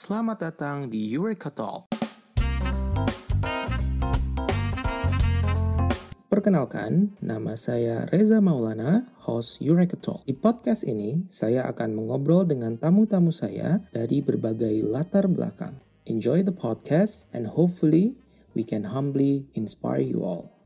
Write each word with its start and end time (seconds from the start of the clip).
Selamat 0.00 0.40
datang 0.40 0.88
di 0.88 1.12
Eureka 1.12 1.52
Talk. 1.52 1.92
Perkenalkan, 6.32 7.12
nama 7.20 7.52
saya 7.52 8.08
Reza 8.08 8.40
Maulana, 8.40 9.12
host 9.28 9.60
Eureka 9.60 10.00
Talk. 10.00 10.24
Di 10.24 10.32
podcast 10.32 10.88
ini, 10.88 11.28
saya 11.28 11.68
akan 11.68 12.00
mengobrol 12.00 12.48
dengan 12.48 12.80
tamu-tamu 12.80 13.28
saya 13.28 13.84
dari 13.92 14.24
berbagai 14.24 14.80
latar 14.88 15.28
belakang. 15.28 15.76
Enjoy 16.08 16.40
the 16.40 16.56
podcast 16.56 17.28
and 17.36 17.52
hopefully 17.52 18.16
we 18.56 18.64
can 18.64 18.96
humbly 18.96 19.52
inspire 19.52 20.00
you 20.00 20.24
all. 20.24 20.59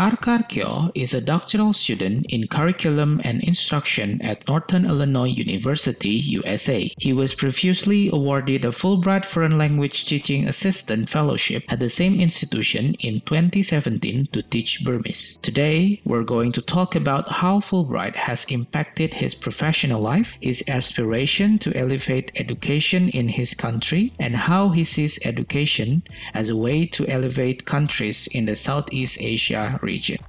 Arkar 0.00 0.48
Kyo 0.48 0.90
is 0.94 1.12
a 1.12 1.20
doctoral 1.20 1.74
student 1.74 2.24
in 2.30 2.48
curriculum 2.48 3.20
and 3.22 3.44
instruction 3.44 4.22
at 4.22 4.48
Northern 4.48 4.86
Illinois 4.86 5.28
University, 5.28 6.08
USA. 6.08 6.90
He 6.96 7.12
was 7.12 7.34
previously 7.34 8.08
awarded 8.08 8.64
a 8.64 8.68
Fulbright 8.68 9.26
Foreign 9.26 9.58
Language 9.58 10.06
Teaching 10.06 10.48
Assistant 10.48 11.10
Fellowship 11.10 11.64
at 11.68 11.80
the 11.80 11.90
same 11.90 12.18
institution 12.18 12.94
in 13.00 13.20
2017 13.26 14.28
to 14.32 14.42
teach 14.44 14.82
Burmese. 14.82 15.38
Today, 15.42 16.00
we're 16.06 16.22
going 16.24 16.52
to 16.52 16.62
talk 16.62 16.94
about 16.94 17.28
how 17.28 17.60
Fulbright 17.60 18.16
has 18.16 18.46
impacted 18.46 19.12
his 19.12 19.34
professional 19.34 20.00
life, 20.00 20.34
his 20.40 20.64
aspiration 20.66 21.58
to 21.58 21.76
elevate 21.76 22.32
education 22.36 23.10
in 23.10 23.28
his 23.28 23.52
country, 23.52 24.14
and 24.18 24.34
how 24.34 24.70
he 24.70 24.82
sees 24.82 25.18
education 25.26 26.02
as 26.32 26.48
a 26.48 26.56
way 26.56 26.86
to 26.86 27.06
elevate 27.06 27.66
countries 27.66 28.26
in 28.28 28.46
the 28.46 28.56
Southeast 28.56 29.20
Asia 29.20 29.78
region 29.82 29.89
region. 29.90 30.20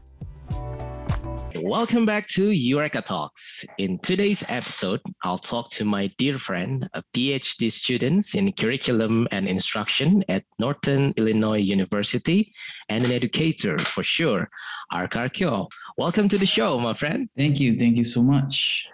Welcome 1.54 2.06
back 2.12 2.26
to 2.30 2.44
Eureka 2.50 3.02
Talks. 3.04 3.64
In 3.78 4.00
today's 4.00 4.44
episode, 4.50 5.02
I'll 5.24 5.44
talk 5.54 5.70
to 5.78 5.84
my 5.86 6.10
dear 6.18 6.38
friend, 6.40 6.90
a 7.00 7.04
PhD 7.14 7.72
student 7.72 8.26
in 8.34 8.52
curriculum 8.54 9.28
and 9.30 9.48
instruction 9.48 10.24
at 10.36 10.44
Northern 10.58 11.14
Illinois 11.18 11.64
University 11.78 12.52
and 12.90 13.06
an 13.06 13.12
educator 13.12 13.78
for 13.94 14.04
sure, 14.04 14.50
Arkar 14.92 15.30
Kyo. 15.32 15.68
Welcome 15.96 16.28
to 16.30 16.40
the 16.40 16.52
show, 16.58 16.80
my 16.80 16.96
friend. 16.96 17.30
Thank 17.38 17.60
you. 17.60 17.78
Thank 17.78 17.98
you 17.98 18.08
so 18.16 18.24
much. 18.24 18.88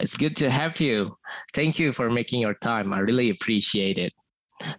It's 0.00 0.16
good 0.16 0.34
to 0.42 0.50
have 0.50 0.80
you. 0.80 1.16
Thank 1.54 1.78
you 1.78 1.92
for 1.92 2.10
making 2.10 2.40
your 2.40 2.54
time. 2.54 2.92
I 2.92 2.98
really 2.98 3.30
appreciate 3.30 3.98
it. 3.98 4.12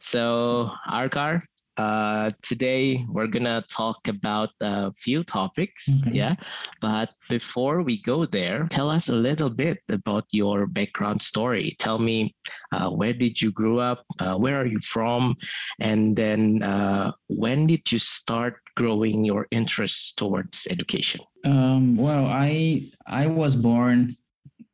So, 0.02 0.72
Arkar, 0.92 1.44
uh, 1.80 2.32
today 2.44 3.06
we're 3.08 3.28
gonna 3.28 3.64
talk 3.70 4.08
about 4.08 4.50
a 4.60 4.92
few 4.92 5.24
topics. 5.24 5.88
Okay. 5.88 6.18
Yeah, 6.18 6.36
but 6.82 7.10
before 7.30 7.82
we 7.84 8.02
go 8.02 8.26
there, 8.26 8.68
tell 8.70 8.90
us 8.90 9.08
a 9.08 9.16
little 9.16 9.50
bit 9.50 9.80
about 9.88 10.26
your 10.34 10.68
background 10.68 11.22
story. 11.22 11.78
Tell 11.80 11.98
me 11.98 12.36
uh, 12.74 12.90
where 12.90 13.14
did 13.14 13.42
you 13.42 13.52
grow 13.52 13.80
up? 13.80 14.04
Uh, 14.20 14.36
where 14.36 14.60
are 14.60 14.66
you 14.66 14.82
from? 14.82 15.36
And 15.80 16.18
then 16.18 16.64
uh, 16.64 17.14
when 17.28 17.68
did 17.68 17.90
you 17.92 18.00
start 18.00 18.56
growing 18.76 19.24
your 19.24 19.48
interest 19.50 20.18
towards 20.18 20.68
education? 20.70 21.22
Um, 21.46 21.96
well, 21.96 22.26
I 22.26 22.92
I 23.08 23.28
was 23.28 23.56
born. 23.56 24.18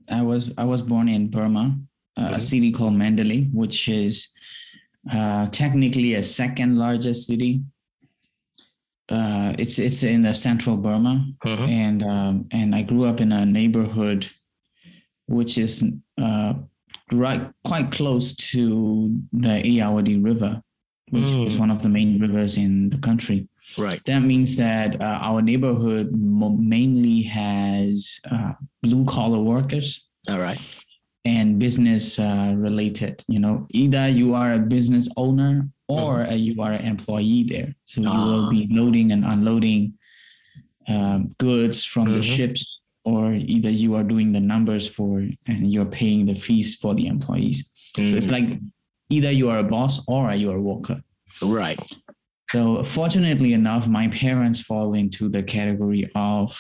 I 0.10 0.24
was 0.24 0.52
I 0.58 0.66
was 0.66 0.82
born 0.82 1.08
in 1.08 1.30
Burma, 1.30 1.78
mm-hmm. 2.18 2.34
a 2.34 2.40
city 2.40 2.72
called 2.72 2.96
Mandalay, 2.96 3.44
which 3.54 3.90
is 3.90 4.28
uh, 5.12 5.48
technically 5.48 6.16
a 6.16 6.24
second 6.24 6.78
largest 6.78 7.28
city. 7.28 7.62
Uh, 9.08 9.54
it's 9.60 9.78
it's 9.78 10.02
in 10.02 10.24
the 10.24 10.34
central 10.34 10.78
Burma, 10.78 11.28
mm-hmm. 11.44 11.64
and 11.64 12.04
um, 12.04 12.48
and 12.52 12.74
I 12.74 12.82
grew 12.82 13.06
up 13.06 13.22
in 13.22 13.32
a 13.32 13.46
neighborhood 13.46 14.28
which 15.28 15.58
is 15.58 15.84
uh, 16.20 16.54
right 17.12 17.52
quite 17.64 17.92
close 17.92 18.36
to 18.36 19.16
the 19.32 19.64
Irrawaddy 19.64 20.18
River, 20.18 20.62
which 21.10 21.24
mm. 21.24 21.48
is 21.48 21.58
one 21.58 21.70
of 21.70 21.84
the 21.84 21.90
main 21.90 22.20
rivers 22.20 22.58
in 22.58 22.90
the 22.90 22.98
country. 22.98 23.48
Right. 23.78 24.02
That 24.06 24.20
means 24.20 24.56
that 24.58 25.00
uh, 25.00 25.04
our 25.04 25.42
neighborhood 25.42 26.12
mainly 26.12 27.24
has 27.24 28.20
uh, 28.32 28.54
blue 28.82 29.06
collar 29.06 29.40
workers. 29.40 30.04
All 30.30 30.40
right 30.40 30.60
and 31.26 31.58
business 31.58 32.20
uh, 32.20 32.54
related 32.56 33.24
you 33.28 33.40
know 33.40 33.66
either 33.72 34.08
you 34.08 34.34
are 34.36 34.54
a 34.54 34.60
business 34.60 35.10
owner 35.18 35.68
or 35.88 36.20
mm-hmm. 36.20 36.38
you 36.38 36.62
are 36.62 36.72
an 36.72 36.86
employee 36.86 37.44
there 37.44 37.74
so 37.86 38.02
you 38.02 38.10
will 38.10 38.50
be 38.50 38.68
ah. 38.72 38.76
loading 38.76 39.12
and 39.12 39.26
unloading 39.26 39.94
um, 40.88 41.36
goods 41.40 41.84
from 41.84 42.06
mm-hmm. 42.06 42.18
the 42.18 42.22
ships 42.22 42.80
or 43.04 43.34
either 43.34 43.70
you 43.70 43.96
are 43.96 44.04
doing 44.04 44.32
the 44.32 44.40
numbers 44.40 44.88
for 44.88 45.28
and 45.48 45.72
you're 45.72 45.86
paying 45.86 46.26
the 46.28 46.36
fees 46.36 46.76
for 46.76 46.94
the 46.94 47.08
employees 47.08 47.72
mm-hmm. 47.98 48.10
so 48.10 48.16
it's 48.16 48.28
mm. 48.28 48.32
like 48.32 48.60
either 49.10 49.32
you 49.32 49.50
are 49.50 49.60
a 49.60 49.64
boss 49.64 50.04
or 50.08 50.32
you 50.34 50.52
are 50.52 50.58
a 50.58 50.62
worker 50.62 51.02
right 51.42 51.80
so 52.52 52.84
fortunately 52.84 53.54
enough 53.54 53.88
my 53.88 54.08
parents 54.10 54.62
fall 54.62 54.94
into 54.94 55.28
the 55.28 55.42
category 55.42 56.10
of 56.16 56.60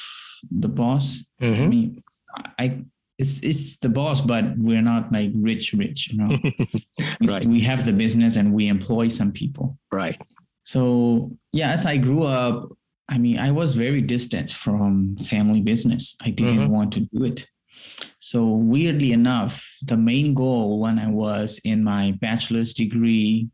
the 0.51 0.67
boss 0.67 1.23
i 1.39 1.45
mm-hmm. 1.45 1.69
mean 1.69 2.03
i 2.59 2.79
it's 3.17 3.39
it's 3.41 3.77
the 3.77 3.89
boss, 3.89 4.21
but 4.21 4.45
we're 4.57 4.81
not 4.81 5.11
like 5.11 5.31
rich, 5.35 5.73
rich. 5.73 6.09
You 6.09 6.17
know, 6.17 6.39
right. 7.27 7.45
we 7.45 7.61
have 7.61 7.85
the 7.85 7.93
business 7.93 8.35
and 8.35 8.53
we 8.53 8.67
employ 8.67 9.07
some 9.07 9.31
people. 9.31 9.77
Right. 9.91 10.19
So 10.63 11.31
yeah, 11.53 11.71
as 11.71 11.85
I 11.85 11.97
grew 11.97 12.23
up, 12.23 12.71
I 13.07 13.17
mean, 13.17 13.39
I 13.39 13.51
was 13.51 13.75
very 13.75 14.01
distant 14.01 14.49
from 14.49 15.15
family 15.17 15.61
business. 15.61 16.15
I 16.21 16.31
didn't 16.31 16.57
mm-hmm. 16.57 16.73
want 16.73 16.93
to 16.93 17.01
do 17.01 17.23
it. 17.23 17.47
So 18.19 18.47
weirdly 18.47 19.11
enough, 19.11 19.65
the 19.83 19.97
main 19.97 20.33
goal 20.33 20.79
when 20.79 20.97
I 20.97 21.07
was 21.07 21.59
in 21.63 21.83
my 21.83 22.11
bachelor's 22.19 22.73
degree 22.73 23.49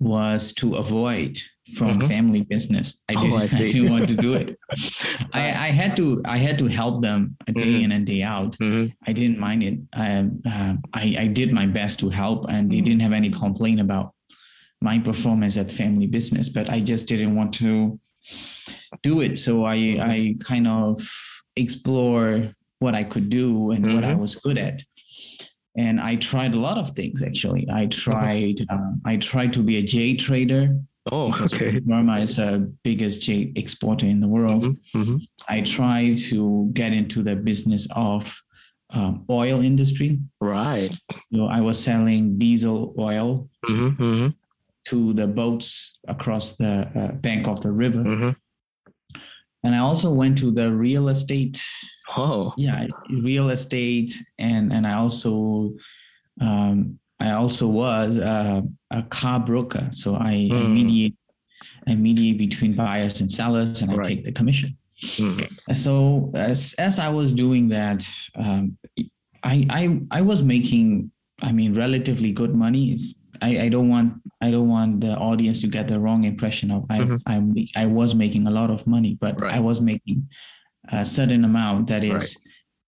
was 0.00 0.52
to 0.54 0.76
avoid 0.76 1.38
from 1.74 1.98
mm-hmm. 1.98 2.08
family 2.08 2.42
business. 2.42 3.00
I 3.08 3.14
didn't, 3.20 3.32
oh, 3.32 3.88
I, 3.88 3.90
want 3.90 4.08
to 4.08 4.14
do 4.14 4.34
it. 4.34 4.58
I, 5.32 5.68
I 5.68 5.70
had 5.70 5.96
to 5.96 6.22
I 6.24 6.38
had 6.38 6.58
to 6.58 6.66
help 6.66 7.02
them 7.02 7.36
day 7.46 7.52
mm-hmm. 7.52 7.84
in 7.84 7.92
and 7.92 8.06
day 8.06 8.22
out. 8.22 8.56
Mm-hmm. 8.58 8.92
I 9.06 9.12
didn't 9.12 9.38
mind 9.38 9.62
it. 9.62 9.78
I, 9.92 10.28
uh, 10.48 10.74
I 10.94 11.16
I 11.20 11.26
did 11.26 11.52
my 11.52 11.66
best 11.66 11.98
to 12.00 12.10
help, 12.10 12.46
and 12.48 12.70
they 12.70 12.76
mm-hmm. 12.76 12.84
didn't 12.84 13.02
have 13.02 13.12
any 13.12 13.30
complaint 13.30 13.80
about 13.80 14.14
my 14.80 14.98
performance 14.98 15.56
at 15.56 15.70
family 15.70 16.06
business. 16.06 16.48
But 16.48 16.70
I 16.70 16.80
just 16.80 17.08
didn't 17.08 17.34
want 17.34 17.54
to 17.54 17.98
do 19.02 19.20
it. 19.20 19.36
So 19.38 19.64
I 19.64 19.76
mm-hmm. 19.76 20.10
I 20.10 20.44
kind 20.44 20.68
of 20.68 21.00
explore 21.56 22.52
what 22.78 22.94
I 22.94 23.04
could 23.04 23.30
do 23.30 23.70
and 23.70 23.94
what 23.94 24.04
I 24.04 24.12
mm-hmm. 24.12 24.20
was 24.20 24.34
good 24.34 24.58
at 24.58 24.82
and 25.76 26.00
I 26.00 26.16
tried 26.16 26.54
a 26.54 26.58
lot 26.58 26.78
of 26.78 26.90
things 26.90 27.22
actually. 27.22 27.68
I 27.70 27.86
tried 27.86 28.64
um, 28.70 29.00
I 29.04 29.16
tried 29.16 29.52
to 29.54 29.62
be 29.62 29.76
a 29.76 29.82
jade 29.82 30.18
trader. 30.18 30.78
Oh, 31.10 31.32
okay. 31.44 31.78
Burma 31.78 32.20
is 32.20 32.36
the 32.36 32.72
biggest 32.82 33.20
jade 33.22 33.56
exporter 33.56 34.06
in 34.06 34.20
the 34.20 34.28
world. 34.28 34.64
Mm-hmm, 34.64 35.02
mm-hmm. 35.02 35.16
I 35.48 35.60
tried 35.60 36.18
to 36.30 36.70
get 36.72 36.92
into 36.92 37.22
the 37.22 37.36
business 37.36 37.86
of 37.94 38.36
um, 38.90 39.24
oil 39.30 39.60
industry. 39.62 40.18
Right. 40.40 40.92
So 41.32 41.46
I 41.46 41.60
was 41.60 41.82
selling 41.82 42.38
diesel 42.38 42.94
oil 42.98 43.48
mm-hmm, 43.64 44.02
mm-hmm. 44.02 44.28
to 44.88 45.12
the 45.12 45.26
boats 45.26 45.98
across 46.08 46.56
the 46.56 46.90
uh, 46.94 47.12
bank 47.12 47.46
of 47.46 47.62
the 47.62 47.70
river. 47.70 48.02
Mm-hmm. 48.02 48.30
And 49.64 49.74
I 49.74 49.78
also 49.78 50.12
went 50.12 50.38
to 50.38 50.50
the 50.50 50.72
real 50.72 51.08
estate 51.08 51.60
Oh, 52.14 52.54
yeah, 52.56 52.86
real 53.10 53.50
estate, 53.50 54.14
and 54.38 54.72
and 54.72 54.86
I 54.86 54.94
also 54.94 55.74
um, 56.40 56.98
I 57.18 57.32
also 57.32 57.66
was 57.66 58.18
uh, 58.18 58.60
a 58.90 59.02
car 59.04 59.40
broker, 59.40 59.90
so 59.94 60.16
I, 60.16 60.48
mm. 60.50 60.64
I, 60.64 60.66
mediate 60.66 61.16
I 61.86 61.94
mediate 61.94 62.38
between 62.38 62.74
buyers 62.74 63.20
and 63.20 63.30
sellers, 63.30 63.80
and 63.82 63.90
I 63.90 63.94
right. 63.94 64.06
take 64.06 64.24
the 64.24 64.32
commission. 64.32 64.76
Mm. 65.02 65.76
So 65.76 66.30
as 66.34 66.74
as 66.74 66.98
I 66.98 67.08
was 67.08 67.32
doing 67.32 67.68
that, 67.68 68.06
um, 68.34 68.76
I 69.42 69.66
I 69.70 70.00
I 70.10 70.20
was 70.20 70.42
making 70.42 71.10
I 71.40 71.52
mean 71.52 71.74
relatively 71.74 72.32
good 72.32 72.54
money. 72.54 72.92
It's 72.92 73.14
I, 73.40 73.60
I 73.60 73.68
don't 73.68 73.88
want 73.88 74.14
I 74.40 74.50
don't 74.50 74.68
want 74.68 75.00
the 75.00 75.14
audience 75.14 75.60
to 75.62 75.68
get 75.68 75.88
the 75.88 76.00
wrong 76.00 76.24
impression 76.24 76.70
of 76.70 76.84
I 76.90 76.98
mm-hmm. 77.00 77.16
I 77.26 77.82
I 77.82 77.86
was 77.86 78.14
making 78.14 78.46
a 78.46 78.50
lot 78.50 78.70
of 78.70 78.86
money, 78.86 79.16
but 79.20 79.40
right. 79.40 79.54
I 79.54 79.60
was 79.60 79.80
making 79.80 80.28
a 80.88 81.04
certain 81.04 81.44
amount 81.44 81.88
that 81.88 82.04
is 82.04 82.36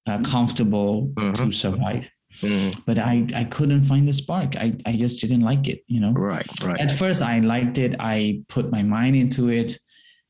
right. 0.06 0.20
uh, 0.20 0.22
comfortable 0.22 1.08
mm-hmm. 1.14 1.44
to 1.44 1.52
survive. 1.52 2.08
Mm-hmm. 2.40 2.80
But 2.86 2.98
I, 2.98 3.26
I 3.34 3.44
couldn't 3.44 3.84
find 3.84 4.06
the 4.06 4.12
spark. 4.12 4.56
I, 4.56 4.76
I 4.86 4.92
just 4.92 5.20
didn't 5.20 5.42
like 5.42 5.68
it, 5.68 5.84
you 5.86 6.00
know? 6.00 6.12
Right, 6.12 6.46
right. 6.62 6.80
At 6.80 6.92
first, 6.92 7.22
I 7.22 7.40
liked 7.40 7.78
it. 7.78 7.96
I 7.98 8.42
put 8.48 8.70
my 8.70 8.82
mind 8.82 9.16
into 9.16 9.48
it. 9.48 9.78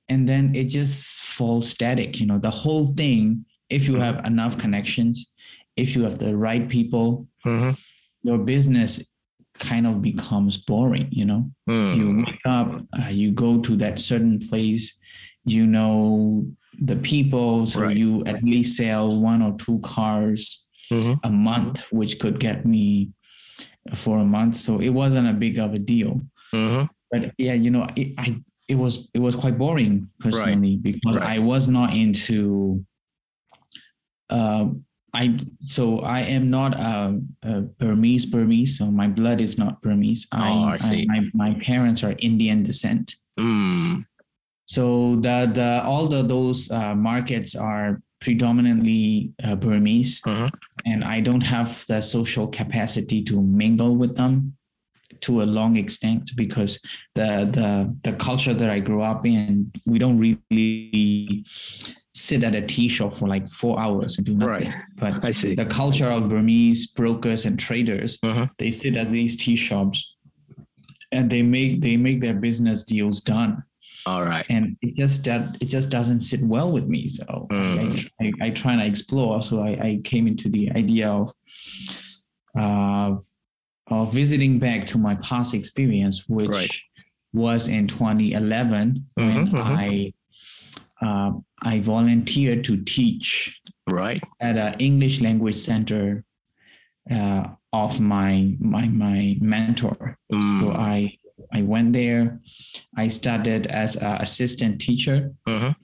And 0.08 0.28
then 0.28 0.54
it 0.54 0.64
just 0.64 1.20
falls 1.20 1.68
static, 1.68 2.18
you 2.18 2.26
know? 2.26 2.38
The 2.38 2.50
whole 2.50 2.94
thing, 2.94 3.44
if 3.68 3.86
you 3.86 3.96
have 3.96 4.24
enough 4.24 4.58
connections, 4.58 5.26
if 5.76 5.94
you 5.94 6.02
have 6.02 6.18
the 6.18 6.36
right 6.36 6.68
people, 6.68 7.26
mm-hmm. 7.44 7.72
your 8.22 8.38
business 8.38 9.06
kind 9.58 9.86
of 9.86 10.00
becomes 10.00 10.56
boring, 10.56 11.08
you 11.10 11.26
know? 11.26 11.50
Mm. 11.68 11.96
You 11.96 12.24
wake 12.26 12.40
up, 12.46 12.82
uh, 12.98 13.08
you 13.08 13.32
go 13.32 13.60
to 13.60 13.76
that 13.76 13.98
certain 13.98 14.38
place, 14.48 14.96
you 15.44 15.66
know 15.66 16.46
the 16.80 16.96
people 16.96 17.66
so 17.66 17.82
right. 17.82 17.96
you 17.96 18.24
at 18.26 18.42
least 18.42 18.76
sell 18.76 19.20
one 19.20 19.42
or 19.42 19.56
two 19.58 19.80
cars 19.80 20.66
mm-hmm. 20.90 21.14
a 21.24 21.30
month 21.30 21.92
which 21.92 22.18
could 22.18 22.38
get 22.40 22.64
me 22.66 23.10
for 23.94 24.18
a 24.18 24.24
month, 24.24 24.56
so 24.56 24.80
it 24.80 24.90
wasn't 24.90 25.28
a 25.28 25.32
big 25.32 25.58
of 25.58 25.74
a 25.74 25.78
deal. 25.78 26.20
Mm-hmm. 26.54 26.86
But 27.10 27.32
yeah, 27.38 27.54
you 27.54 27.70
know, 27.70 27.86
it, 27.96 28.14
I 28.18 28.40
it 28.68 28.74
was 28.76 29.08
it 29.14 29.20
was 29.20 29.34
quite 29.34 29.58
boring 29.58 30.06
personally 30.20 30.76
because 30.76 31.16
Right. 31.16 31.36
I 31.36 31.38
was 31.38 31.68
not 31.68 31.94
into. 31.94 32.84
Uh, 34.28 34.68
I 35.14 35.38
so 35.60 36.00
I 36.00 36.20
am 36.20 36.50
not 36.50 36.74
a, 36.74 37.18
a 37.42 37.60
Burmese 37.62 38.26
Burmese, 38.26 38.76
so 38.76 38.90
my 38.90 39.08
blood 39.08 39.40
is 39.40 39.56
not 39.56 39.80
Burmese. 39.80 40.26
Oh, 40.32 40.64
I 40.64 40.76
see. 40.76 41.06
my, 41.08 41.20
my 41.32 41.54
parents 41.60 42.04
are 42.04 42.14
Indian 42.18 42.62
descent. 42.62 43.16
Mm. 43.40 44.04
So 44.66 45.16
the 45.16 45.50
the 45.52 45.82
all 45.82 46.08
the 46.08 46.22
those 46.22 46.70
uh, 46.70 46.94
markets 46.94 47.56
are 47.56 48.00
predominantly 48.20 49.32
uh, 49.44 49.54
Burmese, 49.56 50.20
Mhm. 50.22 50.48
and 50.84 51.04
I 51.04 51.20
don't 51.20 51.46
have 51.46 51.84
the 51.88 52.00
social 52.00 52.46
capacity 52.48 53.22
to 53.24 53.40
mingle 53.42 53.96
with 53.96 54.16
them 54.16 54.54
to 55.20 55.42
a 55.42 55.46
long 55.58 55.76
extent 55.76 56.30
because 56.36 56.78
the 57.14 57.48
the 57.50 57.94
the 58.04 58.12
culture 58.16 58.54
that 58.54 58.70
I 58.70 58.80
grew 58.80 59.02
up 59.02 59.24
in, 59.26 59.70
we 59.86 59.98
don't 59.98 60.18
really 60.18 61.44
sit 62.14 62.42
at 62.44 62.54
a 62.54 62.62
tea 62.62 62.88
shop 62.88 63.14
for 63.14 63.28
like 63.28 63.48
four 63.48 63.78
hours 63.80 64.16
and 64.18 64.26
do 64.26 64.34
nothing. 64.34 64.68
Right. 64.70 64.74
But 64.96 65.24
I 65.24 65.32
see. 65.32 65.54
the 65.54 65.66
culture 65.66 66.10
of 66.10 66.28
Burmese 66.28 66.88
brokers 66.88 67.46
and 67.46 67.58
traders, 67.58 68.18
Mhm. 68.24 68.50
they 68.58 68.70
sit 68.70 68.96
at 68.96 69.10
these 69.12 69.36
tea 69.36 69.56
shops 69.56 70.16
and 71.12 71.30
they 71.30 71.42
make 71.42 71.80
they 71.80 71.96
make 71.96 72.20
their 72.20 72.34
business 72.34 72.82
deals 72.84 73.20
done 73.20 73.62
All 74.06 74.24
right. 74.24 74.46
and 74.48 74.76
it 74.80 74.94
just 74.96 75.24
that 75.24 75.56
it 75.60 75.66
just 75.66 75.90
doesn't 75.90 76.20
sit 76.20 76.40
well 76.42 76.70
with 76.72 76.86
me 76.86 77.08
so 77.08 77.46
Mm. 77.50 78.08
I, 78.20 78.24
I, 78.24 78.46
I 78.46 78.50
try 78.50 78.76
to 78.76 78.84
explore 78.86 79.42
so 79.42 79.60
I, 79.62 79.70
I 79.88 80.00
came 80.04 80.26
into 80.26 80.48
the 80.48 80.70
idea 80.72 81.10
of 81.10 81.32
uh, 82.58 83.16
of 83.90 84.12
visiting 84.12 84.58
back 84.58 84.86
to 84.86 84.98
my 84.98 85.14
past 85.16 85.54
experience 85.54 86.28
which 86.28 86.48
Right. 86.48 86.72
was 87.32 87.68
in 87.68 87.86
2011 87.88 89.04
when 89.14 89.46
Mhm, 89.46 89.52
mhm. 89.52 89.76
I 89.76 90.12
uh, 91.00 91.32
I 91.62 91.80
volunteered 91.80 92.64
to 92.64 92.76
teach 92.84 93.60
Right. 93.88 94.22
at 94.40 94.56
an 94.56 94.74
English 94.80 95.20
language 95.20 95.56
center 95.56 96.24
uh, 97.10 97.48
of 97.72 98.00
my 98.00 98.56
my 98.60 98.86
my 98.88 99.36
mentor. 99.40 100.18
So 100.32 100.36
Mm. 100.38 100.76
I 100.76 101.17
I 101.52 101.62
went 101.62 101.92
there. 101.92 102.40
I 102.96 103.08
started 103.08 103.66
as 103.66 103.96
an 103.96 104.20
assistant 104.20 104.80
teacher, 104.80 105.32
Mhm. 105.46 105.74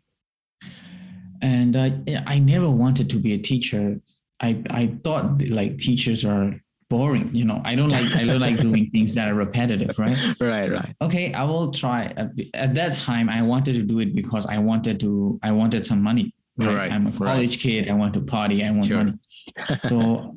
and 1.43 1.77
I 1.77 1.93
I 2.27 2.39
never 2.39 2.71
wanted 2.71 3.11
to 3.11 3.19
be 3.19 3.33
a 3.35 3.39
teacher. 3.39 4.01
I 4.41 4.63
I 4.71 4.87
thought 5.05 5.43
like 5.49 5.79
teachers 5.79 6.25
are 6.25 6.61
boring. 6.91 7.35
You 7.35 7.45
know, 7.45 7.61
I 7.65 7.75
don't 7.75 7.91
like 7.91 8.15
I 8.15 8.25
don't 8.25 8.41
like 8.41 8.61
doing 8.61 8.91
things 8.91 9.15
that 9.15 9.29
are 9.29 9.35
repetitive, 9.35 9.99
right? 9.99 10.19
Right. 10.41 10.71
Right. 10.71 10.95
okay 11.01 11.33
i 11.33 11.43
will 11.45 11.71
try 11.73 12.01
at, 12.21 12.29
at 12.55 12.75
that 12.75 12.93
time 13.09 13.29
i 13.29 13.41
wanted 13.43 13.75
to 13.81 13.83
do 13.83 13.97
it 14.05 14.15
because 14.15 14.45
i 14.47 14.59
wanted 14.59 15.01
to 15.01 15.39
i 15.43 15.51
wanted 15.61 15.87
some 15.87 16.03
money 16.03 16.27
Right, 16.57 16.91
i'm 16.93 17.07
a 17.07 17.11
right. 17.11 17.29
college 17.31 17.55
kid 17.65 17.89
i 17.89 17.95
want 17.95 18.13
to 18.15 18.21
party 18.21 18.63
i 18.65 18.71
want 18.71 18.87
Sure. 18.87 18.99
money 19.05 19.15
so 19.91 20.37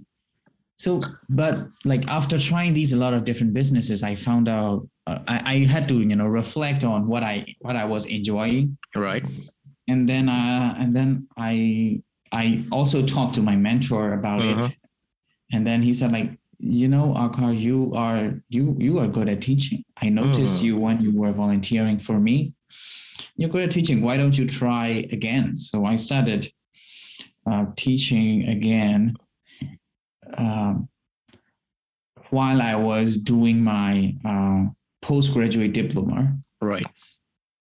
so 0.78 1.04
but 1.30 1.54
like 1.86 2.04
after 2.08 2.38
trying 2.40 2.74
these 2.74 2.92
a 2.94 2.98
lot 3.06 3.14
of 3.18 3.22
different 3.26 3.54
businesses 3.54 4.02
i 4.12 4.16
found 4.16 4.48
out 4.48 4.88
I, 5.08 5.36
I 5.54 5.56
had 5.74 5.88
to 5.92 5.96
you 6.12 6.16
know 6.20 6.28
reflect 6.42 6.84
on 6.84 7.08
what 7.12 7.24
i 7.24 7.36
what 7.66 7.76
i 7.76 7.86
was 7.94 8.04
enjoying 8.18 8.78
Right. 8.96 9.24
and 9.88 10.08
then 10.10 10.26
uh 10.30 10.76
and 10.82 10.90
then 10.98 11.10
i 11.38 12.02
i 12.42 12.66
also 12.72 12.98
talked 13.16 13.34
to 13.36 13.42
my 13.50 13.56
mentor 13.56 14.14
about 14.20 14.42
Uh-huh. 14.42 14.68
it 14.68 14.76
and 15.54 15.62
then 15.68 15.80
he 15.88 15.94
said 15.94 16.12
like 16.12 16.30
you 16.60 16.88
know 16.94 17.14
Arkar 17.24 17.52
you 17.68 17.78
are 17.96 18.24
you 18.56 18.76
you 18.86 18.94
are 19.02 19.08
good 19.18 19.30
at 19.30 19.40
teaching 19.50 19.84
i 20.04 20.10
noticed 20.10 20.58
Mm. 20.62 20.66
you 20.68 20.74
when 20.86 20.98
you 21.06 21.12
were 21.22 21.32
volunteering 21.44 22.00
for 22.08 22.18
me 22.28 22.54
you're 23.38 23.50
good 23.56 23.64
at 23.68 23.72
teaching 23.72 24.02
why 24.06 24.16
don't 24.18 24.38
you 24.40 24.46
try 24.62 24.88
again 25.18 25.46
so 25.68 25.86
i 25.86 25.96
started 26.08 26.42
uh, 27.50 27.66
teaching 27.76 28.32
again 28.56 29.02
um, 30.38 30.90
while 32.30 32.62
i 32.62 32.76
was 32.76 33.18
doing 33.34 33.58
my 33.64 34.14
uh, 34.26 34.64
postgraduate 35.02 35.74
diploma 35.74 36.36
Right. 36.62 36.86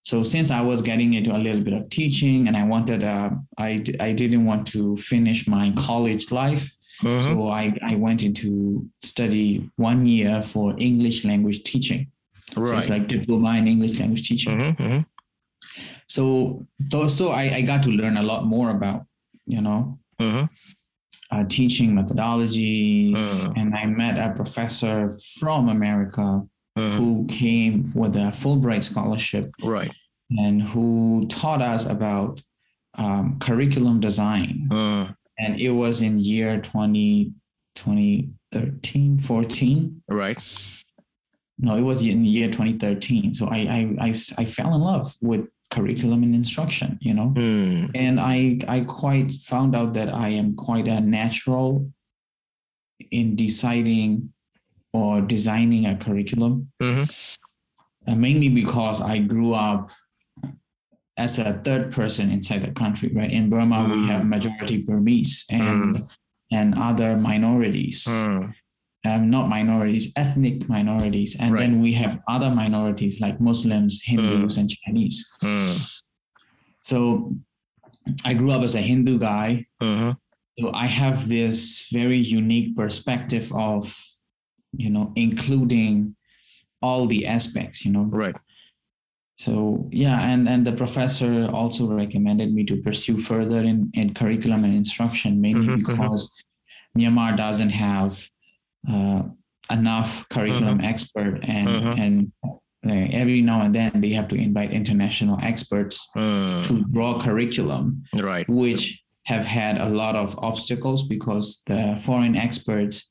so 0.04 0.22
since 0.22 0.50
I 0.50 0.60
was 0.60 0.80
getting 0.82 1.14
into 1.14 1.34
a 1.36 1.38
little 1.46 1.62
bit 1.62 1.74
of 1.74 1.88
teaching 1.90 2.48
and 2.48 2.56
I 2.56 2.64
wanted, 2.64 3.02
uh, 3.04 3.30
I, 3.58 3.82
I 4.00 4.12
didn't 4.12 4.44
want 4.46 4.66
to 4.68 4.96
finish 4.96 5.46
my 5.48 5.72
college 5.76 6.30
life. 6.30 6.70
Mhm. 7.02 7.22
So 7.24 7.48
I, 7.50 7.76
I 7.82 7.94
went 7.96 8.22
into 8.22 8.88
study 9.02 9.68
one 9.76 10.06
year 10.06 10.42
for 10.42 10.74
English 10.78 11.24
language 11.24 11.62
teaching. 11.64 12.06
So 12.54 12.76
it's 12.78 12.88
like 12.88 13.06
diploma 13.08 13.50
in 13.58 13.66
English 13.68 13.98
language 14.00 14.26
teaching. 14.28 14.56
Mhm, 14.58 14.76
mhm. 14.78 15.06
So, 16.08 16.66
so 17.08 17.30
I, 17.32 17.56
I 17.56 17.60
got 17.62 17.82
to 17.82 17.90
learn 17.90 18.16
a 18.16 18.22
lot 18.22 18.46
more 18.46 18.70
about, 18.70 19.04
you 19.46 19.60
know, 19.60 19.98
Mhm. 20.20 20.48
uh, 21.32 21.44
teaching 21.48 21.92
methodologies. 21.92 23.16
Mm. 23.18 23.52
And 23.60 23.74
I 23.74 23.84
met 23.86 24.16
a 24.16 24.32
professor 24.34 25.10
from 25.38 25.68
America 25.68 26.46
Mhm. 26.76 26.90
who 26.96 27.26
came 27.26 27.90
with 27.94 28.14
a 28.17 28.31
Fulbright 28.32 28.84
scholarship 28.84 29.50
Right. 29.62 29.93
and 30.31 30.61
who 30.62 31.26
taught 31.28 31.62
us 31.62 31.87
about 31.87 32.43
um, 32.99 33.38
curriculum 33.40 34.00
design. 34.00 34.69
Mm. 34.70 35.14
And 35.38 35.61
it 35.61 35.70
was 35.70 36.00
in 36.00 36.19
year 36.19 36.61
20, 36.61 37.32
2013, 37.75 39.19
14. 39.19 40.02
Right. 40.08 40.38
No, 41.58 41.76
it 41.76 41.82
was 41.82 42.02
in 42.02 42.25
year 42.25 42.49
2013. 42.50 43.34
So 43.34 43.46
I, 43.49 43.58
I, 43.58 44.08
I, 44.08 44.14
I 44.38 44.44
fell 44.46 44.75
in 44.75 44.81
love 44.81 45.14
with 45.20 45.46
curriculum 45.70 46.22
and 46.22 46.34
instruction, 46.34 46.99
you 47.02 47.12
know, 47.12 47.32
Mm. 47.37 47.90
and 47.94 48.20
I, 48.20 48.58
I 48.69 48.81
quite 48.81 49.34
found 49.34 49.75
out 49.75 49.94
that 49.94 50.08
I 50.12 50.29
am 50.31 50.55
quite 50.55 50.87
a 50.88 51.00
natural 51.00 51.90
in 53.11 53.37
deciding 53.37 54.32
or 54.96 55.20
designing 55.20 55.84
a 55.87 55.94
curriculum. 56.04 56.54
Mhm. 56.82 57.04
uh, 58.08 58.14
mainly 58.14 58.48
because 58.48 58.98
I 59.02 59.19
grew 59.19 59.52
up 59.52 59.90
as 61.16 61.32
a 61.40 61.60
third 61.66 61.90
person 61.98 62.31
inside 62.31 62.62
the 62.62 62.70
country. 62.82 63.08
Right 63.12 63.32
in 63.38 63.50
Burma, 63.50 63.78
we 63.90 63.98
Mm. 63.98 64.06
have 64.12 64.22
majority 64.37 64.78
Burmese 64.87 65.44
and 65.50 66.06
and 66.58 66.69
other 66.88 67.16
minorities, 67.31 67.98
Mm. 68.06 68.54
um, 69.04 69.22
not 69.34 69.48
minorities, 69.48 70.12
ethnic 70.14 70.69
minorities, 70.76 71.34
and 71.34 71.50
Right. 71.52 71.62
then 71.62 71.72
we 71.82 71.90
have 72.03 72.20
other 72.34 72.50
minorities 72.62 73.19
like 73.24 73.41
Muslims, 73.41 73.93
Hindus, 74.10 74.55
and 74.56 74.70
Chinese. 74.70 75.26
Mm. 75.43 75.74
So 76.91 77.34
I 78.24 78.32
grew 78.38 78.53
up 78.55 78.62
as 78.62 78.76
a 78.76 78.81
Hindu 78.91 79.19
guy. 79.19 79.67
Mhm. 79.82 80.17
So 80.60 80.65
I 80.72 80.86
have 80.86 81.19
this 81.29 81.88
very 81.91 82.19
unique 82.43 82.76
perspective 82.76 83.50
of, 83.53 83.82
you 84.78 84.90
know, 84.90 85.12
including 85.16 86.16
all 86.82 87.06
the 87.06 87.26
aspects, 87.26 87.84
you 87.84 87.92
know, 87.92 88.02
Right. 88.04 88.36
So 89.38 89.88
yeah, 89.92 90.18
and 90.32 90.48
and 90.48 90.66
the 90.66 90.72
professor 90.72 91.46
also 91.52 91.86
recommended 91.92 92.54
me 92.54 92.64
to 92.64 92.76
pursue 92.80 93.18
further 93.18 93.58
in 93.58 93.90
in 93.92 94.14
curriculum 94.14 94.64
and 94.64 94.74
instruction, 94.74 95.40
mainly 95.42 95.66
Mhm, 95.66 95.76
mhm. 95.76 95.86
because 95.86 96.32
Myanmar 96.96 97.36
doesn't 97.36 97.70
have 97.70 98.12
uh, 98.88 99.24
enough 99.70 100.26
curriculum 100.30 100.80
expert, 100.80 101.40
and 101.42 101.68
Mhm. 101.68 101.98
and 102.04 102.32
uh, 102.86 103.06
every 103.20 103.42
now 103.42 103.60
and 103.60 103.74
then 103.74 104.00
they 104.00 104.12
have 104.18 104.28
to 104.28 104.36
invite 104.36 104.70
international 104.72 105.38
experts 105.42 105.96
Mm. 106.16 106.62
to 106.68 106.84
draw 106.94 107.20
curriculum, 107.20 108.04
Right. 108.14 108.48
which 108.48 108.82
have 109.26 109.44
had 109.44 109.76
a 109.76 109.88
lot 109.90 110.14
of 110.16 110.38
obstacles 110.38 111.00
because 111.08 111.62
the 111.66 111.98
foreign 112.06 112.36
experts 112.36 113.10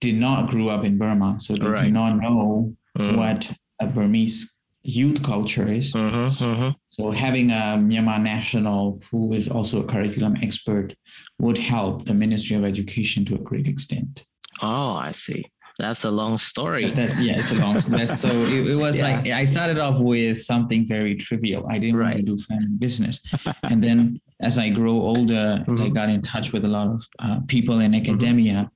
did 0.00 0.16
not 0.16 0.50
grow 0.50 0.68
up 0.68 0.84
in 0.84 0.98
Burma, 0.98 1.38
so 1.40 1.54
they 1.54 1.60
do 1.60 1.90
not 1.90 2.14
know 2.20 2.74
Mm. 2.98 3.16
what 3.18 3.52
a 3.78 3.86
Burmese 3.86 4.54
youth 4.82 5.22
culture 5.22 5.68
is. 5.68 5.92
Mhm, 5.92 6.30
mhm. 6.38 6.74
So 6.88 7.10
having 7.10 7.50
a 7.50 7.76
Myanmar 7.88 8.22
national 8.22 9.00
who 9.10 9.34
is 9.34 9.48
also 9.48 9.80
a 9.82 9.84
curriculum 9.84 10.34
expert 10.40 10.94
would 11.38 11.58
help 11.58 12.06
the 12.06 12.14
Ministry 12.14 12.56
of 12.56 12.64
Education 12.64 13.24
to 13.26 13.34
a 13.34 13.38
great 13.38 13.66
extent. 13.66 14.24
Oh, 14.62 14.92
I 14.94 15.12
see. 15.12 15.44
That's 15.78 16.04
a 16.04 16.10
long 16.10 16.38
story. 16.38 16.90
That- 16.94 17.20
yeah, 17.22 17.38
it's 17.38 17.52
a 17.52 17.56
long 17.56 17.78
story. 17.80 18.06
so 18.06 18.30
it, 18.30 18.66
it 18.72 18.76
was 18.76 18.96
Yeah. 19.00 19.08
like 19.08 19.26
I 19.26 19.44
started 19.44 19.78
off 19.78 20.00
with 20.00 20.38
something 20.40 20.86
very 20.88 21.16
trivial. 21.16 21.66
I 21.68 21.76
didn't 21.78 21.98
want 22.00 22.16
to 22.16 22.22
do 22.22 22.38
family 22.38 22.76
business. 22.78 23.20
and 23.62 23.84
then 23.84 24.18
as 24.40 24.58
I 24.58 24.70
grow 24.70 24.96
older, 25.12 25.62
as 25.68 25.80
I 25.82 25.88
Mhm. 25.90 25.94
got 25.94 26.08
in 26.08 26.22
touch 26.22 26.52
with 26.54 26.64
a 26.64 26.68
lot 26.68 26.86
of 26.94 27.00
uh, 27.18 27.40
people 27.46 27.80
in 27.80 27.94
academia, 27.94 28.70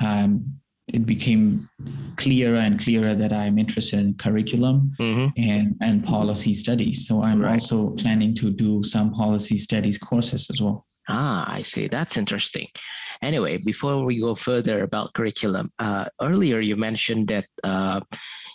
um, 0.00 0.44
it 0.88 1.04
became 1.04 1.68
clearer 2.16 2.58
and 2.58 2.78
clearer 2.78 3.14
that 3.14 3.32
I'm 3.32 3.58
interested 3.58 3.98
in 3.98 4.14
curriculum 4.14 4.92
Mhm. 5.00 5.32
and, 5.36 5.74
and 5.80 6.04
policy 6.04 6.54
studies. 6.54 7.06
So 7.08 7.22
I'm 7.24 7.40
Right. 7.40 7.54
also 7.54 7.90
planning 7.90 8.34
to 8.36 8.50
do 8.50 8.82
some 8.84 9.10
policy 9.12 9.58
studies 9.58 9.98
courses 9.98 10.48
as 10.48 10.60
well. 10.62 10.86
Ah, 11.08 11.44
I 11.48 11.62
see. 11.62 11.88
That's 11.88 12.16
interesting. 12.16 12.68
Anyway, 13.22 13.58
before 13.58 14.04
we 14.04 14.20
go 14.20 14.34
further 14.34 14.82
about 14.82 15.12
curriculum, 15.14 15.70
uh, 15.78 16.06
earlier 16.20 16.60
you 16.60 16.76
mentioned 16.76 17.28
that 17.28 17.46
uh, 17.64 18.00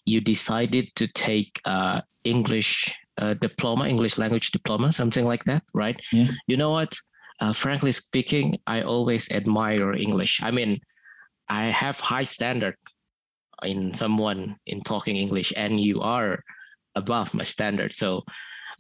you 0.05 0.21
decided 0.21 0.87
to 0.95 1.07
take 1.07 1.59
uh, 1.65 2.01
English 2.23 2.93
uh, 3.17 3.33
diploma, 3.35 3.87
English 3.87 4.17
language 4.17 4.51
diploma, 4.51 4.91
something 4.93 5.25
like 5.25 5.43
that, 5.45 5.63
right? 5.73 5.99
Yeah. 6.11 6.31
You 6.47 6.57
know 6.57 6.71
what? 6.71 6.95
Uh, 7.41 7.53
frankly 7.53 7.91
speaking, 7.91 8.57
I 8.67 8.81
always 8.83 9.29
admire 9.31 9.93
English. 9.93 10.41
I 10.41 10.51
mean, 10.51 10.79
I 11.49 11.65
have 11.65 11.99
high 11.99 12.25
standard 12.25 12.75
in 13.63 13.93
someone 13.93 14.57
in 14.65 14.81
talking 14.81 15.17
English, 15.17 15.53
and 15.55 15.79
you 15.79 16.01
are 16.01 16.43
above 16.95 17.33
my 17.33 17.43
standard. 17.43 17.93
So 17.93 18.23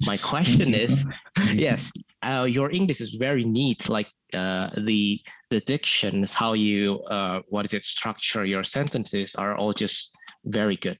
my 0.01 0.17
question 0.17 0.73
is, 0.85 1.05
yes, 1.53 1.91
uh, 2.23 2.47
your 2.49 2.71
English 2.71 3.01
is 3.01 3.13
very 3.13 3.45
neat. 3.45 3.89
Like 3.89 4.09
uh, 4.33 4.69
the 4.77 5.21
the 5.49 5.61
dictions, 5.61 6.33
how 6.33 6.53
you 6.53 7.01
uh, 7.03 7.41
what 7.49 7.65
is 7.65 7.73
it 7.73 7.85
structure 7.85 8.45
your 8.45 8.63
sentences 8.63 9.35
are 9.35 9.55
all 9.55 9.73
just 9.73 10.15
very 10.45 10.77
good. 10.77 10.97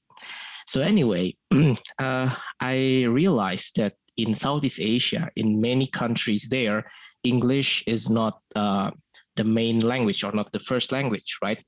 So 0.68 0.80
anyway, 0.80 1.36
uh, 1.98 2.34
I 2.60 3.04
realized 3.08 3.76
that 3.76 3.94
in 4.16 4.34
Southeast 4.34 4.78
Asia, 4.80 5.30
in 5.36 5.60
many 5.60 5.86
countries 5.86 6.48
there, 6.50 6.84
English 7.24 7.82
is 7.86 8.10
not 8.10 8.40
uh, 8.54 8.90
the 9.36 9.44
main 9.44 9.80
language 9.80 10.24
or 10.24 10.32
not 10.32 10.52
the 10.52 10.58
first 10.60 10.92
language, 10.92 11.38
right? 11.42 11.58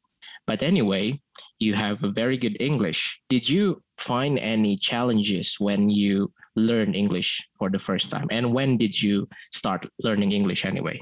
But 0.46 0.62
anyway, 0.62 1.20
you 1.58 1.74
have 1.74 2.04
a 2.04 2.10
very 2.10 2.36
good 2.36 2.56
English. 2.60 3.18
Did 3.28 3.48
you 3.48 3.82
find 3.98 4.38
any 4.38 4.76
challenges 4.76 5.56
when 5.58 5.88
you 5.88 6.32
learn 6.56 6.94
English 6.94 7.40
for 7.58 7.70
the 7.70 7.78
first 7.78 8.10
time? 8.10 8.28
And 8.30 8.52
when 8.52 8.76
did 8.76 9.00
you 9.00 9.26
start 9.52 9.86
learning 10.02 10.32
English 10.32 10.64
anyway? 10.66 11.00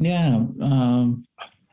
Yeah, 0.00 0.44
um, 0.60 1.24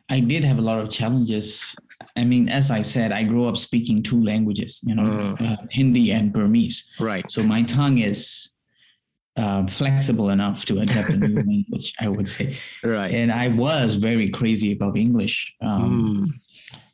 I 0.09 0.19
did 0.19 0.43
have 0.43 0.57
a 0.57 0.62
lot 0.62 0.79
of 0.79 0.89
challenges. 0.89 1.75
I 2.17 2.24
mean, 2.24 2.50
as 2.50 2.71
I 2.71 2.81
said, 2.81 3.12
I 3.12 3.24
grew 3.24 3.45
up 3.47 3.57
speaking 3.57 4.03
two 4.03 4.21
languages, 4.21 4.79
you 4.83 4.95
know, 4.95 5.03
Mm. 5.03 5.41
uh, 5.41 5.57
Hindi 5.71 6.12
and 6.12 6.33
Burmese. 6.33 6.83
Right. 7.00 7.29
So 7.31 7.43
my 7.43 7.63
tongue 7.63 8.00
is 8.00 8.51
uh, 9.38 9.65
flexible 9.68 10.30
enough 10.30 10.65
to 10.65 10.80
adapt 10.80 11.10
a 11.10 11.18
new 11.18 11.36
language, 11.51 11.94
I 12.00 12.08
would 12.08 12.30
say. 12.30 12.58
Right. 12.84 13.13
And 13.13 13.32
I 13.32 13.48
was 13.50 13.96
very 13.96 14.30
crazy 14.30 14.72
about 14.74 14.98
English. 14.98 15.54
Um, 15.62 15.84
Mm, 15.92 16.39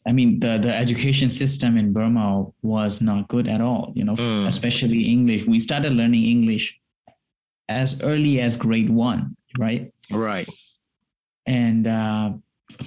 I 0.08 0.12
mean, 0.14 0.40
the, 0.40 0.58
the 0.58 0.74
education 0.76 1.30
system 1.30 1.78
in 1.78 1.94
Burma 1.94 2.46
was 2.64 3.02
not 3.02 3.28
good 3.28 3.48
at 3.48 3.62
all, 3.62 3.94
you 3.96 4.04
know, 4.04 4.16
Mm. 4.16 4.48
especially 4.48 5.06
English. 5.06 5.46
We 5.46 5.60
started 5.60 5.94
learning 5.94 6.26
English 6.26 6.80
as 7.70 8.02
early 8.02 8.42
as 8.42 8.58
grade 8.58 8.90
one, 8.90 9.38
right? 9.60 9.94
right. 10.10 10.50
And 11.46 11.86
uh, 11.88 12.34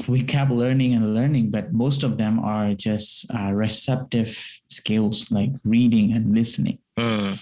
we 0.09 0.23
kept 0.23 0.51
learning 0.51 0.95
and 0.95 1.15
learning, 1.15 1.51
but 1.51 1.73
most 1.73 2.03
of 2.03 2.19
them 2.19 2.39
are 2.41 2.75
just 2.75 3.31
uh, 3.31 3.53
receptive 3.53 4.37
skills 4.69 5.31
like 5.31 5.51
reading 5.65 6.13
and 6.13 6.35
listening. 6.35 6.79
Mm, 6.99 7.39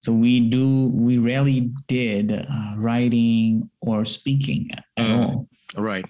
So 0.00 0.12
we 0.12 0.40
do, 0.40 0.90
we 0.94 1.18
rarely 1.18 1.72
did 1.88 2.32
uh, 2.32 2.74
writing 2.76 3.70
or 3.80 4.04
speaking 4.04 4.70
at 4.72 4.84
Mm. 4.98 5.18
all. 5.18 5.48
right. 5.76 6.04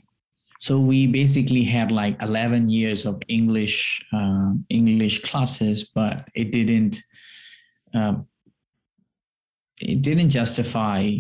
So 0.59 0.81
we 0.81 1.07
basically 1.07 1.65
had 1.65 1.93
like 1.93 2.17
11 2.23 2.69
years 2.71 3.05
of 3.07 3.21
English 3.29 4.03
um, 4.13 4.65
English 4.71 5.21
classes, 5.23 5.85
but 5.95 6.29
it 6.35 6.51
didn't 6.51 7.03
um, 7.95 8.27
it 9.81 10.01
didn't 10.03 10.31
justify 10.31 11.13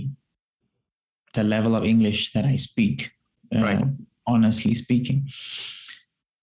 the 1.35 1.44
level 1.44 1.76
of 1.76 1.85
English 1.85 2.32
that 2.32 2.44
I 2.46 2.56
speak. 2.56 3.11
uh, 3.54 3.61
Right. 3.62 3.85
Honestly 4.26 4.75
speaking, 4.75 5.28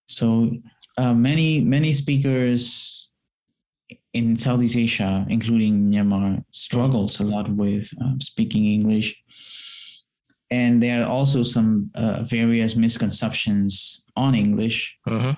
so 0.08 0.52
uh, 0.98 1.14
many 1.14 1.60
many 1.62 1.92
speakers 1.94 2.62
in 4.14 4.38
Southeast 4.38 4.78
Asia, 4.78 5.26
including 5.30 5.90
Myanmar, 5.92 6.44
struggles 6.52 7.20
a 7.20 7.24
lot 7.24 7.50
with 7.50 7.90
um, 8.02 8.22
speaking 8.22 8.66
English 8.66 9.16
and 10.52 10.84
there 10.84 11.02
are 11.04 11.08
also 11.10 11.42
some 11.42 11.90
uh, 11.96 12.22
various 12.24 12.76
misconceptions 12.76 14.06
on 14.16 14.36
English, 14.36 14.96
Mhm. 15.08 15.36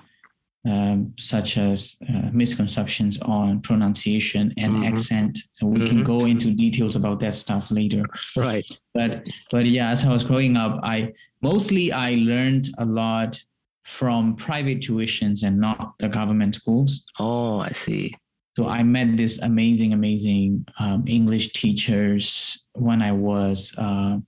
um, 0.68 1.14
such 1.18 1.56
as 1.56 1.96
uh, 2.12 2.28
misconceptions 2.32 3.18
on 3.22 3.60
pronunciation 3.62 4.52
and 4.58 4.72
Mhm. 4.74 4.86
accent. 4.92 5.38
So 5.52 5.68
we 5.68 5.86
can 5.88 6.00
Mhm. 6.00 6.04
go 6.04 6.26
into 6.26 6.50
details 6.52 6.96
about 6.96 7.20
that 7.20 7.34
stuff 7.34 7.70
later. 7.70 8.04
Right. 8.36 8.66
But 8.92 9.26
but 9.50 9.64
yeah, 9.66 9.88
as 9.90 10.04
I 10.04 10.12
was 10.12 10.24
growing 10.24 10.56
up, 10.58 10.80
I 10.82 11.12
mostly 11.40 11.92
I 11.92 12.16
learned 12.16 12.66
a 12.76 12.84
lot 12.84 13.40
from 13.84 14.34
private 14.36 14.80
tuitions 14.86 15.42
and 15.46 15.58
not 15.60 15.78
the 15.98 16.08
government 16.08 16.54
schools. 16.56 17.04
Oh, 17.18 17.60
I 17.60 17.70
see. 17.70 18.12
So 18.56 18.66
I 18.68 18.82
met 18.82 19.18
this 19.18 19.38
amazing, 19.42 19.92
amazing 19.92 20.66
um, 20.80 21.04
English 21.06 21.52
teachers 21.52 22.66
when 22.72 23.02
I 23.02 23.12
was 23.12 23.74
uh, 23.76 24.18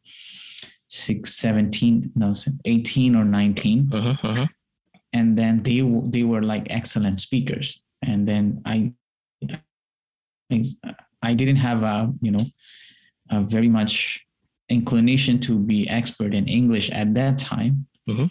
six, 0.89 1.35
17, 1.37 2.13
no, 2.15 2.35
18 2.67 3.17
or 3.17 3.25
19. 3.25 3.87
Mhm, 3.87 4.21
mhm. 4.21 4.49
And 5.15 5.39
then 5.39 5.63
they, 5.63 5.81
they 6.11 6.25
were 6.25 6.43
like 6.43 6.67
excellent 6.69 7.21
speakers. 7.21 7.83
And 8.03 8.29
then 8.29 8.61
I, 8.67 8.93
I 11.23 11.33
didn't 11.33 11.57
have 11.57 11.83
a, 11.83 12.13
you 12.21 12.31
know, 12.31 12.45
a 13.31 13.41
very 13.41 13.69
much 13.69 14.27
inclination 14.69 15.41
to 15.41 15.59
be 15.59 15.89
expert 15.89 16.35
in 16.35 16.47
English 16.47 16.91
at 16.91 17.15
that 17.15 17.39
time. 17.39 17.87
Mhm. 18.07 18.31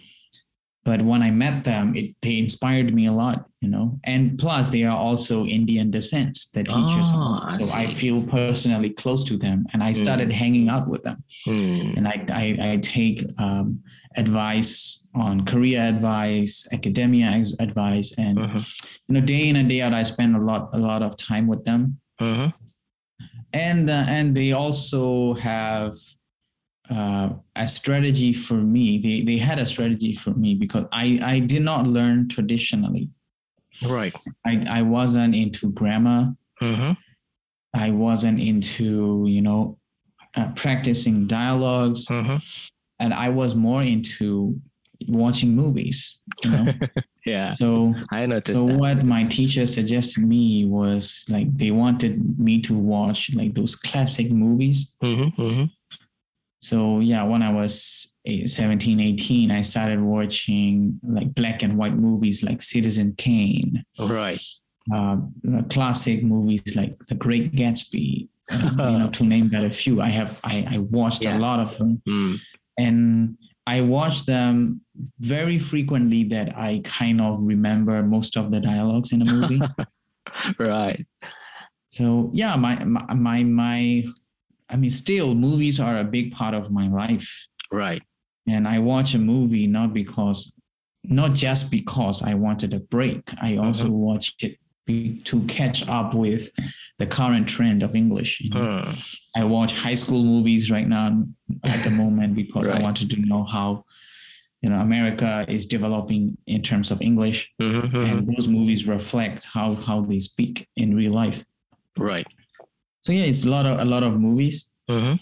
But 0.88 1.02
when 1.02 1.22
I 1.22 1.32
met 1.32 1.66
them, 1.72 1.86
it, 2.00 2.16
they 2.24 2.36
inspired 2.46 2.90
me 2.94 3.04
a 3.08 3.12
lot, 3.24 3.38
you 3.64 3.70
know. 3.74 4.00
And 4.14 4.40
plus, 4.44 4.70
they 4.70 4.84
are 4.90 4.96
also 5.08 5.36
Indian 5.60 5.92
descent, 5.92 6.34
the 6.54 6.64
teachers. 6.64 7.10
Oh. 7.12 7.36
I 7.44 7.58
so 7.60 7.76
I 7.84 7.86
feel 8.02 8.20
personally 8.40 8.92
close 9.02 9.22
to 9.30 9.36
them, 9.46 9.58
and 9.74 9.80
I 9.90 9.92
started 10.04 10.30
hanging 10.32 10.68
out 10.70 10.86
with 10.88 11.04
them. 11.08 11.18
Mm, 11.46 11.98
And 11.98 12.04
I 12.14 12.16
I, 12.44 12.46
I 12.72 12.72
take 12.98 13.18
um, 13.48 13.68
advice 14.16 14.74
on 15.14 15.34
career 15.46 15.82
advice, 15.96 16.54
academia 16.72 17.28
advice, 17.60 18.10
and 18.18 18.38
mhm, 18.38 18.62
you 19.08 19.14
know, 19.14 19.24
day 19.34 19.44
in 19.50 19.56
and 19.60 19.68
day 19.68 19.82
out, 19.86 19.94
I 20.02 20.04
spend 20.04 20.32
a 20.40 20.44
lot 20.50 20.70
a 20.72 20.80
lot 20.90 21.02
of 21.08 21.12
time 21.18 21.46
with 21.52 21.62
them 21.70 21.82
mhm. 22.22 22.54
and 23.54 23.90
uh, 23.90 24.06
and 24.18 24.36
they 24.36 24.52
also 24.64 25.34
have 25.36 25.94
uh, 26.90 27.30
a 27.56 27.68
strategy 27.68 28.34
for 28.34 28.56
me. 28.56 28.98
They 29.00 29.22
they 29.22 29.38
had 29.38 29.60
a 29.60 29.66
strategy 29.66 30.14
for 30.14 30.32
me 30.32 30.56
because 30.56 30.86
I 30.92 31.20
I 31.24 31.40
did 31.40 31.62
not 31.64 31.88
learn 31.88 32.28
traditionally. 32.30 33.10
Right. 33.84 34.16
I 34.46 34.64
I 34.70 34.82
wasn't 34.82 35.36
into 35.36 35.72
grammar. 35.72 36.36
Mhm. 36.62 36.98
I 37.74 37.92
wasn't 37.92 38.40
into 38.40 39.26
you 39.28 39.42
know 39.42 39.78
uh, 40.36 40.52
practicing 40.56 41.28
dialogues, 41.28 42.06
Mhm. 42.08 42.42
and 43.00 43.14
I 43.14 43.30
was 43.30 43.56
more 43.56 43.84
into 43.84 44.60
watching 45.08 45.56
movies. 45.56 46.20
You 46.44 46.50
know, 46.52 46.66
Yeah, 47.26 47.56
so 47.56 47.94
I 48.10 48.26
noticed 48.26 48.56
so 48.56 48.66
that. 48.66 48.78
what 48.80 49.04
my 49.04 49.26
teacher 49.26 49.66
suggested 49.66 50.24
me 50.24 50.64
was 50.64 51.26
like 51.28 51.56
they 51.58 51.72
wanted 51.72 52.40
me 52.40 52.62
to 52.62 52.74
watch 52.74 53.34
like 53.36 53.54
those 53.54 53.76
classic 53.76 54.32
movies 54.32 54.96
Mhm, 55.04 55.36
mhm. 55.36 55.70
So 56.60 57.00
yeah 57.00 57.24
when 57.24 57.42
i 57.44 57.52
was 57.52 58.12
17 58.46 59.00
18 59.00 59.52
i 59.52 59.62
started 59.62 60.02
watching 60.02 61.00
like 61.08 61.34
black 61.36 61.64
and 61.64 61.78
white 61.78 61.96
movies 61.96 62.42
like 62.44 62.62
citizen 62.62 63.14
kane 63.18 63.84
Right. 64.00 64.42
uh, 64.94 65.18
classic 65.70 66.24
movies 66.24 66.76
like 66.76 66.98
the 67.08 67.16
great 67.16 67.54
gatsby 67.56 68.28
uh, 68.52 68.58
you 68.92 69.00
know 69.00 69.10
to 69.12 69.24
name 69.24 69.50
but 69.50 69.64
a 69.64 69.70
few 69.70 70.02
i 70.02 70.10
have 70.10 70.40
i, 70.44 70.66
I 70.76 70.78
watched 70.80 71.22
Yeah. 71.24 71.38
a 71.38 71.40
lot 71.40 71.60
of 71.60 71.78
them 71.78 72.02
Mm, 72.08 72.40
and 72.78 73.38
i 73.68 73.82
watched 73.82 74.26
them 74.26 74.82
very 75.20 75.60
frequently 75.60 76.24
that 76.26 76.58
i 76.58 76.82
kind 76.84 77.22
of 77.22 77.40
remember 77.42 78.02
most 78.04 78.36
of 78.38 78.52
the 78.52 78.60
dialogues 78.60 79.12
in 79.12 79.22
a 79.22 79.26
movie 79.26 79.62
right. 80.60 81.06
So 81.88 82.32
yeah, 82.34 82.56
my 82.58 82.84
my 82.84 83.14
my, 83.14 83.44
my 83.44 84.04
I 84.70 84.76
mean, 84.76 84.92
still 84.92 85.34
movies 85.34 85.80
are 85.80 85.98
a 86.00 86.04
big 86.04 86.34
part 86.34 86.54
of 86.54 86.72
my 86.72 86.88
life, 86.88 87.48
Right. 87.72 88.02
and 88.48 88.68
I 88.68 88.80
watch 88.80 89.14
a 89.16 89.20
movie 89.20 89.68
not 89.68 89.94
because, 89.94 90.54
not 91.04 91.34
just 91.36 91.72
because 91.72 92.22
I 92.22 92.34
wanted 92.34 92.74
a 92.74 92.80
break. 92.80 93.22
I 93.42 93.58
also 93.58 93.90
watch 93.90 94.36
it 94.42 94.58
be, 94.86 95.20
to 95.26 95.42
catch 95.48 95.88
up 95.90 96.14
with 96.14 96.50
the 96.98 97.06
current 97.06 97.48
trend 97.48 97.84
of 97.84 97.96
English. 97.96 98.42
you 98.42 98.50
know. 98.52 98.82
Hmm. 98.82 98.94
I 99.36 99.44
watch 99.44 99.74
high 99.74 99.94
school 99.96 100.24
movies 100.24 100.72
right 100.72 100.88
now 100.88 101.24
at 101.64 101.84
the 101.84 101.90
moment 101.92 102.36
because 102.36 102.68
I 102.68 102.80
wanted 102.82 103.10
to 103.12 103.18
know 103.22 103.44
how, 103.44 103.86
you 104.62 104.70
know, 104.70 104.80
America 104.80 105.46
is 105.48 105.66
developing 105.66 106.38
in 106.48 106.62
terms 106.62 106.90
of 106.92 107.02
English, 107.02 107.52
Mhm, 107.62 107.82
mhm. 107.92 108.10
and 108.12 108.28
those 108.36 108.48
movies 108.48 108.88
reflect 108.88 109.46
how 109.46 109.76
how 109.76 110.02
they 110.02 110.20
speak 110.20 110.68
in 110.76 110.96
real 110.96 111.12
life. 111.14 111.46
Right. 111.98 112.28
So 113.08 113.14
yeah, 113.14 113.24
it's 113.24 113.46
a 113.46 113.50
lot 113.50 113.66
of 113.66 113.80
a 113.80 113.86
lot 113.86 114.04
of 114.04 114.20
movies. 114.20 114.70
Mhm. 114.90 115.18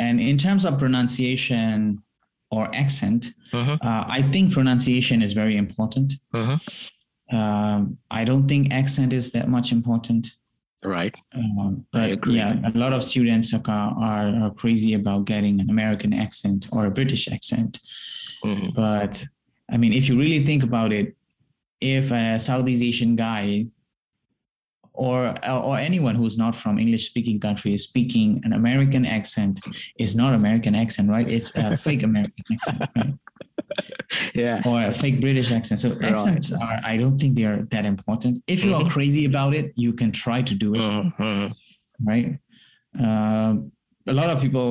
And 0.00 0.20
in 0.20 0.36
terms 0.38 0.64
of 0.64 0.76
pronunciation 0.76 2.02
or 2.50 2.64
accent, 2.74 3.32
Mhm. 3.52 3.74
uh, 3.88 4.04
I 4.18 4.22
think 4.32 4.52
pronunciation 4.52 5.22
is 5.22 5.32
very 5.34 5.56
important. 5.56 6.14
Mhm. 6.34 6.58
Um, 7.38 7.98
I 8.10 8.24
don't 8.24 8.48
think 8.48 8.72
accent 8.72 9.12
is 9.12 9.30
that 9.36 9.48
much 9.48 9.70
important. 9.70 10.32
Right. 10.84 11.14
Um, 11.32 11.84
I 11.92 11.98
but 11.98 12.10
agree. 12.12 12.36
yeah, 12.38 12.50
a 12.74 12.76
lot 12.76 12.92
of 12.92 13.02
students 13.04 13.54
are, 13.54 13.62
are, 13.68 14.28
are 14.42 14.52
crazy 14.62 14.94
about 14.94 15.26
getting 15.26 15.60
an 15.60 15.70
American 15.70 16.12
accent 16.12 16.66
or 16.72 16.86
a 16.86 16.90
British 16.90 17.28
accent. 17.36 17.78
Mhm. 18.44 18.74
But 18.74 19.24
I 19.72 19.76
mean, 19.76 19.92
if 19.92 20.08
you 20.08 20.18
really 20.18 20.44
think 20.44 20.62
about 20.64 20.90
it, 20.92 21.14
if 21.80 22.10
a 22.10 22.38
Southeast 22.38 22.82
Asian 22.82 23.14
guy 23.14 23.66
or 25.06 25.18
or 25.48 25.74
anyone 25.78 26.14
who's 26.20 26.36
not 26.44 26.54
from 26.62 26.74
English 26.84 27.04
speaking 27.10 27.38
country 27.46 27.70
is 27.76 27.82
speaking 27.90 28.28
an 28.46 28.52
American 28.52 29.04
accent, 29.18 29.54
is 30.04 30.12
not 30.22 30.30
American 30.34 30.74
accent, 30.74 31.06
right? 31.16 31.28
It's 31.36 31.50
a 31.56 31.76
fake 31.86 32.02
American 32.10 32.44
accent, 32.54 32.78
right? 32.96 33.14
Yeah. 34.34 34.62
Or 34.68 34.76
a 34.92 34.92
fake 35.02 35.18
British 35.20 35.48
accent. 35.58 35.78
So 35.84 35.88
Right. 35.90 36.10
accents 36.12 36.46
are, 36.52 36.78
I 36.92 36.94
don't 37.00 37.18
think 37.20 37.36
they 37.36 37.44
are 37.52 37.60
that 37.74 37.84
important. 37.94 38.32
If 38.54 38.58
you 38.64 38.70
Mhm. 38.72 38.78
are 38.80 38.88
crazy 38.96 39.24
about 39.32 39.52
it, 39.60 39.66
you 39.84 39.92
can 40.00 40.10
try 40.24 40.38
to 40.50 40.54
do 40.64 40.68
it 40.78 40.84
Mhm. 40.90 41.06
Mhm. 41.26 41.48
right? 42.10 42.28
Um 43.06 43.52
a 44.12 44.14
lot 44.20 44.30
of 44.34 44.38
people 44.44 44.68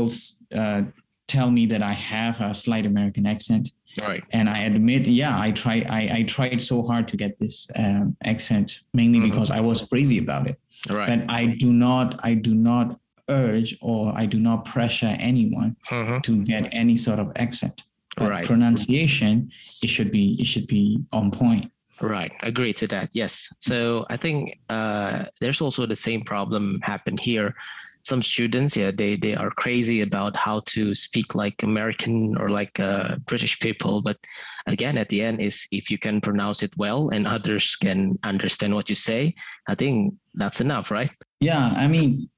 uh, 0.62 0.82
tell 1.28 1.52
me 1.52 1.66
that 1.68 1.84
I 1.84 1.94
have 1.94 2.40
a 2.42 2.54
slight 2.54 2.86
American 2.86 3.26
accent, 3.26 3.72
Right. 4.02 4.24
and 4.32 4.50
I 4.50 4.60
admit, 4.60 5.08
yeah, 5.08 5.40
I 5.40 5.52
try, 5.52 5.82
I, 5.90 6.18
I 6.20 6.24
tried 6.24 6.62
so 6.62 6.82
hard 6.84 7.08
to 7.10 7.18
get 7.18 7.38
this 7.40 7.68
um, 7.76 8.16
accent 8.24 8.80
mainly 8.94 9.20
Mhm. 9.20 9.30
because 9.32 9.52
I 9.52 9.60
was 9.60 9.82
crazy 9.86 10.18
about 10.20 10.48
it. 10.48 10.60
Right. 10.90 11.08
But 11.08 11.30
I 11.30 11.48
do 11.48 11.74
not, 11.74 12.20
I 12.24 12.34
do 12.36 12.54
not 12.56 13.00
urge 13.30 13.76
or 13.82 14.14
I 14.18 14.26
do 14.26 14.40
not 14.40 14.64
pressure 14.66 15.16
anyone 15.20 15.76
Mhm. 15.92 16.24
to 16.24 16.44
get 16.46 16.70
any 16.72 16.96
sort 16.98 17.20
of 17.20 17.32
accent. 17.36 17.84
But 18.16 18.30
Right. 18.30 18.46
pronunciation, 18.46 19.50
it 19.84 19.90
should 19.90 20.12
be, 20.12 20.36
it 20.40 20.46
should 20.46 20.68
be 20.68 21.00
on 21.12 21.30
point. 21.32 21.72
Right, 22.00 22.32
agree 22.44 22.74
to 22.74 22.88
that. 22.88 23.10
Yes. 23.14 23.52
So 23.60 24.06
I 24.10 24.18
think 24.18 24.60
uh, 24.70 25.26
there's 25.42 25.62
also 25.62 25.86
the 25.88 25.96
same 25.96 26.22
problem 26.22 26.80
happen 26.84 27.18
here. 27.18 27.56
Some 28.04 28.24
students, 28.24 28.78
yeah, 28.78 28.92
they 28.92 29.18
they 29.18 29.36
are 29.36 29.52
crazy 29.52 30.02
about 30.02 30.36
how 30.36 30.62
to 30.74 30.96
speak 30.96 31.36
like 31.36 31.64
American 31.64 32.38
or 32.38 32.50
like 32.50 32.80
uh, 32.80 33.18
British 33.28 33.60
people. 33.60 34.02
But 34.02 34.18
again, 34.66 34.98
at 34.98 35.10
the 35.10 35.22
end, 35.22 35.42
is 35.42 35.68
if 35.72 35.92
you 35.92 35.98
can 35.98 36.22
pronounce 36.22 36.64
it 36.64 36.72
well 36.78 37.10
and 37.10 37.28
others 37.28 37.76
can 37.76 38.18
understand 38.24 38.74
what 38.74 38.88
you 38.90 38.96
say, 38.96 39.36
I 39.68 39.76
think 39.76 40.16
that's 40.36 40.62
enough, 40.62 40.92
right? 40.92 41.12
Yeah, 41.42 41.74
I 41.76 41.88
mean, 41.88 42.30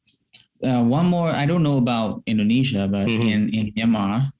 uh, 0.63 0.83
one 0.83 1.05
more. 1.05 1.29
I 1.29 1.45
don't 1.45 1.63
know 1.63 1.77
about 1.77 2.23
Indonesia, 2.25 2.87
but 2.87 3.07
Mhm. 3.07 3.29
in 3.29 3.41
in 3.53 3.65
Myanmar, 3.77 4.31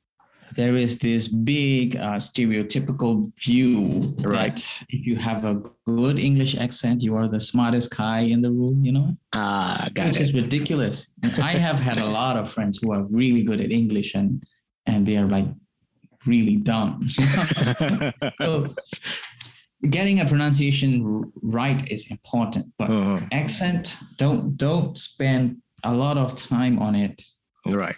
there 0.56 0.76
is 0.76 0.98
this 1.00 1.28
big 1.28 1.96
uh, 1.96 2.18
stereotypical 2.18 3.32
view 3.38 4.16
Right. 4.24 4.60
if 4.90 5.06
you 5.06 5.16
have 5.18 5.46
a 5.46 5.62
good 5.86 6.18
English 6.20 6.56
accent, 6.56 7.04
you 7.04 7.16
are 7.16 7.28
the 7.28 7.40
smartest 7.42 7.96
guy 7.96 8.22
in 8.22 8.42
the 8.42 8.52
room. 8.52 8.84
You 8.86 8.92
know, 8.94 9.18
Ah, 9.34 9.90
got 9.94 10.08
which 10.08 10.18
it. 10.18 10.22
is 10.22 10.34
ridiculous. 10.34 11.12
I 11.24 11.54
have 11.58 11.80
had 11.80 11.98
a 11.98 12.06
lot 12.20 12.36
of 12.38 12.50
friends 12.52 12.80
who 12.82 12.92
are 12.94 13.04
really 13.04 13.44
good 13.44 13.60
at 13.62 13.72
English 13.72 14.16
and 14.16 14.44
and 14.86 15.06
they 15.06 15.18
are 15.18 15.28
like 15.28 15.48
really 16.26 16.58
dumb. 16.58 17.08
so 18.42 18.74
getting 19.90 20.20
a 20.20 20.26
pronunciation 20.26 21.32
right 21.42 21.90
is 21.92 22.10
important, 22.12 22.66
but 22.78 22.90
Mhm. 22.90 23.28
accent 23.32 23.96
don't 24.18 24.58
don't 24.58 24.98
spend 24.98 25.58
a 25.84 25.94
lot 25.96 26.18
of 26.18 26.36
time 26.36 26.80
on 26.80 26.96
it 26.96 27.22
Right. 27.66 27.96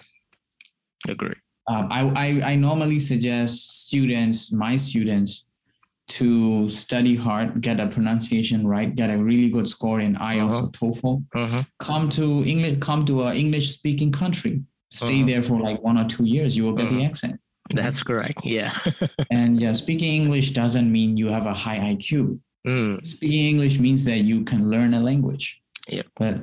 Agree. 1.08 1.36
Um, 1.68 1.88
I, 1.92 2.02
I 2.26 2.28
i 2.52 2.56
normally 2.56 3.00
suggest 3.00 3.86
students 3.88 4.52
my 4.52 4.76
students 4.76 5.50
to 6.08 6.68
study 6.70 7.16
hard 7.16 7.62
get 7.62 7.80
a 7.80 7.88
pronunciation 7.88 8.66
right 8.68 8.94
get 8.96 9.10
a 9.10 9.18
really 9.18 9.50
good 9.50 9.68
score 9.68 10.00
in 10.00 10.16
ielts 10.16 10.56
Uh-huh. 10.56 10.66
or 10.66 10.72
toefl 10.72 11.24
Mhm. 11.36 11.66
come 11.80 12.10
to 12.18 12.44
english 12.46 12.78
come 12.80 13.06
to 13.06 13.24
a 13.24 13.34
english 13.36 13.68
speaking 13.78 14.12
country 14.12 14.62
stay 14.90 15.20
Uh-huh. 15.20 15.28
there 15.28 15.44
for 15.44 15.58
like 15.68 15.80
one 15.84 15.98
or 15.98 16.06
two 16.16 16.26
years 16.26 16.58
you 16.58 16.64
will 16.66 16.74
get 16.82 16.90
the 16.90 16.98
Uh-huh. 16.98 17.10
accent 17.12 17.40
That's 17.74 18.04
correct. 18.04 18.40
Yeah. 18.44 18.74
and 19.38 19.52
yeah 19.64 19.74
speaking 19.74 20.12
english 20.22 20.48
doesn't 20.52 20.90
mean 20.92 21.10
you 21.22 21.28
have 21.38 21.46
a 21.48 21.54
high 21.66 21.80
iq 21.96 22.40
Mm, 22.68 23.04
speaking 23.04 23.46
English 23.54 23.80
means 23.80 24.04
that 24.04 24.20
you 24.30 24.44
can 24.44 24.70
learn 24.70 24.94
a 24.94 25.00
language. 25.10 25.46
Yep. 25.98 26.06
But 26.22 26.36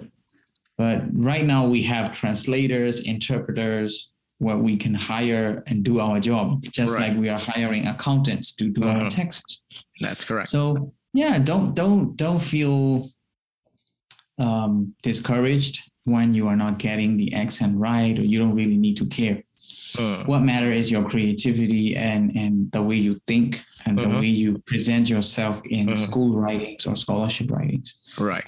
but 0.77 0.99
right 1.31 1.47
now 1.55 1.63
we 1.75 1.81
have 1.95 2.05
translators, 2.21 2.95
interpreters, 3.15 3.93
where 4.39 4.57
we 4.57 4.77
can 4.77 4.95
hire 4.95 5.63
and 5.67 5.83
do 5.83 5.99
our 6.01 6.21
job, 6.21 6.63
just 6.63 6.95
Right. 6.95 7.09
like 7.11 7.19
we 7.19 7.29
are 7.29 7.39
hiring 7.41 7.87
accountants 7.87 8.53
to 8.55 8.69
do 8.71 8.85
our 8.85 9.03
Mhm. 9.05 9.11
taxes. 9.11 9.63
that's 10.01 10.25
correct. 10.25 10.49
So 10.49 10.93
yeah, 11.13 11.39
don't 11.39 11.75
don't 11.75 12.17
don't 12.17 12.41
feel 12.41 13.11
um, 14.39 14.95
discouraged 15.03 15.91
when 16.05 16.33
you 16.33 16.47
are 16.47 16.57
not 16.57 16.79
getting 16.79 17.17
the 17.17 17.35
accent 17.35 17.77
right, 17.77 18.17
or 18.19 18.23
you 18.23 18.39
don't 18.39 18.55
really 18.55 18.77
need 18.77 18.97
to 18.99 19.07
care. 19.07 19.43
Mm, 19.95 20.27
What 20.29 20.41
matter 20.43 20.71
is 20.73 20.91
your 20.91 21.05
creativity 21.09 21.97
and 21.97 22.37
and 22.37 22.71
the 22.73 22.83
way 22.83 22.97
you 22.97 23.21
think 23.27 23.65
and 23.85 23.99
the 23.99 24.03
Mhm. 24.05 24.21
way 24.21 24.27
you 24.29 24.59
present 24.67 25.09
yourself 25.11 25.61
in 25.69 25.87
Mhm. 25.89 25.99
school 25.99 26.37
writings 26.37 26.87
or 26.87 26.95
scholarship 26.95 27.51
writings. 27.51 27.95
Right. 28.19 28.47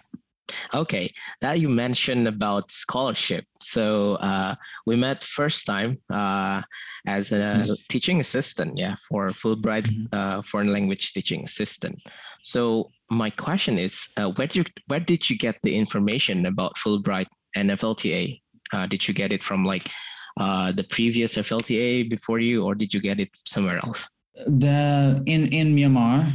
Okay, 0.75 1.13
that 1.41 1.61
you 1.61 1.69
mentioned 1.69 2.27
about 2.29 2.71
scholarship. 2.71 3.45
So 3.61 4.15
uh, 4.17 4.55
we 4.87 4.97
met 4.97 5.25
first 5.25 5.67
time 5.67 5.99
uh, 6.11 6.63
as 7.07 7.33
a 7.33 7.77
teaching 7.89 8.21
assistant, 8.21 8.79
yeah, 8.79 8.97
for 9.09 9.29
Fulbright 9.29 9.87
Mhm. 9.89 10.07
uh, 10.13 10.43
foreign 10.43 10.73
language 10.73 11.13
teaching 11.13 11.45
assistant. 11.45 11.97
So 12.43 12.91
my 13.11 13.31
question 13.31 13.79
is, 13.79 14.09
uh, 14.17 14.31
where 14.31 14.47
did 14.47 14.57
you, 14.57 14.65
where 14.87 15.01
did 15.01 15.29
you 15.29 15.37
get 15.37 15.57
the 15.63 15.75
information 15.77 16.47
about 16.47 16.77
Fulbright 16.77 17.29
and 17.57 17.71
FLTA? 17.71 18.41
Uh, 18.73 18.87
did 18.87 19.07
you 19.09 19.15
get 19.15 19.33
it 19.33 19.43
from 19.43 19.65
like 19.65 19.91
uh, 20.39 20.73
the 20.73 20.85
previous 20.85 21.35
FLTA 21.37 22.09
before 22.09 22.39
you, 22.39 22.65
or 22.65 22.75
did 22.75 22.95
you 22.95 23.01
get 23.01 23.19
it 23.21 23.31
somewhere 23.47 23.79
else? 23.85 24.09
the 24.47 25.21
in 25.27 25.49
in 25.49 25.75
Myanmar, 25.75 26.33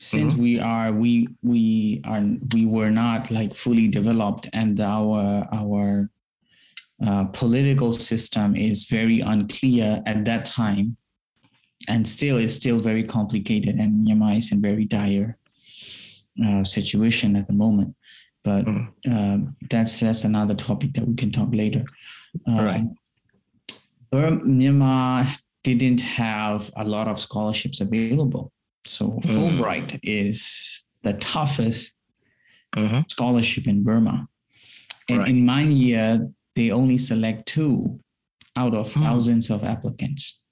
since 0.00 0.32
Mm-hmm. 0.32 0.42
we 0.42 0.58
are 0.60 0.92
we 0.92 1.28
we 1.42 2.00
are 2.04 2.22
we 2.54 2.64
were 2.66 2.90
not 2.90 3.30
like 3.30 3.54
fully 3.54 3.86
developed, 3.88 4.48
and 4.52 4.80
our 4.80 5.46
our 5.52 6.10
uh, 7.06 7.24
political 7.24 7.92
system 7.92 8.56
is 8.56 8.84
very 8.84 9.20
unclear 9.20 10.02
at 10.06 10.24
that 10.24 10.44
time, 10.46 10.96
and 11.88 12.08
still 12.08 12.38
is 12.38 12.56
still 12.56 12.78
very 12.78 13.04
complicated, 13.04 13.76
and 13.76 14.06
Myanmar 14.06 14.38
is 14.38 14.52
in 14.52 14.60
very 14.62 14.86
dire 14.86 15.36
uh, 16.44 16.64
situation 16.64 17.36
at 17.36 17.46
the 17.46 17.52
moment. 17.52 17.94
But 18.42 18.64
Mhm. 18.64 18.88
um, 19.14 19.56
that's 19.68 20.00
that's 20.00 20.24
another 20.24 20.54
topic 20.54 20.94
that 20.94 21.06
we 21.06 21.14
can 21.14 21.30
talk 21.30 21.54
later. 21.54 21.84
Right. 22.46 22.80
Um, 22.80 22.94
Burma, 24.10 24.40
Myanmar 24.44 25.26
didn't 25.62 26.00
have 26.00 26.70
a 26.74 26.84
lot 26.84 27.06
of 27.06 27.20
scholarships 27.20 27.80
available. 27.82 28.50
So 28.86 29.20
Mm. 29.24 29.34
Fulbright 29.34 30.00
is 30.02 30.84
the 31.02 31.14
toughest 31.14 31.92
Mhm. 32.76 33.08
scholarship 33.10 33.66
in 33.66 33.82
Burma. 33.82 34.28
And 35.08 35.18
Right. 35.18 35.28
in 35.28 35.44
my 35.44 35.62
year, 35.62 36.30
they 36.54 36.70
only 36.70 36.98
select 36.98 37.46
two 37.46 37.98
out 38.56 38.74
of 38.74 38.92
Mm. 38.92 39.02
thousands 39.02 39.50
of 39.50 39.64
applicants. 39.64 40.42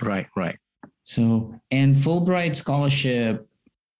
Right, 0.00 0.26
right. 0.36 0.58
So, 1.04 1.54
and 1.70 1.94
Fulbright 1.96 2.56
scholarship 2.56 3.48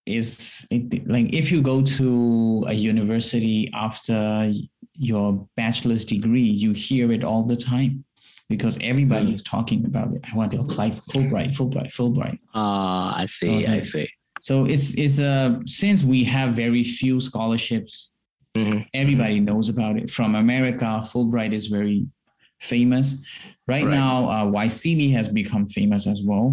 is 0.06 0.66
it, 0.70 1.06
like 1.08 1.32
if 1.32 1.52
you 1.52 1.62
go 1.62 1.82
to 1.82 2.64
a 2.66 2.72
university 2.74 3.70
after 3.72 4.52
your 4.94 5.48
bachelor's 5.56 6.04
degree, 6.04 6.48
you 6.48 6.72
hear 6.72 7.12
it 7.12 7.24
all 7.24 7.44
the 7.44 7.56
time 7.56 8.04
because 8.54 8.74
everybody 8.92 9.28
Mm. 9.30 9.34
is 9.38 9.42
talking 9.54 9.80
about 9.90 10.08
it. 10.16 10.20
I 10.30 10.32
want 10.40 10.50
to 10.54 10.60
apply 10.64 10.88
for 10.96 11.02
Fulbright, 11.12 11.50
Fulbright, 11.58 11.90
Fulbright. 11.98 12.38
Ah, 12.54 13.08
I 13.22 13.24
see, 13.36 13.52
I 13.66 13.76
Okay. 13.78 13.84
see. 13.92 14.08
So 14.48 14.54
it's 14.74 14.86
it's 15.04 15.18
a 15.32 15.36
since 15.80 15.98
we 16.14 16.20
have 16.36 16.48
very 16.64 16.84
few 17.00 17.14
scholarships, 17.28 17.92
Mhm. 18.62 18.78
everybody 19.02 19.38
knows 19.48 19.66
about 19.74 19.94
it. 20.00 20.06
From 20.16 20.30
America, 20.44 20.88
Fulbright 21.10 21.52
is 21.60 21.66
very 21.78 21.98
famous. 22.72 23.06
Right, 23.72 23.84
Right. 23.86 23.98
now, 24.02 24.14
uh, 24.34 24.44
YCB 24.66 25.00
has 25.18 25.26
become 25.40 25.64
famous 25.78 26.02
as 26.14 26.20
well. 26.30 26.46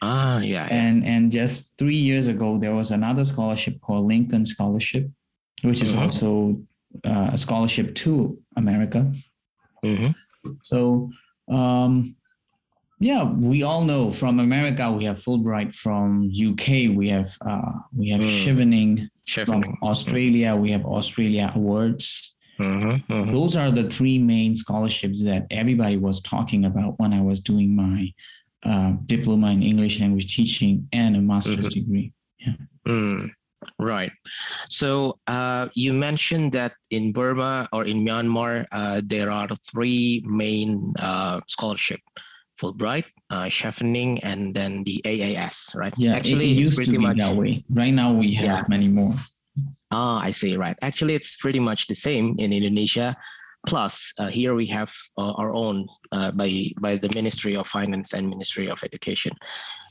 Ah, 0.00 0.38
yeah. 0.54 0.66
And 0.82 0.96
and 1.12 1.22
just 1.40 1.56
three 1.80 2.02
years 2.10 2.26
ago, 2.34 2.48
there 2.62 2.74
was 2.80 2.88
another 2.98 3.24
scholarship 3.32 3.74
called 3.84 4.04
Lincoln 4.14 4.44
Scholarship, 4.54 5.04
which 5.68 5.80
is 5.86 5.90
Mhm. 5.92 6.00
also 6.02 6.28
uh, 7.12 7.30
a 7.36 7.38
scholarship 7.44 7.88
to 8.04 8.12
America. 8.62 9.00
Mhm. 9.92 10.10
So 10.70 10.78
um, 11.48 12.16
yeah, 12.98 13.24
we 13.24 13.64
all 13.64 13.84
know 13.84 14.10
from 14.12 14.38
America 14.38 14.90
we 14.92 15.04
have 15.06 15.18
Fulbright. 15.18 15.74
From 15.74 16.30
UK 16.30 16.96
we 16.96 17.08
have 17.08 17.36
uh, 17.44 17.72
we 17.96 18.10
have 18.10 18.20
Mm. 18.20 18.44
Chevening. 18.44 19.08
Chevening. 19.26 19.46
From 19.46 19.78
Australia 19.82 20.54
we 20.54 20.70
have 20.70 20.84
Australia 20.84 21.50
Awards. 21.54 22.36
Mm-hmm, 22.60 23.12
mm-hmm. 23.12 23.32
Those 23.32 23.56
are 23.56 23.72
the 23.72 23.88
three 23.90 24.18
main 24.18 24.54
scholarships 24.54 25.24
that 25.24 25.46
everybody 25.50 25.96
was 25.96 26.20
talking 26.20 26.64
about 26.64 27.00
when 27.00 27.12
I 27.12 27.20
was 27.20 27.40
doing 27.40 27.74
my 27.74 28.12
uh, 28.64 28.92
diploma 29.06 29.50
in 29.50 29.62
English 29.64 29.98
language 30.00 30.32
teaching 30.36 30.86
and 30.92 31.16
a 31.16 31.20
master's 31.20 31.66
Mhm. 31.66 31.70
degree. 31.70 32.12
Mm, 32.86 33.30
right. 33.78 34.12
So 34.68 35.18
uh, 35.26 35.68
you 35.74 35.92
mentioned 35.92 36.52
that 36.52 36.72
in 36.90 37.12
Burma 37.12 37.68
or 37.72 37.84
in 37.84 38.04
Myanmar, 38.04 38.66
uh, 38.72 39.00
there 39.04 39.30
are 39.30 39.48
three 39.70 40.22
main 40.26 40.92
uh, 40.98 41.40
scholarship: 41.48 42.00
Fulbright, 42.60 43.04
uh, 43.30 43.44
Chevening, 43.46 44.20
and 44.22 44.54
then 44.54 44.82
the 44.84 45.00
AAS. 45.04 45.74
Right? 45.74 45.94
Yeah, 45.96 46.14
Actually, 46.14 46.52
it, 46.52 46.56
it 46.56 46.58
it's 46.58 46.66
used 46.66 46.76
pretty 46.76 46.92
to 46.92 46.98
be 46.98 47.04
much. 47.04 47.18
that 47.18 47.36
way. 47.36 47.64
Right 47.70 47.94
now, 47.94 48.12
we 48.12 48.34
have 48.34 48.44
Yeah. 48.44 48.64
many 48.68 48.88
more. 48.88 49.14
Ah, 49.90 50.20
I 50.22 50.30
see. 50.32 50.56
Right. 50.56 50.76
Actually, 50.80 51.14
it's 51.14 51.36
pretty 51.36 51.60
much 51.60 51.86
the 51.86 51.94
same 51.94 52.36
in 52.38 52.52
Indonesia. 52.52 53.16
Plus, 53.68 54.12
uh, 54.18 54.26
here 54.26 54.54
we 54.54 54.66
have 54.66 54.90
uh, 55.18 55.32
our 55.38 55.54
own 55.54 55.86
uh, 56.10 56.32
by 56.32 56.72
by 56.80 56.96
the 56.96 57.08
Ministry 57.14 57.54
of 57.54 57.68
Finance 57.68 58.12
and 58.12 58.26
Ministry 58.28 58.66
of 58.68 58.82
Education. 58.82 59.30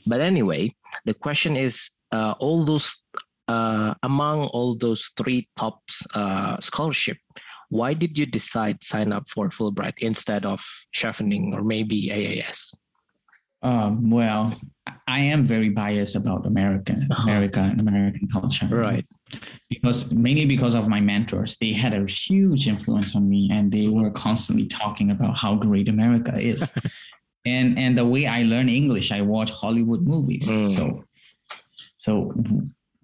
But 0.04 0.20
anyway, 0.20 0.74
the 1.06 1.14
question 1.14 1.56
is, 1.56 1.88
uh, 2.12 2.34
all 2.38 2.66
those 2.66 2.90
uh, 3.48 3.94
among 4.02 4.46
all 4.54 4.76
those 4.76 5.10
three 5.16 5.48
top 5.56 5.80
uh, 6.14 6.60
scholarship, 6.60 7.18
why 7.68 7.94
did 7.94 8.18
you 8.18 8.26
decide 8.26 8.82
sign 8.82 9.12
up 9.12 9.28
for 9.28 9.48
Fulbright 9.48 9.94
instead 9.98 10.44
of 10.44 10.60
Chevening 10.94 11.52
or 11.54 11.62
maybe 11.62 12.08
AAS? 12.10 12.74
Um, 13.62 14.10
well, 14.10 14.54
I 15.06 15.20
am 15.20 15.46
very 15.46 15.68
biased 15.70 16.16
about 16.16 16.46
American 16.46 17.08
Uh-huh. 17.10 17.22
America 17.22 17.60
and 17.60 17.80
American 17.80 18.28
culture. 18.28 18.66
Right. 18.70 19.06
because 19.70 20.12
mainly 20.12 20.44
because 20.44 20.74
of 20.74 20.88
my 20.88 21.00
mentors 21.00 21.56
they 21.56 21.72
had 21.72 21.94
a 21.94 22.04
huge 22.04 22.68
influence 22.68 23.16
on 23.16 23.24
me 23.34 23.48
and 23.50 23.72
they 23.72 23.88
were 23.88 24.10
constantly 24.10 24.66
talking 24.66 25.10
about 25.10 25.38
how 25.42 25.54
great 25.54 25.88
america 25.88 26.34
is 26.38 26.60
and 27.54 27.78
and 27.78 27.96
the 27.96 28.04
way 28.04 28.26
i 28.26 28.42
learn 28.42 28.68
english 28.68 29.08
i 29.10 29.22
watch 29.22 29.50
hollywood 29.50 30.02
movies 30.14 30.46
Mm. 30.50 30.68
so 30.76 30.84
so 31.96 32.12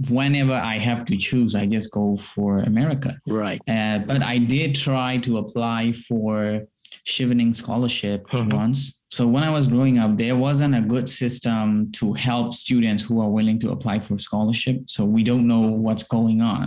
whenever 0.08 0.54
i 0.54 0.78
have 0.78 1.04
to 1.04 1.16
choose 1.16 1.54
i 1.54 1.66
just 1.66 1.90
go 1.90 2.16
for 2.16 2.60
america. 2.60 3.18
Right. 3.26 3.60
uh, 3.68 3.98
but 4.06 4.22
i 4.22 4.38
did 4.38 4.74
try 4.74 5.18
to 5.18 5.38
apply 5.38 5.92
for 5.92 6.62
Chevening 7.06 7.54
scholarship 7.54 8.26
Mhm. 8.28 8.52
once. 8.54 8.98
So 9.10 9.26
when 9.26 9.42
i 9.42 9.50
was 9.50 9.66
growing 9.66 9.98
up 9.98 10.16
there 10.16 10.36
wasn't 10.36 10.74
a 10.74 10.80
good 10.80 11.08
system 11.08 11.90
to 11.98 12.12
help 12.14 12.54
students 12.54 13.02
who 13.02 13.20
are 13.20 13.28
willing 13.38 13.58
to 13.60 13.70
apply 13.72 13.98
for 14.00 14.18
scholarship. 14.18 14.76
So 14.86 15.04
we 15.04 15.22
don't 15.22 15.46
know 15.46 15.60
what's 15.84 16.02
going 16.02 16.40
on. 16.40 16.66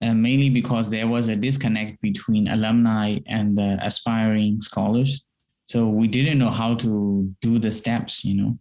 And 0.00 0.22
mainly 0.22 0.50
because 0.60 0.90
there 0.90 1.08
was 1.08 1.26
a 1.28 1.34
disconnect 1.36 2.00
between 2.02 2.46
alumni 2.48 3.18
and 3.26 3.58
the 3.58 3.70
aspiring 3.82 4.60
scholars. 4.60 5.24
So 5.64 5.88
we 5.88 6.06
didn't 6.16 6.38
know 6.38 6.50
how 6.50 6.74
to 6.84 6.90
do 7.42 7.58
the 7.58 7.70
steps 7.80 8.24
you 8.24 8.34
know 8.40 8.58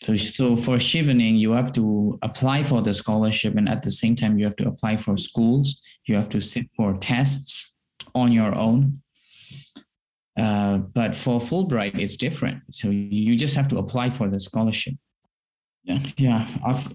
so, 0.00 0.14
so 0.16 0.56
for 0.56 0.76
Chevening, 0.76 1.38
you 1.38 1.52
have 1.52 1.72
to 1.72 2.18
apply 2.22 2.62
for 2.62 2.82
the 2.82 2.94
scholarship, 2.94 3.56
and 3.56 3.68
at 3.68 3.82
the 3.82 3.90
same 3.90 4.14
time, 4.14 4.38
you 4.38 4.44
have 4.44 4.56
to 4.56 4.68
apply 4.68 4.96
for 4.96 5.16
schools. 5.16 5.80
You 6.06 6.14
have 6.14 6.28
to 6.30 6.40
sit 6.40 6.68
for 6.76 6.96
tests 6.98 7.74
on 8.14 8.32
your 8.32 8.54
own. 8.54 9.00
Uh, 10.38 10.78
but 10.78 11.16
for 11.16 11.40
Fulbright, 11.40 11.98
it's 11.98 12.16
different. 12.16 12.62
So 12.70 12.90
you 12.90 13.36
just 13.36 13.56
have 13.56 13.66
to 13.68 13.78
apply 13.78 14.10
for 14.10 14.28
the 14.28 14.38
scholarship. 14.38 14.94
Yeah, 15.82 15.98
yeah. 16.16 16.48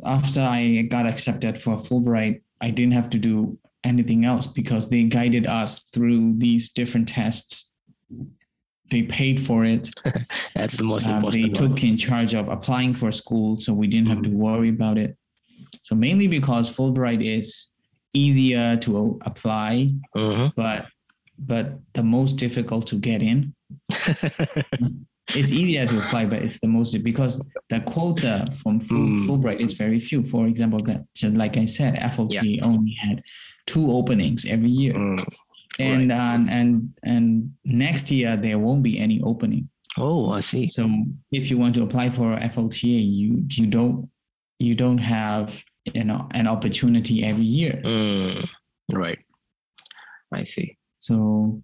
After 0.06 0.42
I 0.42 0.84
got 0.84 1.06
accepted 1.06 1.60
for 1.60 1.76
Fulbright, 1.76 2.42
I 2.62 2.70
didn't 2.70 2.94
have 2.94 3.10
to 3.10 3.18
do 3.18 3.60
anything 3.84 4.24
else 4.24 4.48
because 4.48 4.88
they 4.88 5.04
guided 5.04 5.46
us 5.46 5.84
through 5.94 6.36
these 6.38 6.72
different 6.72 7.10
tests. 7.10 7.70
They 8.94 9.02
paid 9.02 9.42
for 9.42 9.66
it. 9.66 9.90
That's 10.56 10.78
the 10.78 10.84
most 10.84 11.06
they 11.08 11.14
important. 11.14 11.60
one. 11.60 11.70
took 11.70 11.84
in 11.84 11.98
charge 11.98 12.34
of 12.36 12.48
applying 12.48 12.94
for 12.94 13.12
school, 13.12 13.58
so 13.60 13.74
we 13.74 13.88
didn't 13.88 14.08
have 14.14 14.22
to 14.22 14.30
worry 14.30 14.70
about 14.70 14.98
it. 15.00 15.18
So 15.82 15.96
mainly 15.96 16.28
because 16.28 16.70
Fulbright 16.70 17.22
is 17.38 17.48
easier 18.14 18.78
to 18.86 19.20
apply, 19.26 19.72
Mhm. 20.16 20.54
but 20.56 20.86
but 21.40 21.66
the 21.94 22.04
most 22.04 22.34
difficult 22.46 22.86
to 22.92 22.96
get 23.10 23.22
in. 23.32 23.38
It's 25.40 25.52
easier 25.54 25.86
to 25.88 25.98
apply, 25.98 26.26
but 26.26 26.40
it's 26.46 26.60
the 26.60 26.68
most 26.68 26.92
because 27.02 27.42
the 27.70 27.80
quota 27.94 28.46
from 28.62 28.80
Mm. 28.82 29.26
Fulbright 29.26 29.62
is 29.66 29.74
very 29.84 30.00
few. 30.00 30.22
For 30.34 30.46
example, 30.48 30.82
that 30.90 31.02
like 31.44 31.56
I 31.58 31.66
said, 31.66 31.96
FLT 32.14 32.60
only 32.62 32.94
had 33.06 33.18
two 33.66 33.86
openings 33.98 34.46
every 34.46 34.70
year, 34.82 34.94
Mm. 34.94 35.26
And 35.80 36.12
um, 36.12 36.50
and 36.50 36.94
and 37.04 37.54
next 37.66 38.12
year 38.12 38.38
there 38.38 38.60
won't 38.60 38.84
be 38.84 39.00
any 39.00 39.22
opening. 39.24 39.70
Oh, 39.98 40.32
I 40.32 40.42
see. 40.42 40.70
So 40.70 40.90
if 41.32 41.50
you 41.52 41.58
want 41.58 41.76
to 41.76 41.84
apply 41.84 42.10
for 42.10 42.36
FLTA, 42.38 43.12
you 43.12 43.46
you 43.50 43.68
don't 43.68 44.10
you 44.60 44.76
don't 44.76 44.98
have 45.00 45.64
you 45.86 46.04
know 46.04 46.28
an 46.32 46.48
opportunity 46.48 47.24
every 47.24 47.46
year. 47.46 47.82
Mm. 47.84 48.48
Right. 48.92 49.20
I 50.34 50.44
see. 50.44 50.78
So 51.00 51.62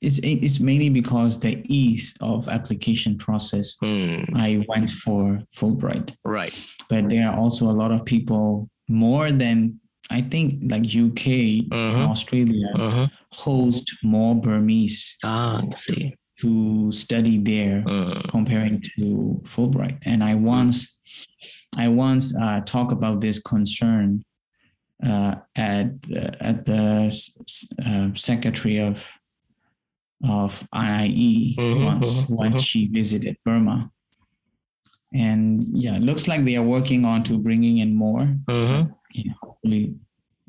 it's 0.00 0.20
it's 0.22 0.60
mainly 0.60 0.88
because 0.88 1.40
the 1.40 1.62
ease 1.68 2.14
of 2.20 2.48
application 2.48 3.18
process. 3.18 3.76
Mm. 3.82 4.34
I 4.36 4.64
went 4.68 4.90
for 4.90 5.40
Fulbright, 5.56 6.14
Right. 6.24 6.54
but 6.88 7.08
there 7.08 7.28
are 7.28 7.36
also 7.36 7.68
a 7.70 7.76
lot 7.82 7.90
of 7.92 8.04
people 8.04 8.70
more 8.88 9.32
than 9.32 9.80
I 10.10 10.22
think 10.22 10.70
like 10.70 10.84
UK, 10.84 11.66
Mhm. 11.70 12.08
Australia 12.08 12.68
Mhm. 12.74 13.10
host 13.32 13.90
more 14.02 14.34
Burmese 14.34 15.16
Ah, 15.24 15.60
see. 15.76 16.14
to 16.40 16.90
study 16.92 17.38
there 17.38 17.82
Mm. 17.86 18.28
comparing 18.28 18.80
to 18.96 19.40
Fulbright. 19.44 19.98
And 20.04 20.22
I 20.22 20.34
once, 20.34 20.86
I 21.74 21.88
once 21.88 22.34
uh, 22.36 22.60
talk 22.60 22.92
about 22.92 23.20
this 23.20 23.38
concern 23.40 24.22
uh, 25.02 25.36
at 25.56 26.00
the, 26.02 26.42
at 26.42 26.64
the 26.66 27.10
uh, 27.84 28.08
secretary 28.14 28.78
of 28.78 29.06
of 30.24 30.66
IIE 30.72 31.54
Mhm, 31.58 31.84
once 31.84 32.22
mhm, 32.22 32.36
when 32.36 32.58
she 32.58 32.88
visited 32.88 33.36
Burma. 33.44 33.90
And 35.12 35.66
yeah, 35.76 35.96
it 35.96 36.02
looks 36.02 36.26
like 36.26 36.44
they 36.44 36.56
are 36.56 36.62
working 36.64 37.04
on 37.04 37.22
to 37.24 37.38
bringing 37.38 37.78
in 37.78 37.94
more. 37.94 38.24
Yeah, 39.16 39.32
hopefully 39.42 39.94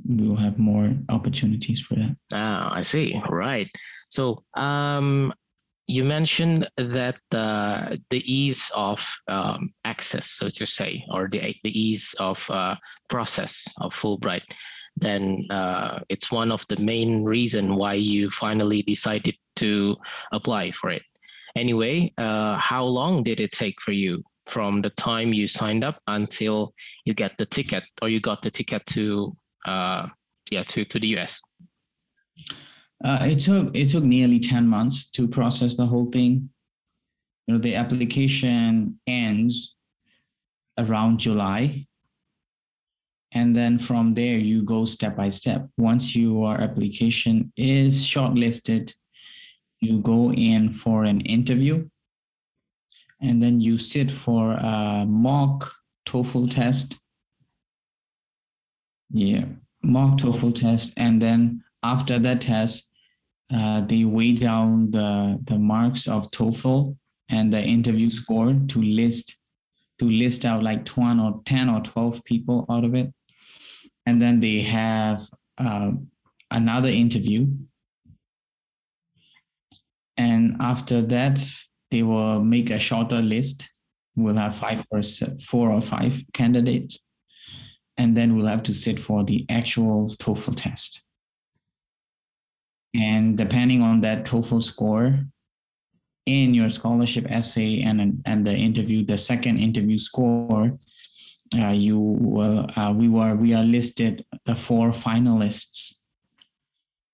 we 0.08 0.28
will 0.28 0.36
have 0.36 0.60
more 0.60 0.94
opportunities 1.10 1.80
for 1.80 1.96
that. 1.96 2.16
Ah, 2.34 2.74
I 2.74 2.82
see. 2.82 3.20
Right. 3.30 3.70
So, 4.10 4.44
um, 4.56 5.34
you 5.88 6.04
mentioned 6.04 6.70
that 6.76 7.20
uh, 7.32 7.96
the 8.10 8.20
ease 8.20 8.70
of 8.76 9.00
um, 9.30 9.74
access, 9.86 10.32
so 10.32 10.50
to 10.50 10.66
say, 10.66 11.06
or 11.10 11.30
the 11.32 11.56
the 11.64 11.72
ease 11.72 12.14
of 12.20 12.46
uh, 12.50 12.76
process 13.08 13.64
of 13.80 13.96
Fulbright, 13.96 14.44
then 14.98 15.46
uh, 15.50 16.00
it's 16.10 16.30
one 16.30 16.52
of 16.52 16.66
the 16.68 16.76
main 16.78 17.24
reason 17.24 17.76
why 17.76 17.94
you 17.94 18.30
finally 18.32 18.82
decided 18.82 19.36
to 19.56 19.96
apply 20.34 20.72
for 20.72 20.90
it. 20.90 21.04
Anyway, 21.56 22.14
uh, 22.18 22.58
how 22.58 22.84
long 22.84 23.24
did 23.24 23.40
it 23.40 23.54
take 23.54 23.80
for 23.82 23.94
you 23.94 24.22
from 24.48 24.82
the 24.82 24.90
time 24.92 25.34
you 25.34 25.48
signed 25.48 25.84
up 25.84 26.02
until 26.08 26.74
you 27.06 27.14
get 27.14 27.38
the 27.38 27.46
ticket, 27.46 27.84
or 28.02 28.10
you 28.10 28.20
got 28.20 28.42
the 28.42 28.52
ticket 28.52 28.86
to, 28.88 29.34
uh, 29.66 30.08
yeah, 30.50 30.64
to 30.64 30.86
to 30.86 31.00
the 31.00 31.08
US? 31.18 31.42
Uh, 33.04 33.20
it 33.22 33.40
took 33.40 33.76
it 33.76 33.90
took 33.90 34.04
nearly 34.04 34.40
10 34.40 34.68
months 34.68 35.10
to 35.12 35.28
process 35.28 35.76
the 35.76 35.86
whole 35.86 36.10
thing. 36.12 36.50
You 37.46 37.56
know, 37.56 37.60
the 37.60 37.76
application 37.76 39.00
ends 39.06 39.76
around 40.78 41.20
July. 41.20 41.88
And 43.34 43.56
then 43.56 43.78
from 43.78 44.14
there 44.14 44.38
you 44.38 44.64
go 44.64 44.86
step 44.86 45.16
by 45.16 45.30
step. 45.30 45.70
Once 45.78 46.16
your 46.16 46.60
application 46.60 47.52
is 47.56 48.06
shortlisted, 48.06 48.94
you 49.80 50.00
go 50.00 50.32
in 50.32 50.72
for 50.72 51.04
an 51.04 51.22
interview. 51.22 51.88
And 53.20 53.42
then 53.42 53.60
you 53.60 53.78
sit 53.78 54.12
for 54.12 54.54
a 54.54 55.06
mock 55.08 55.74
TOEFL 56.08 56.54
test. 56.54 56.96
Yeah, 59.10 59.46
mock 59.82 60.20
TOEFL 60.20 60.56
test. 60.56 60.94
And 60.98 61.22
then 61.22 61.64
after 61.84 62.20
that 62.20 62.42
test, 62.42 62.88
uh, 63.54 63.82
they 63.82 64.04
weigh 64.04 64.34
down 64.34 64.92
the 64.92 65.40
the 65.46 65.58
marks 65.58 66.08
of 66.08 66.30
TOEFL 66.32 66.98
and 67.30 67.54
the 67.54 67.62
interview 67.62 68.12
score 68.12 68.54
to 68.68 68.82
list 68.82 69.38
to 70.00 70.10
list 70.10 70.46
out 70.46 70.64
like 70.64 70.86
10 70.86 71.20
or 71.20 71.42
10 71.46 71.70
or 71.70 71.82
12 71.82 72.24
people 72.24 72.66
out 72.70 72.84
of 72.84 72.94
it 72.94 73.12
and 74.06 74.22
then 74.22 74.40
they 74.40 74.62
have 74.62 75.28
uh, 75.58 75.92
another 76.52 76.90
interview 76.90 77.48
and 80.18 80.56
after 80.60 81.02
that 81.02 81.40
they 81.92 82.04
will 82.04 82.42
make 82.42 82.70
a 82.70 82.80
shorter 82.80 83.22
list 83.22 83.70
we'll 84.16 84.36
have 84.36 84.56
five 84.56 84.86
or 84.90 85.02
four 85.40 85.72
or 85.72 85.82
five 85.82 86.24
candidates 86.34 86.98
and 87.98 88.16
then 88.16 88.36
we'll 88.36 88.48
have 88.48 88.64
to 88.64 88.74
sit 88.74 89.00
for 89.00 89.24
the 89.24 89.46
actual 89.50 90.16
TOEFL 90.20 90.56
test 90.56 91.02
and 92.94 93.38
depending 93.38 93.82
on 93.82 94.02
that 94.02 94.26
TOEFL 94.26 94.64
score 94.64 95.26
in 96.26 96.54
your 96.54 96.70
scholarship 96.70 97.26
essay 97.30 97.82
and 97.82 98.22
and 98.26 98.46
the 98.46 98.54
interview, 98.54 99.06
the 99.06 99.18
second 99.18 99.60
interview 99.60 99.98
score, 99.98 100.78
uh, 101.56 101.70
you 101.70 102.00
will 102.00 102.70
uh, 102.76 102.92
we 102.92 103.08
were 103.08 103.36
we 103.36 103.54
are 103.54 103.64
listed 103.64 104.26
the 104.46 104.56
four 104.56 104.90
finalists. 104.92 105.96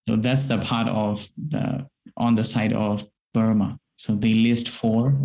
So 0.08 0.16
that's 0.16 0.46
the 0.46 0.58
part 0.58 0.88
of 0.88 1.30
the 1.38 1.88
on 2.18 2.36
the 2.36 2.44
side 2.44 2.74
of 2.74 3.06
Burma. 3.34 3.80
So 4.04 4.16
they 4.16 4.34
list 4.34 4.68
four, 4.68 5.18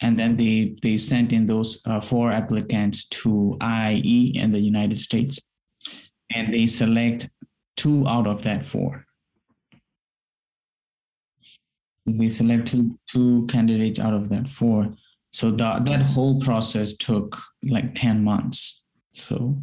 and 0.00 0.18
then 0.18 0.36
they 0.36 0.74
they 0.82 0.98
sent 0.98 1.32
in 1.32 1.46
those 1.46 1.80
uh, 1.86 2.00
four 2.00 2.32
applicants 2.32 3.06
to 3.20 3.56
IIE 3.60 4.34
in 4.34 4.50
the 4.50 4.58
United 4.58 4.98
States, 4.98 5.38
and 6.34 6.52
they 6.52 6.66
select 6.66 7.28
two 7.76 8.04
out 8.08 8.26
of 8.26 8.42
that 8.42 8.66
four. 8.66 9.06
They 12.04 12.30
select 12.30 12.66
two 12.66 12.98
two 13.08 13.46
candidates 13.46 14.00
out 14.00 14.14
of 14.14 14.28
that 14.30 14.50
four. 14.50 14.96
So 15.32 15.52
that 15.52 15.84
that 15.84 16.02
whole 16.02 16.40
process 16.40 16.96
took 16.96 17.38
like 17.62 17.94
ten 17.94 18.24
months. 18.24 18.82
So 19.12 19.62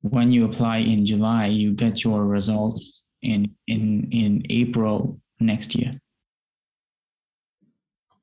when 0.00 0.32
you 0.32 0.46
apply 0.46 0.78
in 0.78 1.04
July, 1.04 1.48
you 1.48 1.74
get 1.74 2.02
your 2.02 2.24
results 2.24 3.02
in 3.20 3.56
in 3.66 4.08
in 4.10 4.46
April 4.48 5.20
next 5.38 5.74
year. 5.74 6.00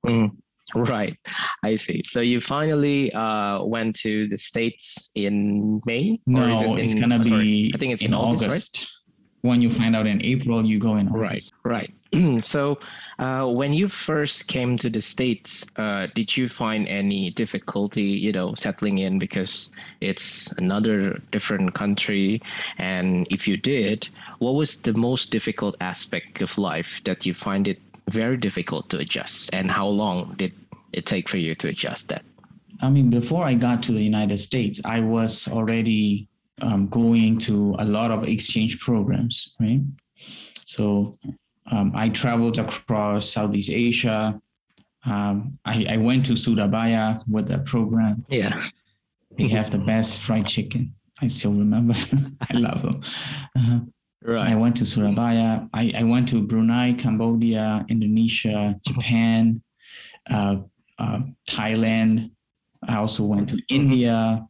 Mm, 0.05 0.31
right, 0.75 1.17
I 1.63 1.75
see. 1.75 2.03
So 2.05 2.21
you 2.21 2.41
finally 2.41 3.11
uh, 3.13 3.63
went 3.63 3.95
to 3.97 4.27
the 4.27 4.37
states 4.37 5.11
in 5.15 5.81
May. 5.85 6.19
No, 6.25 6.43
Or 6.43 6.51
is 6.51 6.61
it 6.61 6.83
it's 6.91 7.01
gonna 7.01 7.19
oh, 7.19 7.39
be 7.39 7.71
I 7.73 7.77
think 7.77 7.93
it's 7.93 8.01
in, 8.01 8.09
in 8.09 8.13
August, 8.13 8.45
August. 8.45 8.97
When 9.41 9.61
you 9.61 9.71
find 9.73 9.95
out 9.95 10.05
in 10.05 10.23
April, 10.23 10.63
you 10.63 10.77
go 10.77 10.97
in 10.97 11.09
right? 11.11 11.31
August. 11.31 11.53
Right, 11.63 11.73
right. 11.73 11.93
so 12.43 12.77
uh, 13.19 13.47
when 13.47 13.73
you 13.73 13.87
first 13.87 14.47
came 14.47 14.77
to 14.77 14.89
the 14.89 15.01
states, 15.01 15.65
uh, 15.77 16.07
did 16.13 16.35
you 16.35 16.49
find 16.49 16.87
any 16.87 17.31
difficulty, 17.31 18.03
you 18.03 18.31
know, 18.31 18.53
settling 18.55 18.97
in 18.97 19.17
because 19.17 19.69
it's 20.01 20.51
another 20.53 21.21
different 21.31 21.73
country? 21.73 22.41
And 22.77 23.27
if 23.31 23.47
you 23.47 23.55
did, 23.55 24.09
what 24.39 24.55
was 24.55 24.81
the 24.81 24.93
most 24.93 25.31
difficult 25.31 25.75
aspect 25.79 26.41
of 26.41 26.57
life 26.57 27.01
that 27.05 27.25
you 27.25 27.33
find 27.33 27.67
it 27.67 27.79
very 28.09 28.37
difficult 28.37 28.89
to 28.89 28.97
adjust? 28.97 29.49
And 29.53 29.71
how 29.71 29.87
long 29.87 30.35
did 30.37 30.53
it 30.93 31.05
take 31.05 31.29
for 31.29 31.37
you 31.37 31.55
to 31.55 31.67
adjust 31.69 32.09
that? 32.09 32.23
I 32.81 32.89
mean, 32.89 33.09
before 33.09 33.45
I 33.45 33.53
got 33.53 33.83
to 33.83 33.91
the 33.91 34.01
United 34.01 34.37
States, 34.37 34.81
I 34.85 34.99
was 35.01 35.47
already 35.47 36.27
um, 36.61 36.87
going 36.87 37.39
to 37.39 37.75
a 37.79 37.85
lot 37.85 38.11
of 38.11 38.23
exchange 38.23 38.79
programs, 38.79 39.55
right? 39.59 39.81
So 40.65 41.17
um, 41.69 41.91
I 41.95 42.09
traveled 42.09 42.59
across 42.59 43.29
Southeast 43.29 43.69
Asia. 43.69 44.39
Um, 45.05 45.59
I, 45.65 45.85
I 45.89 45.97
went 45.97 46.25
to 46.27 46.35
Surabaya 46.35 47.19
with 47.27 47.47
the 47.47 47.59
program. 47.59 48.25
Yeah. 48.29 48.67
They 49.37 49.47
have 49.49 49.71
the 49.71 49.77
best 49.77 50.19
fried 50.19 50.47
chicken. 50.47 50.93
I 51.21 51.27
still 51.27 51.53
remember. 51.53 51.93
I 52.49 52.53
love 52.57 52.81
them. 52.81 53.93
Uh-huh. 54.27 54.37
I 54.37 54.55
went 54.55 54.77
to 54.77 54.85
Surabaya. 54.85 55.67
I, 55.73 55.93
I 55.97 56.03
went 56.03 56.29
to 56.29 56.41
Brunei, 56.41 56.93
Cambodia, 56.93 57.85
Indonesia, 57.89 58.79
Japan, 58.85 59.61
uh, 60.29 60.57
uh, 60.99 61.19
Thailand. 61.47 62.31
I 62.87 62.97
also 62.97 63.23
went 63.23 63.49
to 63.49 63.59
India, 63.69 64.45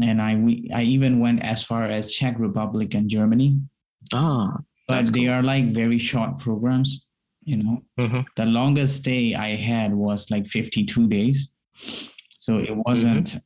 and 0.00 0.20
I 0.20 0.36
we, 0.36 0.70
I 0.74 0.82
even 0.82 1.20
went 1.20 1.42
as 1.42 1.62
far 1.62 1.84
as 1.84 2.12
Czech 2.12 2.38
Republic 2.38 2.94
and 2.94 3.08
Germany. 3.08 3.58
Ah. 4.12 4.58
But 4.86 5.12
they 5.12 5.24
cool. 5.24 5.30
are 5.30 5.42
like 5.42 5.72
very 5.72 5.98
short 5.98 6.38
programs. 6.38 7.06
You 7.42 7.56
know, 7.58 7.82
mhm. 7.98 8.24
the 8.36 8.46
longest 8.46 9.00
stay 9.00 9.34
I 9.34 9.56
had 9.56 9.94
was 9.94 10.30
like 10.30 10.46
52 10.46 11.08
days. 11.08 11.50
So 12.38 12.58
it 12.58 12.74
wasn't 12.74 13.36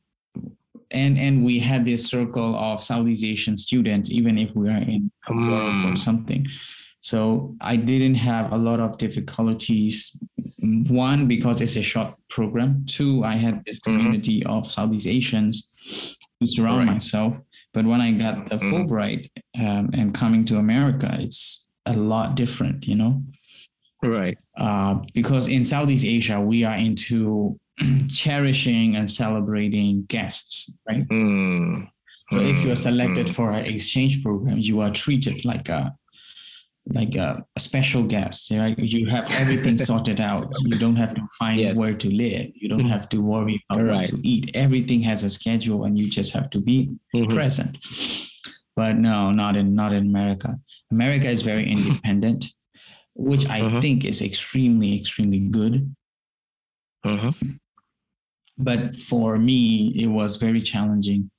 and 0.91 1.17
and 1.17 1.45
we 1.45 1.59
had 1.59 1.85
this 1.85 2.05
circle 2.07 2.55
of 2.55 2.83
Southeast 2.83 3.23
Asian 3.23 3.57
students, 3.57 4.09
even 4.11 4.37
if 4.37 4.55
we 4.55 4.69
are 4.69 4.77
in 4.95 5.11
Europe 5.29 5.85
or 5.85 5.93
Mm. 5.93 5.97
something. 5.97 6.47
So 7.01 7.55
I 7.61 7.75
didn't 7.77 8.15
have 8.15 8.51
a 8.51 8.57
lot 8.57 8.79
of 8.79 8.97
difficulties. 8.97 10.17
One, 10.89 11.27
because 11.27 11.61
it's 11.61 11.77
a 11.77 11.81
short 11.81 12.09
program. 12.29 12.83
Two, 12.85 13.23
I 13.23 13.35
had 13.35 13.63
this 13.65 13.79
Mhm. 13.79 13.83
community 13.83 14.43
of 14.45 14.69
Southeast 14.69 15.07
Asians 15.07 15.55
to 16.41 16.47
surround 16.47 16.79
Right. 16.87 16.93
myself. 16.93 17.39
But 17.73 17.85
when 17.85 18.01
I 18.01 18.11
got 18.11 18.49
the 18.49 18.57
Mhm. 18.57 18.69
Fulbright 18.69 19.29
um, 19.57 19.89
and 19.93 20.13
coming 20.13 20.43
to 20.45 20.57
America, 20.57 21.15
it's 21.19 21.69
a 21.85 21.95
lot 21.95 22.35
different, 22.35 22.87
you 22.87 22.95
know 22.95 23.23
Right. 24.03 24.37
uh, 24.57 24.95
because 25.13 25.47
in 25.47 25.63
Southeast 25.65 26.05
Asia, 26.05 26.39
we 26.41 26.63
are 26.63 26.75
into 26.75 27.59
cherishing 28.09 28.95
and 28.95 29.09
celebrating 29.09 30.03
guests, 30.07 30.71
right? 30.87 31.07
Mm. 31.07 31.87
So 32.31 32.37
if 32.39 32.63
you 32.63 32.71
are 32.71 32.75
Mm, 32.75 32.87
selected 32.89 33.27
mm. 33.27 33.33
for 33.33 33.51
an 33.51 33.65
exchange 33.65 34.21
program, 34.23 34.57
you 34.59 34.81
are 34.81 34.91
treated 34.91 35.45
like 35.45 35.69
a 35.69 35.95
like 36.91 37.15
a, 37.15 37.45
a 37.55 37.59
special 37.59 38.01
guest. 38.03 38.49
Right? 38.51 38.77
You 38.77 39.07
have 39.09 39.25
everything 39.31 39.77
sorted 39.89 40.19
out. 40.19 40.51
You 40.61 40.77
don't 40.77 40.95
have 40.95 41.13
to 41.13 41.21
find 41.37 41.59
Yes. 41.59 41.77
where 41.77 41.93
to 41.93 42.09
live. 42.09 42.51
You 42.55 42.67
don't 42.69 42.89
have 42.89 43.09
to 43.09 43.17
worry 43.21 43.63
about 43.69 43.85
what 43.85 44.07
to 44.07 44.19
eat. 44.27 44.51
Everything 44.55 45.01
has 45.03 45.23
a 45.23 45.29
schedule, 45.29 45.83
and 45.85 45.97
you 45.99 46.09
just 46.09 46.33
have 46.33 46.49
to 46.51 46.59
be 46.61 46.89
Mhm. 47.15 47.29
present. 47.33 47.77
But 48.75 48.97
no, 48.97 49.31
not 49.31 49.55
in 49.55 49.75
not 49.75 49.91
in 49.93 50.05
America. 50.07 50.59
America 50.91 51.29
is 51.29 51.41
very 51.41 51.65
independent, 51.75 52.45
which 53.13 53.45
I 53.47 53.59
Mhm. 53.61 53.81
think 53.81 54.05
is 54.05 54.21
extremely 54.21 54.95
extremely 54.99 55.39
good. 55.39 55.95
Mhm. 57.05 57.59
But 58.59 58.95
for 58.95 59.37
me, 59.37 59.93
it 59.95 60.07
was 60.07 60.35
very 60.35 60.61
challenging 60.61 61.31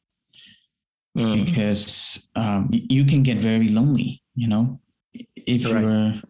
Mm. 1.17 1.45
because 1.45 2.23
um, 2.37 2.71
you 2.71 3.05
can 3.05 3.23
get 3.25 3.39
very 3.39 3.69
lonely. 3.69 4.23
You 4.37 4.47
know, 4.49 4.81
if 5.13 5.65
Right. 5.67 5.83
you're 5.83 6.23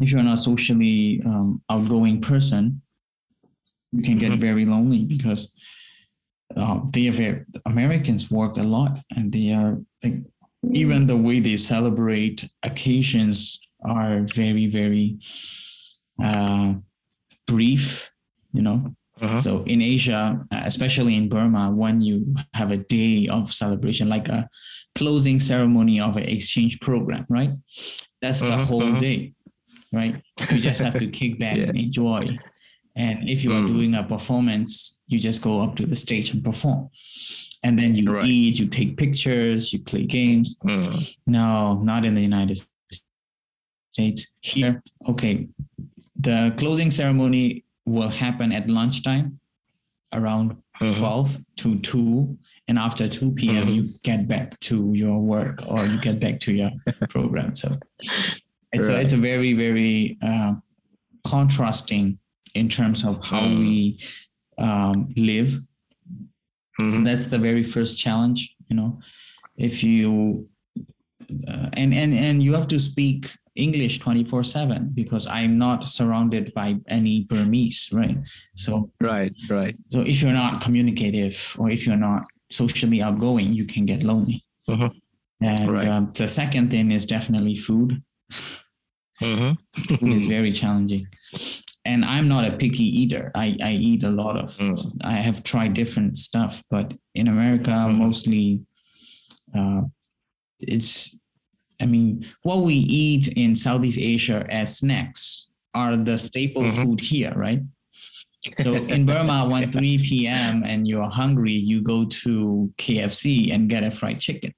if 0.00 0.10
you're 0.10 0.22
not 0.22 0.38
socially 0.40 1.22
um, 1.24 1.62
outgoing 1.70 2.20
person, 2.20 2.82
you 3.92 4.02
can 4.02 4.18
get 4.18 4.32
Mhm. 4.32 4.40
very 4.40 4.64
lonely 4.66 5.04
because 5.04 5.52
uh, 6.56 6.80
they 6.92 7.08
are 7.08 7.12
very 7.12 7.44
Americans 7.66 8.30
work 8.30 8.56
a 8.58 8.62
lot 8.62 8.98
and 9.16 9.32
they 9.32 9.52
are 9.52 9.78
like 10.02 10.18
even 10.74 11.06
the 11.06 11.16
way 11.16 11.40
they 11.40 11.56
celebrate 11.56 12.48
occasions 12.62 13.60
are 13.84 14.22
very 14.34 14.66
very 14.66 15.18
uh, 16.22 16.74
brief. 17.46 18.11
You 18.52 18.62
know, 18.62 18.94
Mhm. 19.20 19.42
so 19.42 19.62
in 19.64 19.80
Asia, 19.80 20.44
especially 20.50 21.14
in 21.14 21.28
Burma, 21.28 21.70
when 21.70 22.00
you 22.00 22.34
have 22.54 22.70
a 22.70 22.76
day 22.76 23.28
of 23.28 23.52
celebration, 23.52 24.08
like 24.08 24.28
a 24.28 24.48
closing 24.94 25.40
ceremony 25.40 26.00
of 26.00 26.16
an 26.16 26.24
exchange 26.24 26.78
program, 26.80 27.24
right? 27.28 27.50
That's 28.20 28.40
the 28.40 28.56
Mhm, 28.56 28.64
whole 28.66 28.82
mhm. 28.92 29.00
day, 29.00 29.32
right? 29.92 30.22
You 30.50 30.60
just 30.60 30.80
have 30.82 30.98
to 30.98 31.06
kick 31.18 31.38
back 31.38 31.56
Yeah. 31.56 31.68
and 31.68 31.78
enjoy. 31.78 32.38
And 32.94 33.28
if 33.28 33.42
you 33.42 33.52
are 33.54 33.62
Mm. 33.62 33.68
doing 33.68 33.94
a 33.94 34.02
performance, 34.02 35.00
you 35.06 35.18
just 35.18 35.40
go 35.40 35.60
up 35.60 35.76
to 35.76 35.86
the 35.86 35.96
stage 35.96 36.32
and 36.34 36.44
perform. 36.44 36.90
And 37.62 37.78
then 37.78 37.94
you 37.94 38.04
Right. 38.12 38.26
eat, 38.28 38.58
you 38.60 38.66
take 38.66 38.96
pictures, 38.98 39.72
you 39.72 39.78
play 39.78 40.04
games. 40.04 40.58
Mm. 40.64 41.16
No, 41.26 41.80
not 41.82 42.04
in 42.04 42.14
the 42.14 42.20
United 42.22 42.58
States. 43.92 44.32
Here, 44.40 44.82
okay, 45.08 45.48
the 46.16 46.52
closing 46.58 46.90
ceremony 46.90 47.64
will 47.86 48.08
happen 48.08 48.52
at 48.52 48.68
lunchtime 48.68 49.38
around 50.12 50.56
Mhm. 50.80 50.98
12 50.98 51.38
to 51.56 51.78
2 51.80 52.38
and 52.68 52.78
after 52.78 53.08
2 53.08 53.32
p.m 53.32 53.66
Mhm. 53.66 53.74
you 53.74 53.94
get 54.04 54.28
back 54.28 54.58
to 54.60 54.92
your 54.94 55.20
work 55.20 55.58
or 55.66 55.86
you 55.86 55.98
get 55.98 56.20
back 56.20 56.38
to 56.40 56.52
your 56.52 56.70
program 57.10 57.56
so 57.56 57.78
it's 58.72 58.88
a, 58.88 59.00
it's 59.00 59.12
a 59.12 59.16
very 59.16 59.52
very 59.54 60.16
uh, 60.22 60.54
contrasting 61.24 62.18
in 62.54 62.68
terms 62.68 63.04
of 63.04 63.24
how 63.24 63.40
Mm. 63.42 63.58
we 63.58 63.98
um, 64.58 65.08
live 65.16 65.62
so 66.78 66.84
Mhm. 66.84 67.04
that's 67.04 67.26
the 67.26 67.38
very 67.38 67.62
first 67.62 67.98
challenge 67.98 68.54
you 68.68 68.76
know 68.76 69.00
if 69.56 69.82
you 69.82 70.48
uh, 71.48 71.68
and 71.74 71.94
and 71.94 72.12
and 72.14 72.42
you 72.42 72.52
have 72.54 72.68
to 72.68 72.78
speak 72.78 73.36
english 73.54 73.98
24 73.98 74.44
7 74.44 74.90
because 74.94 75.26
i'm 75.26 75.58
not 75.58 75.84
surrounded 75.84 76.52
by 76.54 76.76
any 76.88 77.24
burmese 77.24 77.88
right 77.92 78.16
so 78.56 78.90
Right. 79.00 79.32
Right. 79.50 79.76
so 79.90 80.00
if 80.00 80.22
you're 80.22 80.32
not 80.32 80.62
communicative 80.62 81.36
or 81.58 81.70
if 81.70 81.86
you're 81.86 81.96
not 82.10 82.22
socially 82.50 83.02
outgoing 83.02 83.52
you 83.52 83.64
can 83.66 83.84
get 83.86 84.02
lonely 84.02 84.44
Mhm. 84.68 84.90
and 85.40 85.70
Right. 85.72 85.88
um, 85.88 86.12
the 86.14 86.28
second 86.28 86.70
thing 86.70 86.90
is 86.92 87.04
definitely 87.06 87.56
food 87.56 88.02
Mhm. 89.20 89.56
food 89.98 90.12
is 90.16 90.26
very 90.26 90.52
challenging 90.52 91.06
and 91.84 92.04
i'm 92.04 92.28
not 92.28 92.44
a 92.44 92.56
picky 92.56 92.84
eater 93.00 93.30
i, 93.34 93.56
I 93.62 93.72
eat 93.72 94.02
a 94.02 94.10
lot 94.10 94.36
of 94.36 94.56
Mm. 94.56 94.76
i 95.04 95.16
have 95.26 95.42
tried 95.42 95.74
different 95.74 96.16
stuff 96.18 96.62
but 96.70 96.94
in 97.14 97.28
america 97.28 97.70
Mhm. 97.70 97.96
mostly 97.98 98.60
uh, 99.54 99.82
it's 100.58 101.14
I 101.82 101.86
mean, 101.86 102.24
what 102.42 102.58
we 102.62 102.74
eat 102.74 103.26
in 103.28 103.56
Southeast 103.56 103.98
Asia 103.98 104.46
as 104.48 104.78
snacks 104.78 105.48
are 105.74 105.96
the 105.96 106.16
staple 106.16 106.62
Mhm. 106.62 106.76
food 106.82 107.00
here, 107.00 107.32
right? 107.34 107.62
So 108.62 108.74
in 108.74 109.04
Burma, 109.06 109.48
when 109.50 109.70
3 109.70 109.98
p.m. 110.08 110.62
and 110.64 110.86
you're 110.86 111.10
hungry, 111.10 111.54
you 111.70 111.82
go 111.82 112.04
to 112.22 112.72
KFC 112.78 113.52
and 113.52 113.68
get 113.68 113.82
a 113.82 113.90
fried 113.90 114.20
chicken. 114.20 114.52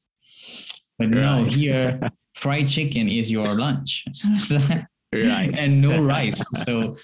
But 0.99 1.09
no, 1.11 1.45
here, 1.45 1.99
fried 2.35 2.69
chicken 2.69 3.09
is 3.09 3.31
your 3.31 3.55
lunch. 3.65 4.05
Right. 5.15 5.55
and 5.57 5.81
no 5.81 6.03
rice. 6.03 6.43
So 6.67 6.97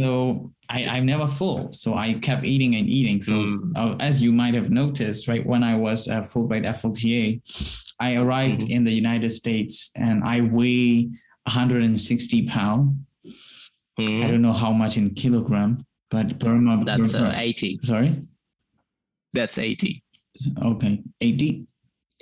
so 0.00 0.52
I, 0.68 0.84
I'm 0.94 1.04
never 1.06 1.26
full. 1.26 1.72
So 1.72 1.94
I 1.94 2.14
kept 2.14 2.44
eating 2.44 2.74
and 2.76 2.88
eating. 2.88 3.20
So 3.22 3.32
Mm. 3.32 3.72
uh, 3.76 3.96
as 4.00 4.22
you 4.22 4.32
might 4.32 4.54
have 4.54 4.70
noticed, 4.70 5.28
right, 5.28 5.44
when 5.44 5.62
I 5.62 5.74
was 5.76 6.08
a 6.08 6.20
Fulbright 6.30 6.64
FLTA, 6.78 7.40
I 8.00 8.14
arrived 8.22 8.62
Mhm. 8.62 8.70
in 8.70 8.84
the 8.84 8.92
United 8.92 9.30
States 9.30 9.90
and 9.96 10.22
I 10.24 10.40
weigh 10.40 11.10
160 11.46 12.46
pound. 12.48 13.04
I 13.98 14.02
Mhm. 14.02 14.28
don't 14.28 14.42
know 14.42 14.52
how 14.64 14.72
much 14.72 14.96
in 14.96 15.10
kilogram, 15.14 15.84
but 16.10 16.38
Burma. 16.38 16.82
That's 16.84 17.14
uh, 17.14 17.32
80. 17.36 17.78
sorry. 17.82 18.22
That's 19.34 19.58
80. 19.58 20.02
Okay, 20.62 21.02
80. 21.20 21.66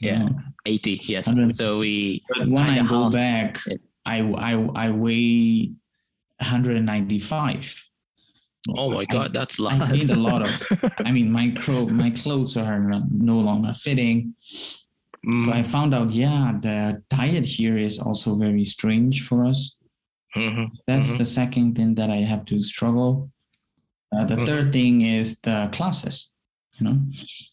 Yeah. 0.03 0.19
No. 0.25 0.29
80. 0.67 1.01
Yes. 1.05 1.25
So 1.57 1.79
we 1.79 2.23
But 2.29 2.49
when 2.49 2.65
I 2.65 2.83
go 2.83 3.05
half 3.05 3.13
back, 3.13 3.59
it. 3.67 3.81
I 4.05 4.19
I 4.21 4.53
I 4.87 4.91
weigh 4.91 5.73
195. 6.41 7.85
Oh 8.77 8.91
my 8.91 9.01
I- 9.01 9.05
god, 9.05 9.33
that's 9.33 9.59
a 9.59 9.63
lot. 9.63 9.81
I 9.81 9.97
gained 9.97 10.11
a 10.11 10.17
lot 10.17 10.43
of. 10.43 10.53
I 11.07 11.11
mean, 11.13 11.31
my 11.31 11.51
cro- 11.51 11.87
my 11.89 12.11
clothes 12.11 12.57
are 12.57 12.81
no 13.11 13.39
longer 13.39 13.75
fitting. 13.75 14.35
So 15.45 15.51
I 15.53 15.63
Mhm. 15.63 15.67
found 15.67 15.95
out, 15.95 16.13
yeah, 16.13 16.53
the 16.63 17.03
diet 17.11 17.45
here 17.45 17.77
is 17.77 17.99
also 17.99 18.37
very 18.37 18.65
strange 18.65 19.23
for 19.27 19.45
us. 19.45 19.77
Mhm. 20.37 20.71
That's 20.87 21.13
Mhm. 21.13 21.19
the 21.19 21.25
second 21.25 21.75
thing 21.77 21.95
that 21.97 22.11
I 22.11 22.19
have 22.33 22.45
to 22.47 22.63
struggle. 22.63 23.31
Uh, 24.15 24.25
the 24.25 24.37
Mhm. 24.37 24.47
third 24.47 24.73
thing 24.73 25.03
is 25.03 25.41
the 25.41 25.69
classes. 25.73 26.31
You 26.79 26.85
know, 26.87 26.99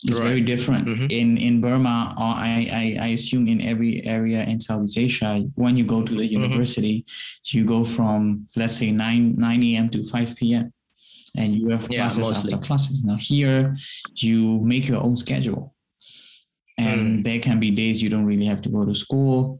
it's 0.03 0.19
very 0.19 0.35
Right. 0.41 0.45
different 0.45 0.87
Mhm. 0.87 1.07
in 1.11 1.37
in 1.37 1.61
Burma. 1.61 2.13
Or 2.17 2.31
I, 2.49 2.69
I 2.81 2.85
I 3.05 3.07
assume 3.17 3.47
in 3.47 3.59
every 3.61 4.05
area 4.05 4.43
in 4.51 4.59
Southeast 4.59 4.97
Asia, 4.97 5.31
when 5.55 5.75
you 5.77 5.85
go 5.85 5.99
to 6.03 6.13
the 6.13 6.27
Mhm. 6.27 6.35
university, 6.39 7.05
you 7.53 7.65
go 7.65 7.83
from 7.83 8.47
let's 8.55 8.75
say 8.81 8.91
nine 8.91 9.35
nine 9.47 9.61
a.m. 9.63 9.89
to 9.89 10.03
five 10.03 10.35
p.m. 10.35 10.65
and 11.39 11.55
you 11.57 11.69
have 11.69 11.87
Yeah, 11.89 12.01
classes 12.09 12.19
mostly. 12.19 12.53
after 12.53 12.67
classes. 12.67 13.03
Now 13.03 13.17
here, 13.31 13.75
you 14.25 14.39
make 14.73 14.85
your 14.91 15.01
own 15.07 15.17
schedule, 15.17 15.63
and 16.77 17.01
Mm. 17.19 17.23
there 17.23 17.39
can 17.39 17.57
be 17.59 17.71
days 17.71 18.01
you 18.03 18.09
don't 18.09 18.25
really 18.31 18.45
have 18.53 18.61
to 18.65 18.69
go 18.69 18.85
to 18.85 18.93
school, 19.05 19.59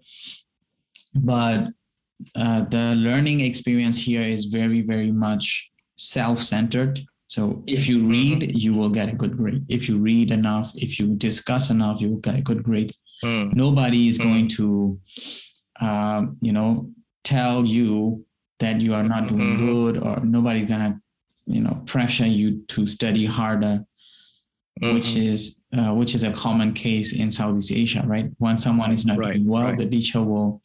but 1.13 1.59
uh, 2.35 2.61
the 2.75 2.85
learning 3.07 3.39
experience 3.41 3.97
here 4.09 4.23
is 4.35 4.45
very 4.59 4.81
very 4.93 5.11
much 5.11 5.71
self-centered. 5.97 6.93
So 7.27 7.63
if 7.67 7.87
you 7.87 8.07
read, 8.07 8.55
you 8.55 8.73
will 8.73 8.89
get 8.89 9.09
a 9.09 9.13
good 9.15 9.35
grade. 9.37 9.65
If 9.67 9.89
you 9.89 9.97
read 9.97 10.31
enough, 10.31 10.71
if 10.75 10.99
you 10.99 11.15
discuss 11.15 11.69
enough, 11.71 11.99
you 12.01 12.09
will 12.09 12.17
get 12.19 12.35
a 12.35 12.41
good 12.41 12.63
grade. 12.63 12.93
Mm. 13.23 13.53
Nobody 13.53 14.07
is 14.07 14.19
Mm. 14.19 14.23
going 14.23 14.47
to, 14.49 14.99
um, 15.81 16.37
you 16.41 16.51
know, 16.53 16.91
tell 17.23 17.65
you 17.65 18.25
that 18.59 18.79
you 18.79 18.93
are 18.93 19.03
not 19.03 19.27
doing 19.27 19.55
Mhm. 19.55 19.57
good, 19.57 19.97
or 19.97 20.23
nobody's 20.23 20.67
gonna, 20.67 21.01
you 21.47 21.61
know, 21.61 21.81
pressure 21.85 22.27
you 22.27 22.61
to 22.67 22.85
study 22.85 23.25
harder, 23.25 23.85
which 24.81 25.07
Mhm. 25.15 25.23
is 25.33 25.61
uh, 25.73 25.93
which 25.93 26.15
is 26.15 26.23
a 26.23 26.31
common 26.31 26.71
case 26.73 27.11
in 27.11 27.29
Southeast 27.33 27.69
Asia, 27.69 28.01
right? 28.07 28.31
When 28.37 28.57
someone 28.57 28.93
is 28.93 29.05
not 29.05 29.17
Right, 29.17 29.33
doing 29.33 29.45
well, 29.45 29.63
right. 29.65 29.77
the 29.77 29.85
teacher 29.87 30.23
will 30.23 30.61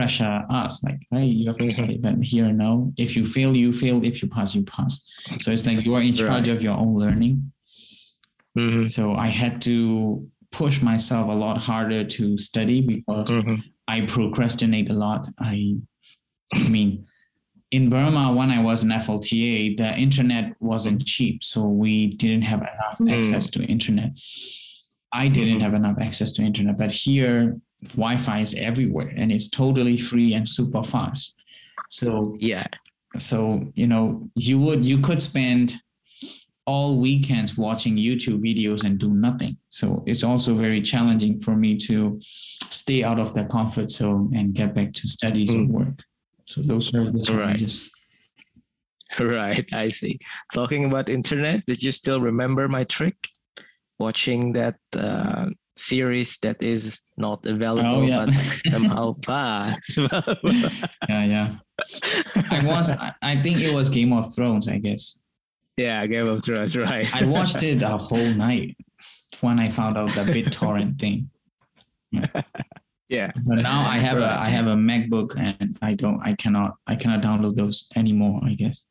pressure 0.00 0.44
us 0.50 0.84
like, 0.84 1.00
hey, 1.10 1.24
you 1.24 1.46
have 1.48 1.56
to 1.56 1.70
study. 1.72 1.96
But 1.96 2.22
here, 2.22 2.52
no. 2.52 2.92
If 2.98 3.16
you 3.16 3.24
fail, 3.24 3.56
you 3.56 3.72
fail. 3.72 4.04
If 4.04 4.22
you 4.22 4.28
pass, 4.28 4.54
you 4.54 4.62
pass. 4.62 4.92
So 5.40 5.50
it's 5.52 5.64
like 5.66 5.86
you 5.86 5.94
are 5.94 6.02
in 6.02 6.14
charge 6.14 6.48
Right. 6.48 6.56
of 6.56 6.62
your 6.62 6.76
own 6.76 6.92
learning. 7.02 7.36
Mhm. 8.58 8.90
So 8.90 9.14
I 9.14 9.28
had 9.28 9.62
to 9.62 9.76
push 10.52 10.76
myself 10.82 11.24
a 11.30 11.38
lot 11.44 11.56
harder 11.70 12.02
to 12.16 12.24
study 12.36 12.78
because 12.92 13.28
Mhm. 13.30 13.62
I 13.88 13.96
procrastinate 14.14 14.88
a 14.90 14.98
lot. 15.06 15.22
I, 15.52 15.54
I 16.52 16.68
mean, 16.68 16.90
in 17.70 17.88
Burma, 17.88 18.24
when 18.38 18.50
I 18.50 18.60
was 18.62 18.78
an 18.86 18.92
FLTA, 18.92 19.76
the 19.82 19.90
internet 20.06 20.44
wasn't 20.60 21.00
cheap, 21.12 21.36
so 21.42 21.58
we 21.84 21.94
didn't 22.22 22.44
have 22.52 22.60
enough 22.74 22.96
Mm. 23.00 23.12
access 23.16 23.44
to 23.54 23.58
internet. 23.76 24.10
I 25.22 25.28
didn't 25.28 25.58
Mhm. 25.58 25.64
have 25.66 25.74
enough 25.80 25.98
access 26.06 26.30
to 26.32 26.42
internet, 26.50 26.76
but 26.82 26.90
here 27.04 27.36
Wi-Fi 27.94 28.40
is 28.40 28.54
everywhere 28.54 29.12
and 29.16 29.30
it's 29.30 29.48
totally 29.48 29.96
free 29.98 30.34
and 30.34 30.48
super 30.48 30.82
fast. 30.82 31.34
So 31.90 32.36
Yeah. 32.40 32.66
so 33.18 33.70
you 33.74 33.86
know 33.86 34.28
you 34.34 34.58
would 34.58 34.84
you 34.84 34.98
could 35.00 35.22
spend 35.22 35.74
all 36.66 36.98
weekends 36.98 37.56
watching 37.56 37.96
youtube 37.96 38.40
videos 38.42 38.82
and 38.84 38.98
do 38.98 39.08
nothing 39.14 39.56
so 39.68 40.02
it's 40.06 40.24
also 40.24 40.52
very 40.54 40.80
challenging 40.80 41.38
for 41.38 41.54
me 41.56 41.76
to 41.88 42.20
stay 42.70 43.04
out 43.04 43.18
of 43.20 43.32
that 43.34 43.48
comfort 43.48 43.88
zone 43.90 44.32
and 44.36 44.52
get 44.52 44.74
back 44.74 44.92
to 44.92 45.06
studies 45.08 45.50
Mm. 45.50 45.68
work 45.68 45.98
so 46.44 46.60
those 46.62 46.92
are 46.92 47.04
the 47.10 47.18
Right. 47.18 47.26
challenges 47.26 47.90
Right, 49.20 49.66
I 49.72 49.88
see. 49.90 50.18
Talking 50.52 50.84
about 50.84 51.08
internet, 51.08 51.64
did 51.66 51.80
you 51.82 51.92
still 51.92 52.20
remember 52.20 52.68
my 52.68 52.84
trick? 52.84 53.16
Watching 53.98 54.52
that 54.54 54.76
uh, 54.94 55.46
series 55.76 56.38
that 56.38 56.62
is 56.62 56.98
not 57.16 57.44
available 57.46 57.96
Oh, 57.96 58.02
yeah. 58.02 58.26
but 58.26 58.34
somehow 58.72 59.14
fast. 59.26 59.96
yeah 61.08 61.24
yeah 61.24 61.56
i 62.50 62.64
once 62.64 62.88
I, 63.22 63.40
think 63.42 63.60
it 63.60 63.74
was 63.74 63.88
game 63.88 64.12
of 64.12 64.34
thrones 64.34 64.68
i 64.68 64.78
guess 64.78 65.22
yeah, 65.78 66.06
Game 66.06 66.26
of 66.26 66.42
Thrones, 66.42 66.74
right. 66.74 67.04
i 67.14 67.22
watched 67.24 67.62
it 67.62 67.82
a 67.82 67.98
whole 67.98 68.32
night 68.32 68.76
when 69.42 69.58
i 69.58 69.68
found 69.68 69.98
out 69.98 70.14
the 70.14 70.22
bittorrent 70.22 70.98
thing 70.98 71.28
yeah. 73.08 73.30
but 73.44 73.56
now 73.56 73.86
i 73.88 73.98
have 73.98 74.16
a 74.16 74.20
Right. 74.20 74.38
i 74.46 74.48
have 74.48 74.66
a 74.66 74.74
macbook 74.74 75.38
and 75.38 75.76
i 75.82 75.92
don't 75.94 76.20
i 76.24 76.32
cannot 76.34 76.76
i 76.86 76.96
cannot 76.96 77.20
download 77.22 77.56
those 77.56 77.88
anymore 77.94 78.40
i 78.44 78.54
guess 78.54 78.84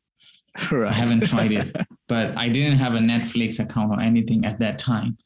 Right. 0.72 0.90
I 0.90 0.94
haven't 0.94 1.26
tried 1.26 1.52
it, 1.52 1.76
but 2.08 2.34
I 2.34 2.48
didn't 2.48 2.78
have 2.78 2.94
a 2.94 2.98
Netflix 2.98 3.60
account 3.60 3.92
or 3.92 4.00
anything 4.00 4.46
at 4.46 4.58
that 4.60 4.78
time. 4.78 5.18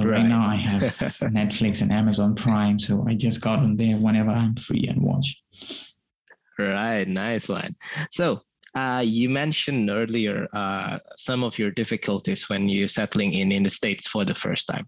But 0.00 0.08
right, 0.08 0.22
Right. 0.22 0.26
now 0.28 0.46
I 0.48 0.56
have 0.56 0.82
Netflix 1.40 1.82
and 1.82 1.92
Amazon 1.92 2.34
Prime, 2.34 2.78
so 2.78 3.04
I 3.06 3.14
just 3.14 3.40
got 3.40 3.58
on 3.58 3.76
there 3.76 3.96
whenever 3.96 4.30
I'm 4.30 4.56
free 4.56 4.86
and 4.88 5.02
watch. 5.02 5.36
Right, 6.58 7.06
nice 7.06 7.48
one. 7.48 7.76
So, 8.12 8.40
uh, 8.74 9.02
you 9.04 9.28
mentioned 9.28 9.90
earlier 9.90 10.46
uh, 10.52 10.98
some 11.16 11.42
of 11.42 11.58
your 11.58 11.70
difficulties 11.70 12.48
when 12.48 12.68
you 12.68 12.86
settling 12.88 13.32
in 13.34 13.50
in 13.52 13.62
the 13.64 13.70
states 13.70 14.06
for 14.08 14.24
the 14.24 14.34
first 14.34 14.68
time, 14.68 14.86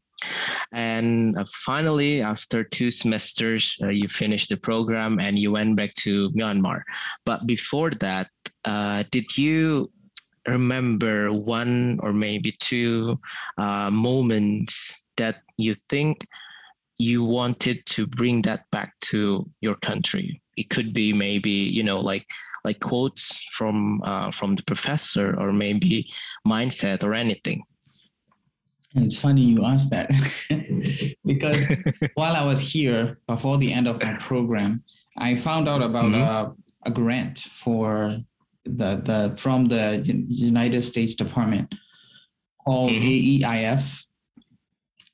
and 0.72 1.36
uh, 1.36 1.44
finally, 1.64 2.22
after 2.22 2.62
two 2.64 2.90
semesters, 2.90 3.76
uh, 3.82 3.88
you 3.88 4.08
finished 4.08 4.48
the 4.50 4.56
program 4.56 5.18
and 5.18 5.38
you 5.38 5.50
went 5.52 5.76
back 5.76 5.94
to 6.04 6.30
Myanmar. 6.30 6.82
But 7.26 7.46
before 7.46 7.90
that, 8.00 8.28
uh, 8.64 9.04
did 9.10 9.36
you 9.36 9.90
remember 10.46 11.32
one 11.32 11.98
or 12.02 12.12
maybe 12.12 12.52
two 12.60 13.18
uh, 13.58 13.90
moments 13.90 15.01
that 15.16 15.42
you 15.58 15.74
think 15.88 16.26
you 16.98 17.24
wanted 17.24 17.84
to 17.86 18.06
bring 18.06 18.42
that 18.42 18.70
back 18.70 18.92
to 19.10 19.48
your 19.60 19.74
country? 19.76 20.40
It 20.56 20.70
could 20.70 20.92
be 20.92 21.12
maybe 21.12 21.50
you 21.50 21.82
know 21.82 22.00
like 22.00 22.26
like 22.64 22.80
quotes 22.80 23.42
from 23.56 24.00
uh, 24.04 24.30
from 24.30 24.54
the 24.56 24.62
professor 24.62 25.34
or 25.40 25.52
maybe 25.52 26.08
mindset 26.46 27.02
or 27.02 27.14
anything. 27.14 27.62
And 28.94 29.06
it's 29.06 29.16
funny 29.18 29.40
you 29.42 29.64
asked 29.64 29.90
that 29.90 30.10
because 31.24 31.64
while 32.14 32.36
I 32.36 32.44
was 32.44 32.60
here 32.60 33.18
before 33.26 33.56
the 33.58 33.72
end 33.72 33.88
of 33.88 34.00
my 34.02 34.14
program, 34.18 34.84
I 35.16 35.34
found 35.34 35.66
out 35.68 35.80
about 35.82 36.12
Mhm. 36.12 36.20
a, 36.20 36.54
a 36.84 36.90
grant 36.90 37.38
for 37.38 38.10
the 38.64 38.90
the 39.08 39.34
from 39.38 39.68
the 39.68 40.02
United 40.28 40.82
States 40.82 41.14
Department 41.14 41.74
called 42.64 42.92
Mhm. 42.92 43.40
AEIF 43.40 44.04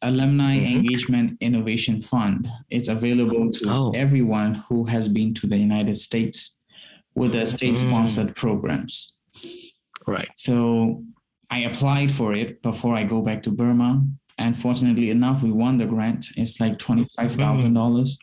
Alumni 0.03 0.59
Mhm. 0.59 0.73
Engagement 0.77 1.37
Innovation 1.41 2.01
Fund. 2.01 2.49
It's 2.71 2.89
available 2.89 3.51
to 3.51 3.69
Oh. 3.69 3.91
everyone 3.91 4.55
who 4.69 4.85
has 4.85 5.09
been 5.09 5.35
to 5.35 5.47
the 5.47 5.59
United 5.59 5.97
States 5.97 6.57
with 7.15 7.33
the 7.33 7.45
state-sponsored 7.47 8.29
mm. 8.29 8.37
programs. 8.37 9.13
Right. 10.07 10.29
So 10.37 11.05
I 11.51 11.61
applied 11.61 12.13
for 12.13 12.35
it 12.35 12.63
before 12.63 12.95
I 12.95 13.05
go 13.05 13.23
back 13.23 13.43
to 13.45 13.51
Burma. 13.51 14.07
And 14.39 14.57
fortunately 14.57 15.11
enough, 15.11 15.43
we 15.43 15.51
won 15.51 15.79
the 15.79 15.87
grant. 15.87 16.29
It's 16.37 16.61
like 16.61 16.79
twenty-five 16.79 17.35
thousand 17.35 17.75
dollars. 17.75 18.17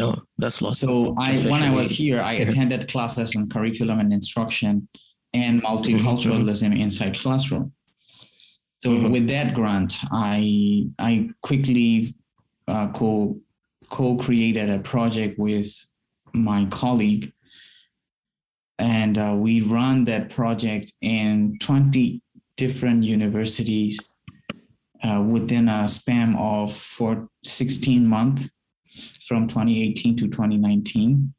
Mm. 0.00 0.04
Oh, 0.04 0.22
that's 0.36 0.60
lots. 0.60 0.78
So 0.80 1.14
I, 1.16 1.38
when 1.38 1.62
I 1.62 1.70
was 1.70 1.90
here, 1.90 2.20
I 2.20 2.34
attended 2.34 2.88
classes 2.88 3.36
on 3.36 3.48
curriculum 3.48 4.00
and 4.00 4.12
instruction 4.12 4.88
and 5.32 5.62
multiculturalism 5.62 6.70
mm-hmm. 6.70 6.80
inside 6.80 7.18
classroom. 7.18 7.72
So 8.78 8.90
Mhm. 8.90 9.10
with 9.12 9.28
that 9.28 9.54
grant, 9.54 9.98
I 10.12 10.88
I 10.98 11.30
quickly 11.40 12.14
uh, 12.68 12.88
co 12.88 13.40
co-created 13.88 14.68
a 14.68 14.80
project 14.80 15.38
with 15.38 15.72
my 16.32 16.66
colleague 16.66 17.32
and 18.78 19.16
uh, 19.16 19.34
we 19.36 19.60
run 19.60 20.04
that 20.04 20.30
project 20.30 20.92
in 21.00 21.58
20 21.60 22.20
different 22.56 23.04
universities 23.04 23.98
uh, 25.02 25.22
within 25.26 25.68
a 25.68 25.88
span 25.88 26.34
of 26.36 26.74
for 26.74 27.28
16 27.44 28.06
months 28.06 28.48
from 29.26 29.46
2018 29.46 30.16
to 30.16 30.26
2019 30.26 31.32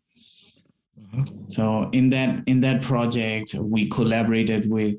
mm-hmm. 1.00 1.24
so 1.48 1.90
in 1.92 2.10
that 2.10 2.44
in 2.48 2.62
that 2.62 2.82
project 2.82 3.54
we 3.56 3.90
collaborated 3.90 4.70
with 4.70 4.96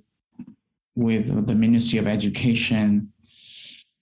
with 0.99 1.47
the 1.47 1.55
ministry 1.55 1.97
of 2.01 2.09
education 2.09 3.13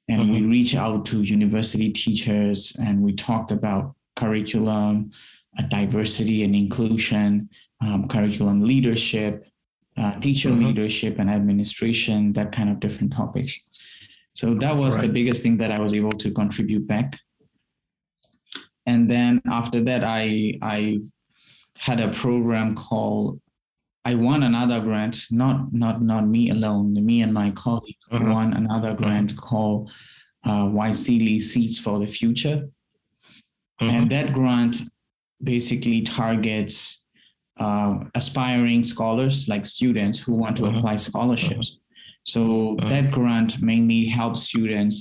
and 0.09 0.22
mm-hmm. 0.22 0.32
we 0.32 0.40
reach 0.40 0.74
out 0.74 1.05
to 1.05 1.20
university 1.20 1.90
teachers 1.92 2.74
and 2.80 3.03
we 3.03 3.12
talked 3.12 3.51
about 3.51 3.94
curriculum 4.16 5.11
uh, 5.59 5.62
diversity 5.64 6.42
and 6.42 6.55
inclusion 6.57 7.51
um, 7.82 8.09
curriculum 8.09 8.62
leadership 8.64 9.47
uh, 9.99 10.18
teacher 10.20 10.49
mm-hmm. 10.49 10.68
leadership 10.68 11.18
and 11.18 11.28
administration 11.28 12.32
that 12.32 12.51
kind 12.51 12.70
of 12.70 12.80
different 12.80 13.12
topics 13.12 13.61
so 14.32 14.55
that 14.55 14.74
was 14.74 14.97
right. 14.97 15.03
the 15.03 15.12
biggest 15.12 15.42
thing 15.42 15.59
that 15.59 15.70
i 15.70 15.78
was 15.78 15.92
able 15.92 16.12
to 16.12 16.30
contribute 16.30 16.86
back 16.86 17.18
and 18.86 19.11
then 19.11 19.38
after 19.51 19.84
that 19.84 20.03
i 20.03 20.55
i 20.62 20.99
had 21.78 22.01
a 22.01 22.09
program 22.09 22.74
called 22.74 23.38
I 24.07 24.14
won 24.14 24.44
another 24.44 24.78
grant, 24.80 25.16
not 25.32 25.72
not 25.72 26.00
not 26.00 26.28
me 26.28 26.50
alone. 26.50 26.94
Me 27.04 27.22
and 27.22 27.34
my 27.34 27.50
colleague 27.50 28.02
uh-huh. 28.12 28.32
won 28.32 28.52
another 28.52 28.94
grant 28.94 29.32
uh-huh. 29.32 29.40
called 29.48 29.90
uh, 30.44 30.66
YSEALI 30.66 31.42
Seeds 31.42 31.76
for 31.84 31.98
the 31.98 32.07
Future, 32.07 32.68
uh-huh. 33.80 33.90
and 33.90 34.11
that 34.12 34.32
grant 34.32 34.76
basically 35.42 36.02
targets 36.02 37.02
uh, 37.59 37.98
aspiring 38.14 38.84
scholars, 38.84 39.48
like 39.48 39.66
students 39.66 40.20
who 40.22 40.34
want 40.36 40.57
to 40.59 40.66
apply 40.66 40.94
scholarships. 40.94 41.80
So 42.22 42.76
that 42.88 43.11
grant 43.11 43.61
mainly 43.61 44.07
helps 44.07 44.44
students 44.44 44.96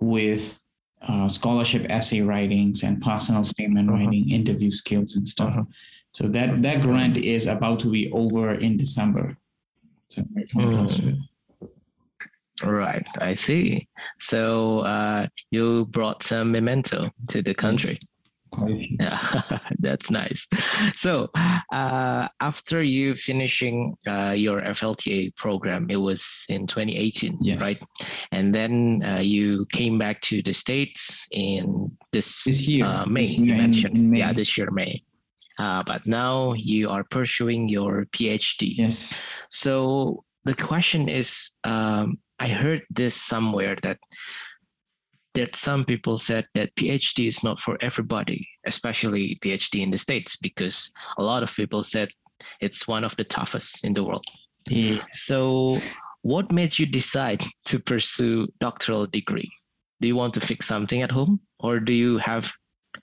with 0.00 0.58
uh, 1.00 1.28
scholarship 1.30 1.86
essay 1.88 2.20
writings 2.20 2.82
and 2.82 3.00
personal 3.00 3.44
statement 3.44 3.90
writing, 3.90 4.30
interview 4.30 4.70
skills, 4.70 5.16
and 5.16 5.26
stuff. 5.26 5.56
So 6.14 6.28
that 6.28 6.62
that 6.62 6.80
grant 6.80 7.16
is 7.16 7.46
about 7.46 7.80
to 7.80 7.90
be 7.90 8.10
over 8.12 8.54
in 8.54 8.76
December. 8.76 9.36
So 10.08 10.22
mm. 10.22 11.18
Right, 12.62 13.06
I 13.18 13.34
see. 13.34 13.88
So 14.20 14.80
uh, 14.80 15.26
you 15.50 15.86
brought 15.86 16.22
some 16.22 16.52
memento 16.52 17.10
to 17.28 17.42
the 17.42 17.52
country. 17.52 17.98
Yeah, 18.68 19.42
that's 19.80 20.10
nice. 20.10 20.46
So 20.94 21.30
uh, 21.72 22.28
after 22.40 22.82
you 22.82 23.16
finishing 23.16 23.96
uh, 24.06 24.34
your 24.36 24.60
FLTA 24.60 25.34
program, 25.34 25.90
it 25.90 25.96
was 25.96 26.44
in 26.48 26.68
2018, 26.68 27.38
yes. 27.40 27.60
right? 27.60 27.82
And 28.30 28.54
then 28.54 29.02
uh, 29.04 29.18
you 29.18 29.66
came 29.72 29.98
back 29.98 30.20
to 30.22 30.42
the 30.42 30.52
States 30.52 31.26
in 31.32 31.90
this, 32.12 32.44
this 32.44 32.68
year, 32.68 32.84
uh, 32.86 33.06
May, 33.06 33.26
this 33.26 33.38
mentioned. 33.38 33.96
In, 33.96 34.04
in 34.04 34.10
May. 34.10 34.18
Yeah, 34.20 34.32
this 34.32 34.56
year, 34.56 34.70
May. 34.70 35.02
Uh, 35.58 35.82
but 35.84 36.06
now 36.06 36.52
you 36.54 36.90
are 36.90 37.04
pursuing 37.04 37.68
your 37.68 38.06
PhD. 38.06 38.76
Yes. 38.76 39.20
So 39.48 40.24
the 40.44 40.54
question 40.54 41.08
is, 41.08 41.50
um, 41.64 42.18
I 42.38 42.48
heard 42.48 42.82
this 42.90 43.14
somewhere 43.14 43.76
that 43.82 43.98
that 45.34 45.56
some 45.56 45.84
people 45.84 46.16
said 46.16 46.46
that 46.54 46.74
PhD 46.76 47.26
is 47.26 47.42
not 47.42 47.58
for 47.58 47.76
everybody, 47.80 48.46
especially 48.66 49.36
PhD 49.42 49.82
in 49.82 49.90
the 49.90 49.98
States, 49.98 50.36
because 50.36 50.92
a 51.18 51.24
lot 51.24 51.42
of 51.42 51.54
people 51.54 51.82
said 51.82 52.08
it's 52.60 52.86
one 52.86 53.02
of 53.02 53.16
the 53.16 53.24
toughest 53.24 53.84
in 53.84 53.94
the 53.94 54.04
world. 54.04 54.24
Yeah. 54.68 55.02
So 55.12 55.80
what 56.22 56.52
made 56.52 56.78
you 56.78 56.86
decide 56.86 57.44
to 57.66 57.78
pursue 57.78 58.48
doctoral 58.60 59.06
degree? 59.06 59.50
Do 60.00 60.08
you 60.08 60.16
want 60.16 60.34
to 60.34 60.40
fix 60.40 60.66
something 60.66 61.02
at 61.02 61.10
home 61.10 61.40
or 61.58 61.80
do 61.80 61.92
you 61.92 62.18
have 62.18 62.52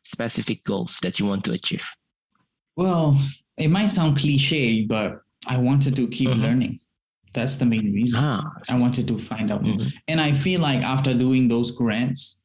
specific 0.04 0.64
goals 0.64 1.00
that 1.04 1.20
you 1.20 1.26
want 1.26 1.44
to 1.46 1.52
achieve? 1.52 1.86
Well, 2.76 3.18
it 3.58 3.70
might 3.70 3.88
sound 3.88 4.18
cliche, 4.18 4.84
but 4.84 5.22
I 5.48 5.58
wanted 5.58 5.96
to 5.98 6.08
keep 6.08 6.30
mm-hmm. 6.30 6.42
learning. 6.42 6.80
That's 7.34 7.56
the 7.56 7.66
main 7.66 7.94
reason. 7.94 8.20
Ah, 8.20 8.52
I 8.70 8.78
wanted 8.78 9.08
to 9.08 9.18
find 9.18 9.52
out. 9.52 9.64
Mm-hmm. 9.64 9.88
And 10.08 10.20
I 10.20 10.34
feel 10.34 10.62
like 10.62 10.82
after 10.82 11.14
doing 11.14 11.48
those 11.48 11.72
grants, 11.72 12.42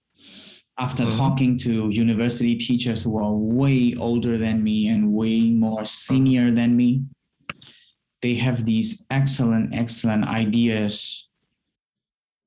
after 0.79 1.05
mm-hmm. 1.05 1.19
talking 1.19 1.59
to 1.59 1.89
university 1.89 2.57
teachers 2.57 3.03
who 3.03 3.19
are 3.19 3.33
way 3.33 3.95
older 3.99 4.39
than 4.39 4.63
me 4.63 4.89
and 4.89 5.13
way 5.13 5.51
more 5.51 5.85
senior 5.85 6.53
than 6.53 6.77
me, 6.77 7.03
they 8.23 8.35
have 8.35 8.65
these 8.65 9.07
excellent, 9.11 9.75
excellent 9.75 10.25
ideas 10.27 11.29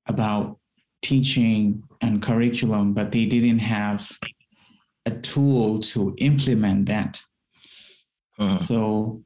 about 0.06 0.58
teaching 1.02 1.82
and 2.00 2.22
curriculum, 2.22 2.92
but 2.94 3.12
they 3.12 3.26
didn't 3.26 3.60
have 3.60 4.10
a 5.06 5.10
tool 5.10 5.80
to 5.80 6.14
implement 6.18 6.86
that. 6.86 7.22
Uh-huh. 8.40 8.58
So, 8.64 9.22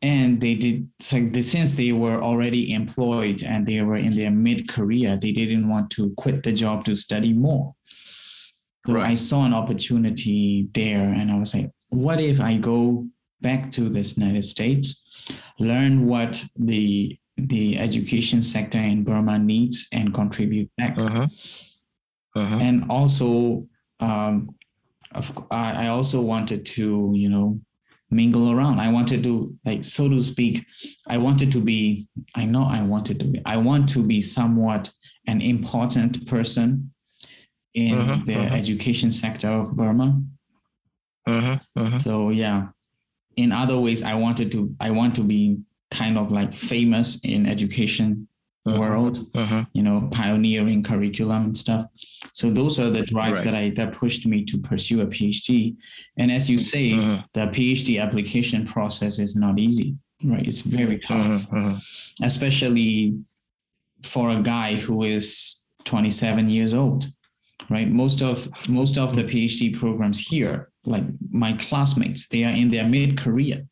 and 0.00 0.40
they 0.40 0.54
did 0.54 0.88
like 1.12 1.44
since 1.44 1.72
they 1.72 1.92
were 1.92 2.22
already 2.22 2.72
employed 2.72 3.42
and 3.42 3.66
they 3.66 3.82
were 3.82 3.96
in 3.96 4.16
their 4.16 4.30
mid 4.30 4.68
career, 4.68 5.16
they 5.16 5.32
didn't 5.32 5.68
want 5.68 5.90
to 5.90 6.14
quit 6.16 6.42
the 6.42 6.52
job 6.52 6.84
to 6.86 6.94
study 6.94 7.32
more. 7.32 7.74
So 8.86 8.94
right. 8.94 9.10
I 9.10 9.14
saw 9.14 9.44
an 9.44 9.52
opportunity 9.52 10.68
there, 10.74 11.04
and 11.04 11.30
I 11.30 11.38
was 11.38 11.54
like, 11.54 11.70
what 11.90 12.20
if 12.20 12.40
I 12.40 12.56
go 12.56 13.06
back 13.42 13.72
to 13.72 13.88
this 13.88 14.16
United 14.16 14.44
States, 14.44 15.02
learn 15.58 16.06
what 16.06 16.42
the 16.56 17.18
the 17.36 17.78
education 17.78 18.42
sector 18.42 18.78
in 18.78 19.04
Burma 19.04 19.38
needs, 19.38 19.88
and 19.92 20.14
contribute 20.14 20.70
back. 20.78 20.96
Uh-huh. 20.96 21.26
Uh-huh. 22.34 22.58
And 22.60 22.90
also, 22.90 23.66
um, 24.00 24.54
of, 25.12 25.46
I 25.50 25.88
also 25.88 26.20
wanted 26.22 26.64
to, 26.66 27.12
you 27.14 27.28
know, 27.28 27.60
mingle 28.12 28.52
around. 28.52 28.78
I 28.78 28.90
wanted 28.92 29.22
to, 29.24 29.54
like, 29.64 29.84
so 29.84 30.08
to 30.08 30.20
speak, 30.20 30.66
I 31.08 31.18
wanted 31.18 31.50
to 31.52 31.60
be, 31.60 32.08
I 32.34 32.44
know 32.44 32.64
I 32.64 32.82
wanted 32.82 33.18
to 33.20 33.26
be, 33.26 33.40
I 33.44 33.56
want 33.56 33.88
to 33.90 34.02
be 34.02 34.20
somewhat 34.20 34.92
an 35.26 35.40
important 35.40 36.26
person 36.26 36.92
in 37.74 37.98
uh-huh, 37.98 38.22
the 38.26 38.34
uh-huh. 38.34 38.54
education 38.54 39.10
sector 39.10 39.48
of 39.48 39.74
Burma. 39.76 40.20
Uh-huh. 41.26 41.98
So 41.98 42.30
yeah, 42.30 42.68
in 43.36 43.52
other 43.52 43.78
ways, 43.78 44.02
I 44.02 44.14
wanted 44.14 44.52
to, 44.52 44.74
I 44.80 44.90
want 44.90 45.14
to 45.16 45.22
be 45.22 45.58
kind 45.90 46.18
of 46.18 46.30
like 46.30 46.54
famous 46.54 47.20
in 47.24 47.46
education 47.46 48.28
uh-huh, 48.64 48.78
world, 48.78 49.26
uh-huh. 49.34 49.64
you 49.72 49.82
know, 49.82 50.08
pioneering 50.12 50.82
curriculum 50.82 51.44
and 51.46 51.56
stuff. 51.56 51.86
So 52.32 52.50
those 52.50 52.78
are 52.78 52.90
the 52.90 53.02
drives 53.02 53.44
right. 53.44 53.44
that 53.44 53.54
I 53.54 53.70
that 53.70 53.94
pushed 53.94 54.26
me 54.26 54.44
to 54.44 54.58
pursue 54.58 55.00
a 55.00 55.06
PhD. 55.06 55.76
And 56.16 56.30
as 56.30 56.48
you 56.48 56.58
say, 56.58 56.92
uh-huh. 56.92 57.22
the 57.34 57.46
PhD 57.46 58.00
application 58.00 58.66
process 58.66 59.18
is 59.18 59.34
not 59.34 59.58
easy, 59.58 59.96
right? 60.24 60.46
It's 60.46 60.60
very 60.60 60.98
tough, 60.98 61.46
especially 62.22 63.18
for 64.04 64.30
a 64.30 64.42
guy 64.42 64.76
who 64.76 65.04
is 65.04 65.64
27 65.84 66.48
years 66.48 66.72
old, 66.72 67.06
right? 67.68 67.88
Most 67.90 68.22
of 68.22 68.68
most 68.68 68.96
of 68.96 69.16
the 69.16 69.24
PhD 69.24 69.76
programs 69.76 70.20
here, 70.20 70.70
like 70.84 71.04
my 71.30 71.54
classmates, 71.54 72.28
they 72.28 72.44
are 72.44 72.52
in 72.52 72.70
their 72.70 72.88
mid 72.88 73.18
career, 73.18 73.66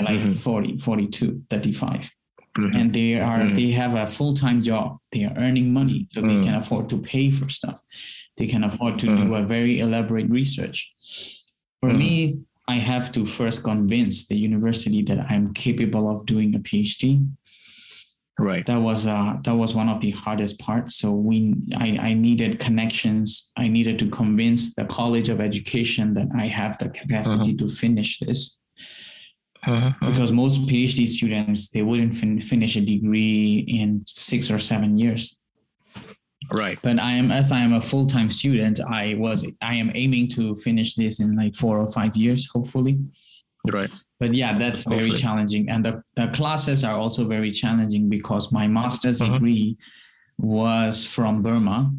like 0.00 0.18
mm-hmm. 0.18 0.32
40, 0.32 0.78
42, 0.78 1.42
35 1.50 2.10
mm-hmm. 2.58 2.76
and 2.76 2.94
they 2.94 3.18
are 3.18 3.40
mm-hmm. 3.40 3.56
they 3.56 3.70
have 3.70 3.94
a 3.94 4.06
full-time 4.06 4.62
job 4.62 4.98
they 5.12 5.24
are 5.24 5.34
earning 5.36 5.72
money 5.72 6.06
so 6.12 6.20
mm-hmm. 6.20 6.40
they 6.40 6.46
can 6.46 6.54
afford 6.54 6.88
to 6.88 6.98
pay 6.98 7.30
for 7.30 7.48
stuff 7.48 7.80
they 8.36 8.46
can 8.46 8.64
afford 8.64 8.98
to 8.98 9.06
do 9.06 9.16
mm-hmm. 9.16 9.34
a 9.34 9.42
very 9.42 9.80
elaborate 9.80 10.28
research 10.30 10.94
for 11.80 11.88
mm-hmm. 11.88 11.98
me 11.98 12.38
i 12.68 12.76
have 12.76 13.10
to 13.12 13.24
first 13.24 13.64
convince 13.64 14.26
the 14.26 14.36
university 14.36 15.02
that 15.02 15.18
i'm 15.30 15.52
capable 15.54 16.10
of 16.10 16.26
doing 16.26 16.54
a 16.54 16.58
phd 16.58 17.26
right 18.38 18.66
that 18.66 18.80
was 18.80 19.06
uh 19.06 19.34
that 19.44 19.54
was 19.54 19.74
one 19.74 19.88
of 19.88 20.00
the 20.00 20.10
hardest 20.10 20.58
parts 20.58 20.96
so 20.96 21.12
we 21.12 21.54
i 21.76 21.98
i 22.00 22.14
needed 22.14 22.58
connections 22.58 23.50
i 23.56 23.68
needed 23.68 23.98
to 23.98 24.08
convince 24.08 24.74
the 24.74 24.84
college 24.86 25.28
of 25.28 25.40
education 25.40 26.14
that 26.14 26.28
i 26.36 26.46
have 26.46 26.78
the 26.78 26.88
capacity 26.88 27.54
uh-huh. 27.54 27.66
to 27.66 27.68
finish 27.68 28.18
this 28.20 28.58
uh-huh, 29.66 29.86
uh-huh. 29.86 30.10
because 30.10 30.32
most 30.32 30.60
PhD 30.66 31.08
students 31.08 31.70
they 31.70 31.82
wouldn't 31.82 32.14
fin- 32.14 32.40
finish 32.40 32.76
a 32.76 32.80
degree 32.80 33.64
in 33.68 34.04
six 34.06 34.50
or 34.50 34.58
seven 34.58 34.98
years. 34.98 35.38
Right. 36.50 36.78
But 36.82 36.98
I 36.98 37.12
am 37.12 37.30
as 37.30 37.52
I 37.52 37.60
am 37.60 37.72
a 37.72 37.80
full 37.80 38.06
time 38.06 38.30
student, 38.30 38.80
I 38.80 39.14
was 39.14 39.46
I 39.60 39.74
am 39.74 39.92
aiming 39.94 40.28
to 40.30 40.54
finish 40.56 40.94
this 40.94 41.20
in 41.20 41.36
like 41.36 41.54
four 41.54 41.78
or 41.78 41.88
five 41.90 42.16
years, 42.16 42.48
hopefully. 42.52 42.98
Right. 43.70 43.90
But 44.18 44.34
yeah, 44.34 44.58
that's 44.58 44.82
very 44.82 45.00
hopefully. 45.00 45.20
challenging, 45.20 45.68
and 45.68 45.84
the 45.84 46.02
the 46.16 46.28
classes 46.28 46.84
are 46.84 46.96
also 46.96 47.26
very 47.26 47.50
challenging 47.50 48.08
because 48.08 48.52
my 48.52 48.66
master's 48.66 49.20
uh-huh. 49.20 49.34
degree 49.34 49.76
was 50.38 51.04
from 51.04 51.42
Burma. 51.42 51.92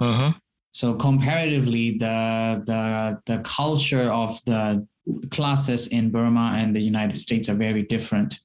Uh-huh. 0.00 0.32
so 0.70 0.94
comparatively, 0.94 1.98
the 1.98 2.62
the 2.66 3.20
the 3.26 3.38
culture 3.42 4.10
of 4.10 4.40
the 4.44 4.86
classes 5.30 5.88
in 5.88 6.10
Burma 6.10 6.54
and 6.56 6.74
the 6.74 6.80
United 6.80 7.18
States 7.18 7.48
are 7.48 7.54
very 7.54 7.82
different. 7.82 8.38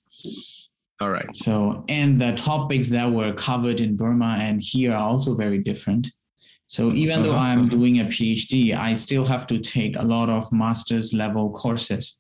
All 1.01 1.09
right. 1.11 1.30
So 1.36 1.84
and 1.89 2.20
the 2.22 2.34
topics 2.34 2.89
that 2.89 3.11
were 3.11 3.34
covered 3.34 3.82
in 3.82 3.95
Burma 3.95 4.38
and 4.39 4.61
here 4.61 4.93
are 4.93 5.09
also 5.11 5.36
very 5.36 5.57
different. 5.59 6.11
So 6.68 6.91
even 6.93 7.22
though 7.24 7.32
Uh-huh, 7.36 7.49
I'm 7.51 7.68
doing 7.68 7.99
a 7.99 8.05
PhD, 8.05 8.76
I 8.76 8.93
still 8.93 9.26
have 9.26 9.45
to 9.47 9.59
take 9.59 9.95
a 9.97 10.03
lot 10.16 10.30
of 10.30 10.51
master's 10.51 11.14
level 11.14 11.51
courses 11.51 12.20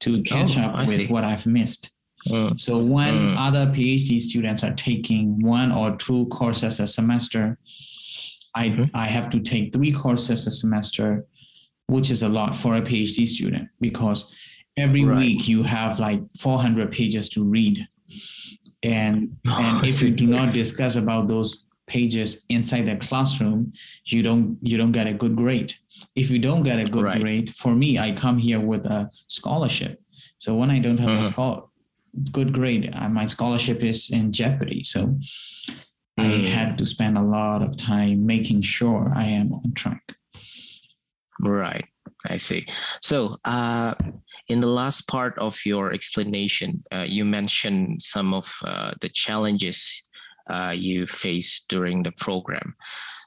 to 0.00 0.22
catch 0.22 0.58
Oh, 0.58 0.62
up 0.62 0.74
I 0.74 0.84
with 0.86 1.00
see. 1.06 1.12
what 1.12 1.24
I've 1.24 1.46
missed. 1.46 1.90
Mm, 2.28 2.58
So 2.58 2.72
when 2.78 3.14
Mm. 3.14 3.36
other 3.46 3.66
PhD 3.74 4.20
students 4.20 4.62
are 4.64 4.74
taking 4.74 5.38
one 5.38 5.70
or 5.72 5.96
two 5.96 6.26
courses 6.26 6.80
a 6.80 6.86
semester, 6.86 7.58
I 8.54 8.68
Mhm. 8.70 8.90
I 8.94 9.06
have 9.16 9.28
to 9.30 9.38
take 9.40 9.72
three 9.72 9.92
courses 9.92 10.46
a 10.46 10.50
semester, 10.50 11.24
which 11.90 12.10
is 12.10 12.22
a 12.22 12.28
lot 12.28 12.56
for 12.56 12.76
a 12.76 12.82
PhD 12.82 13.26
student 13.26 13.68
because 13.80 14.18
every 14.76 15.04
Right. 15.04 15.18
week 15.18 15.48
you 15.48 15.62
have 15.64 15.98
like 15.98 16.20
400 16.38 16.90
pages 16.92 17.28
to 17.30 17.42
read. 17.44 17.76
And 18.82 19.36
and 19.64 19.84
if 19.84 20.00
you 20.02 20.10
do 20.10 20.26
not 20.26 20.54
discuss 20.54 20.96
about 20.96 21.28
those 21.28 21.66
pages 21.86 22.44
inside 22.48 22.86
the 22.86 22.96
classroom, 23.06 23.72
you 24.12 24.22
don't 24.22 24.56
you 24.62 24.76
don't 24.80 24.92
get 24.92 25.06
a 25.06 25.12
good 25.22 25.34
grade. 25.36 25.74
If 26.14 26.30
you 26.30 26.38
don't 26.38 26.62
get 26.62 26.78
a 26.78 26.84
good 26.94 27.04
Right. 27.04 27.20
grade, 27.20 27.48
for 27.62 27.74
me, 27.82 27.98
I 27.98 28.08
come 28.24 28.38
here 28.38 28.60
with 28.72 28.84
a 28.86 29.10
scholarship. 29.28 30.00
So 30.38 30.48
when 30.60 30.70
I 30.70 30.78
don't 30.78 30.98
have 30.98 31.10
a 31.18 31.30
Mhm. 31.30 31.62
good 32.32 32.50
grade, 32.58 32.84
uh, 32.98 33.08
my 33.08 33.26
scholarship 33.26 33.78
is 33.92 34.10
in 34.10 34.32
jeopardy. 34.32 34.82
So 34.84 35.00
I 36.18 36.22
Mm. 36.30 36.48
had 36.56 36.78
to 36.78 36.84
spend 36.86 37.18
a 37.18 37.22
lot 37.38 37.62
of 37.66 37.76
time 37.76 38.24
making 38.34 38.62
sure 38.62 39.12
I 39.24 39.26
am 39.40 39.52
on 39.52 39.72
track. 39.74 40.04
Right. 41.42 41.84
I 42.26 42.36
see. 42.36 42.66
So, 43.00 43.36
uh, 43.44 43.94
in 44.48 44.60
the 44.60 44.66
last 44.66 45.08
part 45.08 45.38
of 45.38 45.58
your 45.64 45.92
explanation, 45.92 46.82
uh, 46.92 47.04
you 47.08 47.24
mentioned 47.24 48.02
some 48.02 48.34
of 48.34 48.52
uh, 48.62 48.92
the 49.00 49.08
challenges 49.08 50.02
uh, 50.50 50.74
you 50.76 51.06
faced 51.06 51.66
during 51.68 52.02
the 52.02 52.12
program. 52.12 52.74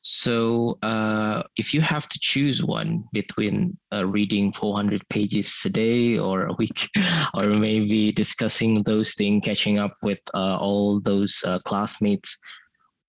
So, 0.04 0.78
uh, 0.84 1.44
if 1.56 1.74
you 1.74 1.82
have 1.82 2.08
to 2.10 2.20
choose 2.22 2.64
one 2.64 3.06
between 3.14 3.78
uh, 3.92 4.06
reading 4.06 4.52
400 4.52 5.08
pages 5.10 5.56
a 5.66 5.70
day 5.70 6.18
or 6.20 6.46
a 6.48 6.54
week, 6.54 6.90
or 7.34 7.48
maybe 7.48 8.12
discussing 8.12 8.84
those 8.84 9.14
things, 9.14 9.46
catching 9.46 9.80
up 9.80 9.94
with 10.04 10.20
all 10.34 11.00
those 11.00 11.44
classmates, 11.66 12.38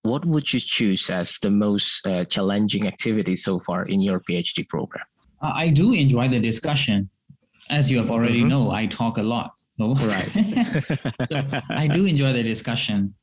what 0.04 0.24
would 0.26 0.52
you 0.52 0.60
choose 0.60 1.08
as 1.10 1.38
the 1.40 1.50
most 1.50 2.06
uh, 2.06 2.24
challenging 2.26 2.86
activity 2.86 3.34
so 3.36 3.58
far 3.60 3.86
in 3.86 4.00
your 4.02 4.20
PhD 4.20 4.68
program? 4.68 5.04
I 5.42 5.70
do 5.70 5.92
enjoy 5.92 6.28
the 6.28 6.40
discussion. 6.40 7.08
As 7.70 7.90
you 7.90 7.96
have 7.98 8.10
already 8.10 8.42
Mhm. 8.42 8.48
know, 8.48 8.70
I 8.70 8.86
talk 8.86 9.16
a 9.18 9.22
lot. 9.22 9.50
So 9.76 9.94
Right. 9.94 10.30
I 11.84 11.86
do 11.88 12.04
enjoy 12.04 12.32
the 12.32 12.42
discussion. 12.42 13.14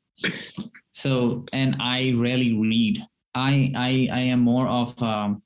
So, 0.91 1.45
and 1.53 1.75
I 1.79 2.13
rarely 2.15 2.53
read. 2.57 2.95
I 3.35 3.71
I 3.75 3.91
I 4.11 4.21
am 4.33 4.39
more 4.41 4.67
of 4.67 5.01
um, 5.01 5.41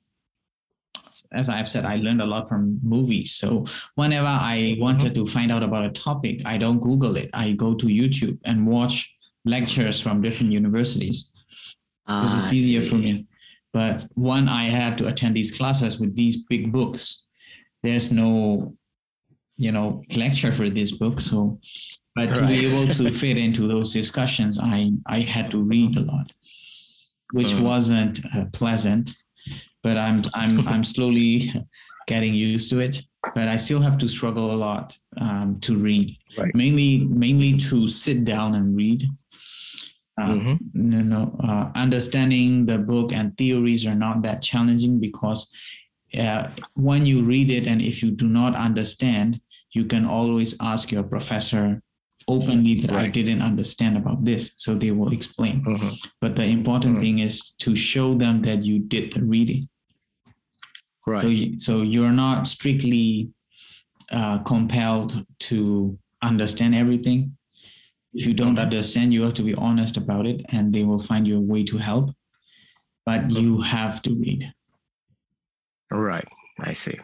as 1.32 1.48
I've 1.48 1.68
said, 1.68 1.84
I 1.84 1.96
learned 1.96 2.20
a 2.20 2.26
lot 2.26 2.48
from 2.48 2.78
movies. 2.82 3.34
So 3.34 3.64
whenever 3.94 4.26
I 4.26 4.76
wanted 4.78 5.14
to 5.14 5.24
find 5.26 5.50
out 5.52 5.62
about 5.62 5.84
a 5.84 5.90
topic, 5.90 6.42
I 6.44 6.58
don't 6.58 6.80
Google 6.80 7.16
it. 7.16 7.30
I 7.32 7.52
go 7.52 7.74
to 7.74 7.86
YouTube 7.86 8.38
and 8.44 8.66
watch 8.66 9.15
lectures 9.46 10.00
from 10.00 10.20
different 10.20 10.52
universities 10.52 11.30
because 12.06 12.34
Ah, 12.34 12.38
it's 12.38 12.52
easier 12.52 12.82
for 12.82 12.96
me. 12.96 13.26
But 13.72 14.08
when 14.14 14.48
I 14.48 14.70
have 14.70 14.96
to 14.98 15.06
attend 15.06 15.34
these 15.36 15.50
classes 15.56 15.98
with 15.98 16.14
these 16.16 16.36
big 16.48 16.72
books, 16.72 17.24
there's 17.82 18.10
no, 18.12 18.74
you 19.56 19.72
know, 19.72 20.02
lecture 20.16 20.52
for 20.52 20.68
this 20.70 20.92
book. 20.92 21.20
So, 21.20 21.58
but 22.14 22.26
to 22.26 22.46
be 22.46 22.66
able 22.66 22.88
to 22.88 23.10
fit 23.22 23.36
into 23.36 23.66
those 23.68 23.92
discussions, 23.92 24.58
I 24.58 24.92
I 25.06 25.20
had 25.20 25.50
to 25.52 25.58
read 25.62 25.96
a 25.96 26.00
lot, 26.12 26.32
which 27.32 27.52
Mm. 27.54 27.62
wasn't 27.62 28.16
uh, 28.34 28.46
pleasant. 28.52 29.10
But 29.82 29.96
I'm 29.96 30.22
I'm 30.34 30.66
I'm 30.72 30.84
slowly 30.84 31.52
getting 32.08 32.34
used 32.34 32.70
to 32.70 32.78
it. 32.80 33.02
But 33.34 33.48
I 33.48 33.56
still 33.58 33.80
have 33.80 33.98
to 33.98 34.08
struggle 34.08 34.52
a 34.52 34.58
lot 34.68 34.96
um, 35.20 35.58
to 35.66 35.76
read, 35.76 36.16
Right. 36.38 36.54
mainly 36.54 36.90
mainly 37.24 37.56
to 37.68 37.86
sit 37.88 38.24
down 38.24 38.54
and 38.54 38.76
read. 38.76 39.00
Uh, 40.18 40.28
Mhm. 40.34 40.58
no, 40.72 41.02
no, 41.02 41.36
uh, 41.44 41.70
understanding 41.74 42.64
the 42.64 42.78
book 42.78 43.12
and 43.12 43.36
theories 43.36 43.84
are 43.84 43.94
not 43.94 44.22
that 44.22 44.40
challenging 44.42 44.98
because 44.98 45.46
uh, 46.18 46.48
when 46.74 47.04
you 47.04 47.22
read 47.22 47.50
it 47.50 47.66
and 47.66 47.82
if 47.82 48.02
you 48.02 48.10
do 48.10 48.26
not 48.28 48.54
understand, 48.54 49.40
you 49.72 49.84
can 49.84 50.04
always 50.06 50.56
ask 50.60 50.90
your 50.90 51.02
professor 51.02 51.82
openly 52.28 52.74
that 52.80 52.92
I 52.92 53.08
didn't 53.08 53.42
understand 53.42 53.96
about 53.96 54.24
this, 54.24 54.52
so 54.56 54.74
they 54.74 54.90
will 54.90 55.12
explain. 55.12 55.62
Mhm. 55.64 55.98
But 56.20 56.34
the 56.36 56.44
important 56.46 56.96
Mhm. 56.96 57.00
thing 57.00 57.18
is 57.18 57.50
to 57.58 57.76
show 57.76 58.14
them 58.16 58.42
that 58.42 58.64
you 58.64 58.78
did 58.78 59.12
the 59.12 59.22
reading. 59.24 59.68
So, 61.04 61.12
Right. 61.12 61.36
you, 61.36 61.58
so 61.58 61.82
you're 61.82 62.12
not 62.12 62.46
strictly 62.48 63.30
uh, 64.10 64.38
compelled 64.38 65.26
to 65.40 65.98
understand 66.22 66.74
everything. 66.74 67.35
If 68.16 68.26
you 68.26 68.34
don't 68.34 68.58
understand, 68.58 69.12
you 69.12 69.22
have 69.22 69.34
to 69.34 69.42
be 69.42 69.54
honest 69.54 69.96
about 69.96 70.26
it, 70.26 70.40
and 70.48 70.72
they 70.72 70.84
will 70.84 70.98
find 70.98 71.26
you 71.26 71.36
a 71.36 71.40
way 71.52 71.64
to 71.64 71.76
help. 71.76 72.14
But 73.04 73.30
you 73.30 73.60
have 73.60 74.02
to 74.02 74.14
read. 74.14 74.52
Right. 75.90 76.26
I 76.58 76.72
see. 76.72 76.98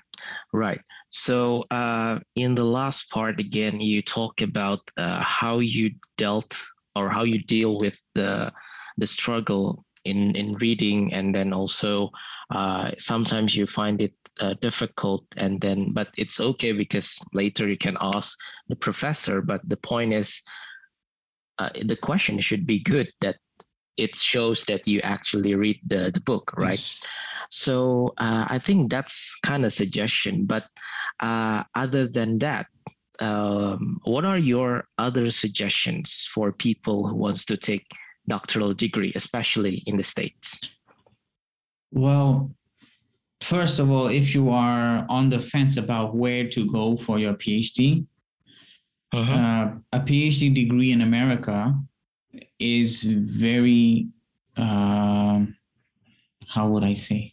Right. 0.52 0.80
So, 1.10 1.64
uh, 1.70 2.20
in 2.34 2.54
the 2.54 2.64
last 2.64 3.10
part, 3.10 3.38
again, 3.38 3.80
you 3.80 4.00
talk 4.00 4.40
about 4.40 4.80
uh, 4.96 5.22
how 5.22 5.58
you 5.58 5.90
dealt 6.16 6.56
or 6.96 7.10
how 7.10 7.24
you 7.24 7.42
deal 7.44 7.78
with 7.78 8.00
the 8.14 8.52
the 8.96 9.06
struggle 9.06 9.84
in 10.04 10.34
in 10.34 10.54
reading, 10.54 11.12
and 11.12 11.34
then 11.34 11.52
also 11.52 12.10
uh, 12.50 12.92
sometimes 12.98 13.54
you 13.54 13.66
find 13.66 14.00
it 14.00 14.14
uh, 14.40 14.54
difficult, 14.60 15.24
and 15.36 15.60
then 15.60 15.92
but 15.92 16.08
it's 16.16 16.40
okay 16.40 16.72
because 16.72 17.20
later 17.34 17.68
you 17.68 17.76
can 17.76 17.96
ask 18.00 18.38
the 18.68 18.76
professor. 18.76 19.42
But 19.42 19.60
the 19.68 19.76
point 19.76 20.14
is, 20.14 20.40
uh, 21.62 21.70
the 21.84 21.96
question 21.96 22.40
should 22.40 22.66
be 22.66 22.78
good 22.78 23.08
that 23.20 23.36
it 23.96 24.16
shows 24.16 24.64
that 24.64 24.88
you 24.88 25.00
actually 25.00 25.54
read 25.54 25.78
the 25.86 26.10
the 26.12 26.20
book, 26.20 26.52
right? 26.56 26.72
Yes. 26.72 27.02
So 27.50 28.14
uh, 28.18 28.46
I 28.48 28.58
think 28.58 28.90
that's 28.90 29.36
kind 29.42 29.64
of 29.64 29.72
suggestion. 29.72 30.46
But 30.46 30.64
uh, 31.20 31.64
other 31.74 32.06
than 32.08 32.38
that, 32.38 32.66
um, 33.20 34.00
what 34.04 34.24
are 34.24 34.38
your 34.38 34.88
other 34.98 35.30
suggestions 35.30 36.28
for 36.34 36.50
people 36.52 37.06
who 37.06 37.16
wants 37.16 37.44
to 37.46 37.56
take 37.56 37.86
doctoral 38.26 38.72
degree, 38.74 39.12
especially 39.14 39.82
in 39.86 39.96
the 39.96 40.02
states? 40.02 40.60
Well, 41.92 42.54
first 43.42 43.78
of 43.78 43.90
all, 43.90 44.08
if 44.08 44.34
you 44.34 44.50
are 44.50 45.04
on 45.08 45.28
the 45.28 45.38
fence 45.38 45.76
about 45.76 46.16
where 46.16 46.48
to 46.48 46.66
go 46.66 46.96
for 46.96 47.18
your 47.18 47.34
PhD, 47.34 48.06
uh, 49.12 49.70
a 49.92 50.00
PhD 50.00 50.54
degree 50.54 50.92
in 50.92 51.00
America 51.02 51.74
is 52.58 53.02
very, 53.02 54.08
um, 54.56 55.54
how 56.48 56.68
would 56.68 56.84
I 56.84 56.94
say? 56.94 57.30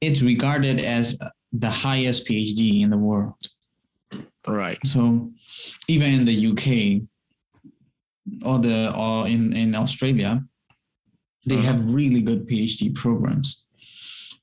It's 0.00 0.22
regarded 0.22 0.78
as 0.80 1.18
the 1.52 1.70
highest 1.70 2.26
PhD 2.26 2.82
in 2.82 2.90
the 2.90 2.96
world. 2.96 3.34
Right. 4.46 4.78
So 4.86 5.30
even 5.88 6.12
in 6.14 6.24
the 6.24 6.46
UK 6.50 7.02
or 8.44 8.58
the 8.58 8.94
or 8.94 9.26
in, 9.26 9.52
in 9.52 9.74
Australia, 9.74 10.42
they 11.46 11.56
Mhm. 11.56 11.64
have 11.64 11.90
really 11.90 12.20
good 12.22 12.46
PhD 12.48 12.94
programs. 12.94 13.64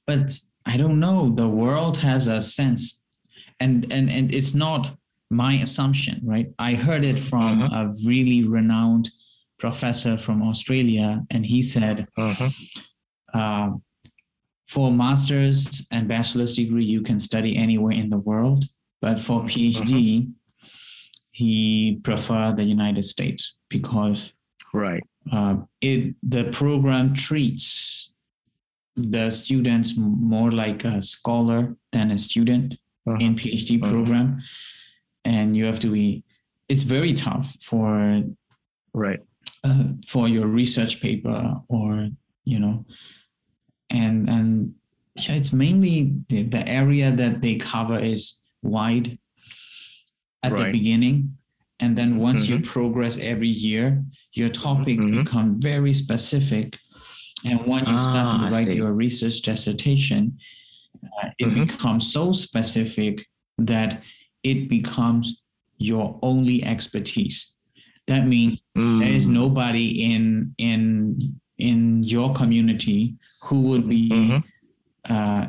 But 0.05 0.37
I 0.65 0.77
don't 0.77 0.99
know, 0.99 1.29
the 1.33 1.47
world 1.49 1.97
has 1.99 2.27
a 2.27 2.41
sense 2.41 3.03
and 3.59 3.91
and 3.91 4.09
and 4.09 4.33
it's 4.33 4.53
not 4.53 4.95
my 5.29 5.53
assumption, 5.55 6.21
right? 6.23 6.47
I 6.57 6.73
heard 6.75 7.03
it 7.03 7.19
from 7.19 7.59
Mhm. 7.59 7.71
a 7.73 7.93
really 8.07 8.43
renowned 8.43 9.09
professor 9.59 10.17
from 10.17 10.41
Australia, 10.41 11.25
and 11.29 11.45
he 11.45 11.61
said, 11.61 12.07
Mhm. 12.17 12.53
uh, 13.33 13.71
for 14.65 14.91
master's 14.91 15.87
and 15.91 16.07
bachelor's 16.07 16.53
degree, 16.53 16.85
you 16.85 17.01
can 17.01 17.19
study 17.19 17.57
anywhere 17.57 17.93
in 17.93 18.09
the 18.09 18.17
world. 18.17 18.65
But 19.01 19.19
for 19.19 19.43
PhD, 19.45 20.29
he 21.31 21.99
preferred 22.03 22.57
the 22.57 22.63
United 22.63 23.03
States 23.03 23.57
because 23.69 24.33
Right. 24.73 25.03
uh, 25.31 25.57
it 25.81 26.15
the 26.23 26.45
program 26.45 27.13
treats 27.13 28.13
the 28.95 29.29
students 29.29 29.95
more 29.97 30.51
like 30.51 30.83
a 30.83 31.01
scholar 31.01 31.75
than 31.91 32.11
a 32.11 32.17
student 32.17 32.77
Uh-huh. 33.05 33.17
in 33.19 33.35
PhD 33.35 33.77
program, 33.77 34.41
and 35.27 35.55
you 35.57 35.65
have 35.65 35.79
to 35.81 35.91
be. 35.91 36.23
It's 36.69 36.83
very 36.83 37.13
tough 37.13 37.47
for 37.69 38.23
Right. 38.93 39.19
uh, 39.63 39.83
for 40.07 40.27
your 40.35 40.47
research 40.47 41.01
paper 41.01 41.37
or 41.67 42.09
you 42.51 42.59
know 42.63 42.85
and 43.89 44.29
and 44.29 44.73
yeah, 45.23 45.35
it's 45.39 45.53
mainly 45.53 45.95
the, 46.29 46.43
the 46.43 46.63
area 46.67 47.07
that 47.21 47.41
they 47.41 47.55
cover 47.55 47.97
is 47.99 48.39
wide 48.61 49.17
at 50.43 50.51
the 50.51 50.71
beginning 50.71 51.37
and 51.79 51.97
then 51.97 52.17
once 52.17 52.47
you 52.49 52.57
Mhm. 52.57 52.65
progress 52.75 53.17
every 53.33 53.53
year 53.67 54.03
your 54.39 54.49
topic 54.49 54.97
Mhm. 54.99 55.11
become 55.23 55.49
very 55.71 55.93
specific 55.93 56.67
and 57.43 57.57
when 57.71 57.83
you 57.91 57.97
Ah, 57.97 58.09
start 58.09 58.27
to 58.33 58.37
write 58.53 58.71
your 58.81 58.93
research 58.93 59.37
dissertation 59.49 60.23
uh, 61.17 61.29
it 61.39 61.47
Mhm. 61.49 61.65
becomes 61.67 62.03
so 62.17 62.23
specific 62.33 63.15
that 63.73 64.01
it 64.51 64.59
becomes 64.77 65.25
your 65.89 66.05
only 66.21 66.57
expertise 66.73 67.37
that 68.07 68.23
means 68.33 68.53
there 69.01 69.13
is 69.19 69.25
Mm. 69.27 69.33
nobody 69.41 69.87
in 70.13 70.23
in 70.69 70.81
in 71.69 71.79
your 72.13 72.29
community 72.41 72.99
who 73.45 73.57
would 73.69 73.85
be 73.95 74.03
Mhm. 74.09 74.43
uh, 75.15 75.45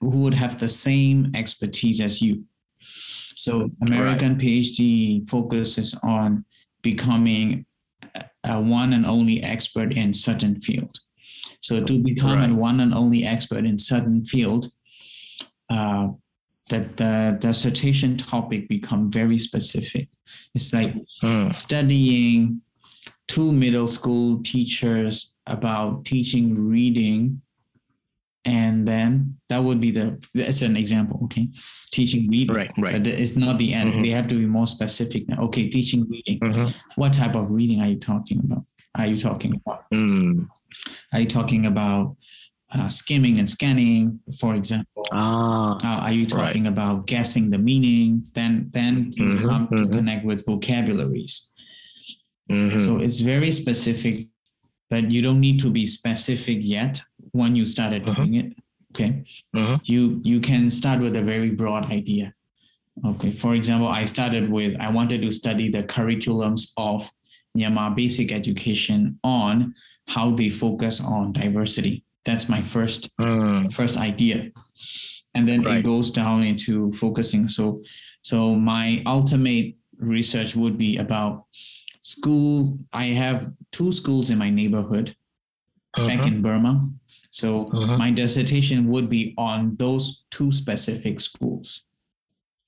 who 0.00 0.16
would 0.22 0.34
have 0.44 0.54
the 0.64 0.68
same 0.86 1.18
expertise 1.42 1.98
as 2.08 2.14
you. 2.24 2.34
So 3.44 3.50
American 3.86 4.32
PhD 4.42 4.80
focuses 5.34 5.88
on 6.16 6.44
becoming 6.82 7.46
a- 8.20 8.24
a 8.54 8.56
one 8.80 8.90
and 8.96 9.04
only 9.16 9.36
expert 9.42 9.90
in 10.02 10.08
certain 10.14 10.54
field. 10.66 10.94
So 11.66 11.72
to 11.88 11.94
become 12.10 12.38
Right. 12.40 12.50
a 12.50 12.54
one 12.68 12.78
and 12.84 12.92
only 13.02 13.20
expert 13.34 13.64
in 13.70 13.78
certain 13.92 14.24
field, 14.32 14.62
uh, 15.76 16.06
that 16.70 16.96
the 16.96 17.36
dissertation 17.40 18.16
topic 18.16 18.68
become 18.68 19.10
very 19.10 19.38
specific. 19.38 20.08
It's 20.54 20.72
like 20.72 20.94
Mm. 21.22 21.54
studying 21.54 22.60
two 23.28 23.52
middle 23.52 23.88
school 23.88 24.42
teachers 24.42 25.32
about 25.46 26.04
teaching 26.04 26.54
reading 26.68 27.40
and 28.44 28.86
then 28.86 29.36
that 29.48 29.58
would 29.58 29.80
be 29.80 29.90
the 29.90 30.06
that's 30.34 30.62
an 30.62 30.76
example 30.76 31.18
okay 31.24 31.48
teaching 31.90 32.28
reading 32.28 32.54
Right, 32.54 32.70
right. 32.78 32.92
but 33.02 33.06
it's 33.08 33.36
not 33.36 33.58
the 33.58 33.72
end 33.74 33.92
Mhm. 33.92 34.02
they 34.04 34.10
have 34.10 34.28
to 34.28 34.36
be 34.38 34.46
more 34.46 34.68
specific 34.68 35.28
now 35.28 35.42
okay 35.46 35.68
teaching 35.68 36.06
reading 36.08 36.38
Mhm. 36.40 36.72
what 36.94 37.12
type 37.12 37.34
of 37.34 37.50
reading 37.50 37.80
are 37.80 37.88
you 37.88 37.96
talking 37.98 38.38
about 38.38 38.64
are 38.94 39.06
you 39.06 39.18
talking 39.18 39.54
about 39.56 39.90
Mm. 39.92 40.46
are 41.12 41.20
you 41.20 41.26
talking 41.28 41.66
about 41.66 42.16
uh, 42.74 42.88
skimming 42.88 43.38
and 43.38 43.48
scanning 43.48 44.20
for 44.40 44.54
example 44.54 45.04
Ah, 45.12 45.78
uh, 45.78 45.98
are 46.06 46.12
you 46.12 46.26
talking 46.26 46.66
about 46.66 47.06
guessing 47.06 47.50
the 47.50 47.58
meaning 47.58 48.24
then 48.34 48.70
then 48.72 49.12
you 49.14 49.24
Mhm, 49.24 49.48
come 49.48 49.64
to 49.68 49.82
mhm. 49.86 49.92
connect 49.96 50.24
with 50.26 50.44
vocabularies 50.46 51.52
mhm. 52.50 52.84
so 52.86 52.98
it's 52.98 53.20
very 53.20 53.52
specific, 53.52 54.26
but 54.90 55.10
you 55.10 55.22
don't 55.22 55.40
need 55.40 55.58
to 55.60 55.70
be 55.70 55.86
specific 55.86 56.58
yet 56.60 57.00
when 57.32 57.54
you 57.56 57.64
started 57.66 58.02
Mhm. 58.04 58.14
doing 58.16 58.34
it. 58.34 58.48
Okay. 58.92 59.22
Mhm. 59.54 59.80
You 59.84 60.20
you 60.24 60.38
can 60.40 60.70
start 60.70 61.00
with 61.00 61.14
a 61.16 61.22
very 61.22 61.50
broad 61.50 61.84
idea. 61.90 62.32
Okay. 63.04 63.30
For 63.42 63.54
example, 63.54 63.88
I 63.88 64.04
started 64.04 64.50
with 64.50 64.72
I 64.80 64.88
wanted 64.90 65.20
to 65.22 65.30
study 65.30 65.68
the 65.70 65.82
curriculums 65.84 66.62
of 66.76 67.10
Myanmar 67.56 67.94
basic 67.94 68.32
education 68.32 69.18
on 69.22 69.74
how 70.14 70.26
they 70.38 70.50
focus 70.50 71.00
on 71.00 71.32
diversity. 71.32 72.04
That's 72.26 72.48
my 72.48 72.62
first 72.62 73.08
Mm. 73.20 73.72
first 73.72 73.96
idea 73.96 74.50
and 75.34 75.46
then 75.48 75.62
Right. 75.62 75.78
it 75.78 75.84
goes 75.84 76.10
down 76.10 76.42
into 76.42 76.90
focusing 76.92 77.48
so 77.48 77.64
so 78.22 78.36
my 78.74 79.02
ultimate 79.06 79.76
research 79.98 80.50
would 80.60 80.76
be 80.76 80.96
about 81.04 81.44
school 82.02 82.78
i 82.92 83.06
have 83.22 83.38
two 83.76 83.90
schools 83.92 84.30
in 84.30 84.38
my 84.44 84.50
neighborhood 84.50 85.06
back 86.08 86.20
Mhm. 86.20 86.26
in 86.30 86.42
burma 86.42 86.72
so 87.30 87.48
Mhm. 87.72 87.98
my 88.04 88.10
dissertation 88.10 88.78
would 88.92 89.08
be 89.08 89.22
on 89.50 89.76
those 89.76 90.04
two 90.36 90.50
specific 90.52 91.20
schools 91.20 91.68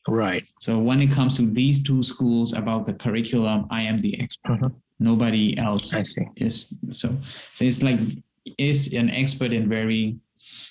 Right. 0.09 0.45
so 0.61 0.79
when 0.89 1.01
it 1.03 1.11
comes 1.11 1.33
to 1.39 1.45
these 1.61 1.83
two 1.83 2.03
schools 2.03 2.53
about 2.63 2.87
the 2.87 2.95
curriculum 3.05 3.67
i 3.71 3.83
am 3.91 4.01
the 4.07 4.15
expert 4.25 4.61
Mhm. 4.61 4.73
nobody 5.11 5.45
else 5.59 5.93
I 5.95 6.05
see. 6.05 6.27
is 6.37 6.55
so 6.93 7.09
so 7.57 7.65
it's 7.65 7.83
like 7.83 8.01
is 8.59 8.93
an 8.93 9.11
expert 9.11 9.53
in 9.53 9.69
very 9.69 10.17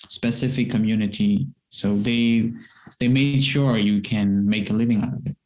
specific 0.08 0.70
community 0.70 1.46
so 1.68 1.96
they 1.98 2.52
they 3.00 3.08
made 3.08 3.42
sure 3.42 3.76
you 3.76 4.00
can 4.00 4.48
make 4.48 4.70
a 4.70 4.72
living 4.72 5.02
out 5.02 5.14
of 5.14 5.26
it 5.26 5.36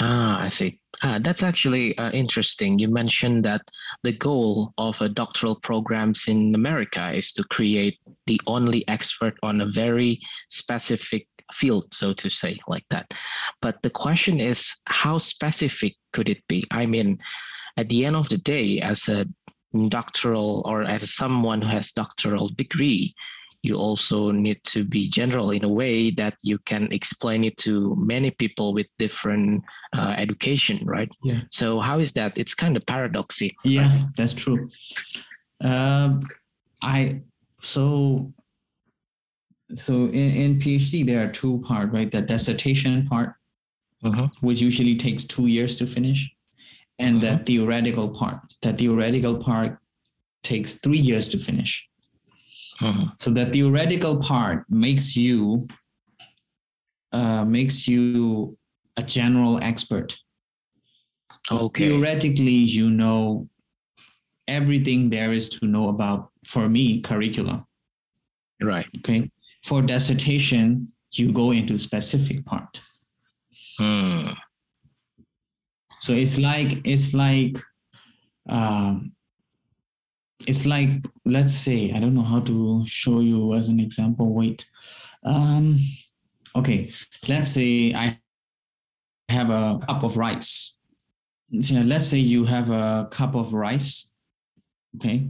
Ah, 0.00 0.40
I 0.40 0.48
see. 0.48 0.80
Ah, 1.02 1.18
that's 1.20 1.42
actually 1.42 1.96
uh, 1.98 2.10
interesting. 2.12 2.78
You 2.78 2.88
mentioned 2.88 3.44
that 3.44 3.60
the 4.02 4.12
goal 4.12 4.72
of 4.78 4.98
a 5.02 5.10
doctoral 5.10 5.56
programs 5.56 6.26
in 6.26 6.54
America 6.54 7.12
is 7.12 7.32
to 7.34 7.44
create 7.44 7.98
the 8.26 8.40
only 8.46 8.88
expert 8.88 9.34
on 9.42 9.60
a 9.60 9.66
very 9.66 10.18
specific 10.48 11.26
field, 11.52 11.92
so 11.92 12.14
to 12.14 12.30
say, 12.30 12.58
like 12.66 12.86
that. 12.88 13.12
But 13.60 13.82
the 13.82 13.90
question 13.90 14.40
is, 14.40 14.74
how 14.86 15.18
specific 15.18 15.96
could 16.14 16.30
it 16.30 16.42
be? 16.48 16.64
I 16.70 16.86
mean, 16.86 17.18
at 17.76 17.90
the 17.90 18.06
end 18.06 18.16
of 18.16 18.30
the 18.30 18.38
day, 18.38 18.80
as 18.80 19.06
a 19.08 19.26
doctoral 19.88 20.62
or 20.64 20.82
as 20.82 21.14
someone 21.14 21.62
who 21.62 21.68
has 21.68 21.92
doctoral 21.92 22.48
degree, 22.48 23.14
you 23.62 23.76
also 23.76 24.30
need 24.30 24.58
to 24.64 24.84
be 24.84 25.08
general 25.10 25.50
in 25.50 25.64
a 25.64 25.68
way 25.68 26.10
that 26.12 26.34
you 26.42 26.58
can 26.64 26.90
explain 26.92 27.44
it 27.44 27.56
to 27.58 27.94
many 27.96 28.30
people 28.30 28.72
with 28.72 28.86
different 28.98 29.62
uh, 29.92 30.14
education, 30.16 30.84
right? 30.86 31.12
Yeah. 31.22 31.42
So 31.50 31.78
how 31.78 31.98
is 32.00 32.12
that? 32.14 32.32
It's 32.36 32.54
kind 32.54 32.76
of 32.76 32.86
paradoxical. 32.86 33.70
yeah 33.70 34.06
that's 34.16 34.32
true 34.32 34.70
um 35.62 36.22
i 36.82 37.20
so 37.60 38.32
so 39.74 39.92
in, 40.06 40.30
in 40.42 40.58
phd 40.58 41.04
there 41.06 41.22
are 41.22 41.30
two 41.30 41.60
part 41.68 41.92
right 41.92 42.10
the 42.10 42.22
dissertation 42.22 43.06
part 43.06 43.34
Mhm. 44.02 44.30
which 44.40 44.62
usually 44.62 44.96
takes 44.96 45.24
two 45.24 45.46
years 45.48 45.76
to 45.76 45.86
finish 45.86 46.32
and 47.00 47.20
the 47.20 47.38
theoretical 47.46 48.08
part 48.08 48.40
the 48.62 48.72
theoretical 48.72 49.36
part 49.36 49.78
takes 50.42 50.74
three 50.74 50.98
years 50.98 51.28
to 51.28 51.38
finish 51.38 51.90
Mhm. 52.80 53.20
So 53.20 53.30
the 53.30 53.46
theoretical 53.46 54.20
part 54.20 54.64
makes 54.70 55.16
you 55.16 55.68
uh, 57.12 57.44
makes 57.44 57.86
you 57.88 58.56
a 58.96 59.02
general 59.02 59.58
expert. 59.62 60.16
Okay. 61.50 61.88
Theoretically, 61.88 62.60
you 62.78 62.90
know 62.90 63.48
everything 64.48 65.10
there 65.10 65.32
is 65.32 65.48
to 65.48 65.66
know 65.66 65.88
about. 65.88 66.30
For 66.44 66.68
me, 66.68 67.02
curriculum. 67.02 67.66
Right. 68.62 68.86
Okay. 68.98 69.30
For 69.64 69.82
dissertation, 69.82 70.88
you 71.12 71.32
go 71.32 71.50
into 71.50 71.78
specific 71.78 72.46
part. 72.46 72.80
Hmm. 73.78 74.32
So 76.00 76.14
it's 76.14 76.38
like 76.38 76.86
it's 76.86 77.12
like 77.12 77.58
um, 78.48 79.12
it's 80.46 80.64
like 80.64 80.88
let's 81.26 81.54
say 81.54 81.92
I 81.92 82.00
don't 82.00 82.14
know 82.14 82.22
how 82.22 82.40
to 82.40 82.84
show 82.86 83.20
you 83.20 83.54
as 83.54 83.68
an 83.68 83.80
example. 83.80 84.32
Wait, 84.32 84.66
um, 85.24 85.78
okay, 86.56 86.90
let's 87.28 87.52
say 87.52 87.92
I 87.92 88.18
have 89.28 89.50
a 89.50 89.80
cup 89.86 90.02
of 90.02 90.16
rice. 90.16 90.78
Yeah, 91.50 91.82
let's 91.82 92.06
say 92.06 92.18
you 92.18 92.44
have 92.46 92.70
a 92.70 93.08
cup 93.10 93.34
of 93.34 93.52
rice. 93.52 94.10
Okay, 94.96 95.28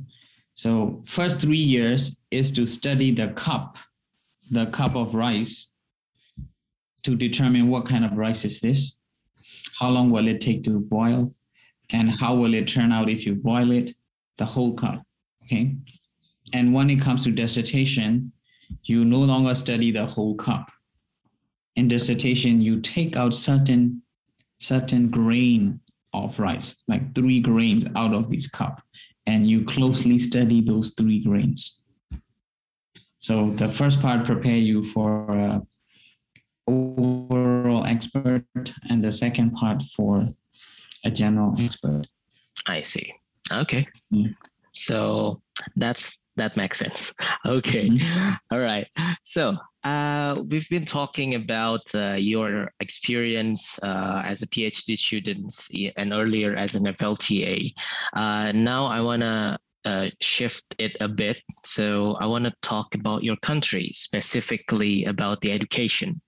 so 0.54 1.02
first 1.04 1.40
three 1.40 1.58
years 1.58 2.20
is 2.30 2.52
to 2.52 2.66
study 2.66 3.12
the 3.12 3.28
cup, 3.28 3.76
the 4.52 4.66
cup 4.66 4.94
of 4.94 5.16
rice, 5.16 5.72
to 7.02 7.16
determine 7.16 7.68
what 7.68 7.86
kind 7.86 8.04
of 8.04 8.12
rice 8.12 8.44
is 8.44 8.60
this 8.60 8.99
how 9.80 9.88
long 9.88 10.10
will 10.10 10.28
it 10.28 10.40
take 10.40 10.62
to 10.64 10.78
boil? 10.78 11.30
And 11.92 12.10
how 12.10 12.36
will 12.36 12.54
it 12.54 12.68
turn 12.68 12.92
out 12.92 13.08
if 13.08 13.26
you 13.26 13.34
boil 13.34 13.72
it? 13.72 13.96
The 14.36 14.44
whole 14.44 14.74
cup 14.74 15.02
okay? 15.50 15.76
And 16.52 16.72
when 16.72 16.90
it 16.90 17.00
comes 17.00 17.24
to 17.24 17.30
dissertation 17.30 18.32
you 18.84 19.04
no 19.04 19.18
longer 19.18 19.54
study 19.54 19.90
the 19.90 20.06
whole 20.06 20.36
cup. 20.36 20.70
In 21.76 21.88
dissertation 21.88 22.60
you 22.60 22.80
take 22.80 23.16
out 23.16 23.34
certain 23.34 24.02
certain 24.58 25.10
grain 25.10 25.80
of 26.12 26.38
rice 26.38 26.76
like 26.86 27.14
three 27.14 27.40
grains 27.40 27.86
out 27.96 28.12
of 28.12 28.28
this 28.30 28.48
cup 28.48 28.82
and 29.26 29.48
you 29.48 29.64
closely 29.64 30.18
study 30.18 30.60
those 30.60 30.90
three 30.90 31.22
grains. 31.22 31.80
So 33.16 33.50
the 33.50 33.68
first 33.68 34.00
part 34.00 34.26
prepare 34.26 34.56
you 34.56 34.82
for 34.82 35.30
uh, 35.30 35.60
expert 37.90 38.44
and 38.88 39.02
the 39.04 39.12
second 39.12 39.50
part 39.52 39.82
for 39.82 40.24
a 41.04 41.10
general 41.10 41.54
expert 41.58 42.06
I 42.66 42.82
see. 42.82 43.12
Okay. 43.50 43.86
Mm. 44.12 44.34
So 44.72 45.42
that's 45.76 46.18
that 46.36 46.56
makes 46.56 46.78
sense. 46.78 47.12
Okay. 47.46 47.88
Mhm. 47.88 48.38
All 48.50 48.60
right. 48.60 48.86
So 49.24 49.56
uh, 49.82 50.42
we've 50.48 50.68
been 50.68 50.84
talking 50.84 51.34
about 51.34 51.80
uh, 51.94 52.16
your 52.18 52.70
experience 52.80 53.78
uh, 53.82 54.22
as 54.24 54.42
a 54.42 54.46
PhD 54.46 54.96
student 54.96 55.52
and 55.96 56.12
earlier 56.12 56.54
as 56.54 56.74
an 56.74 56.84
FLTA. 56.84 57.72
Uh, 58.12 58.52
now 58.52 58.86
I 58.86 59.00
want 59.00 59.22
to 59.22 59.58
uh, 59.86 60.10
shift 60.20 60.76
it 60.78 60.96
a 61.00 61.08
bit. 61.08 61.38
So 61.64 62.16
I 62.20 62.26
want 62.26 62.44
to 62.44 62.52
talk 62.60 62.94
about 62.94 63.24
your 63.24 63.36
country, 63.36 63.90
specifically 63.94 65.06
about 65.06 65.40
the 65.40 65.50
education. 65.52 66.20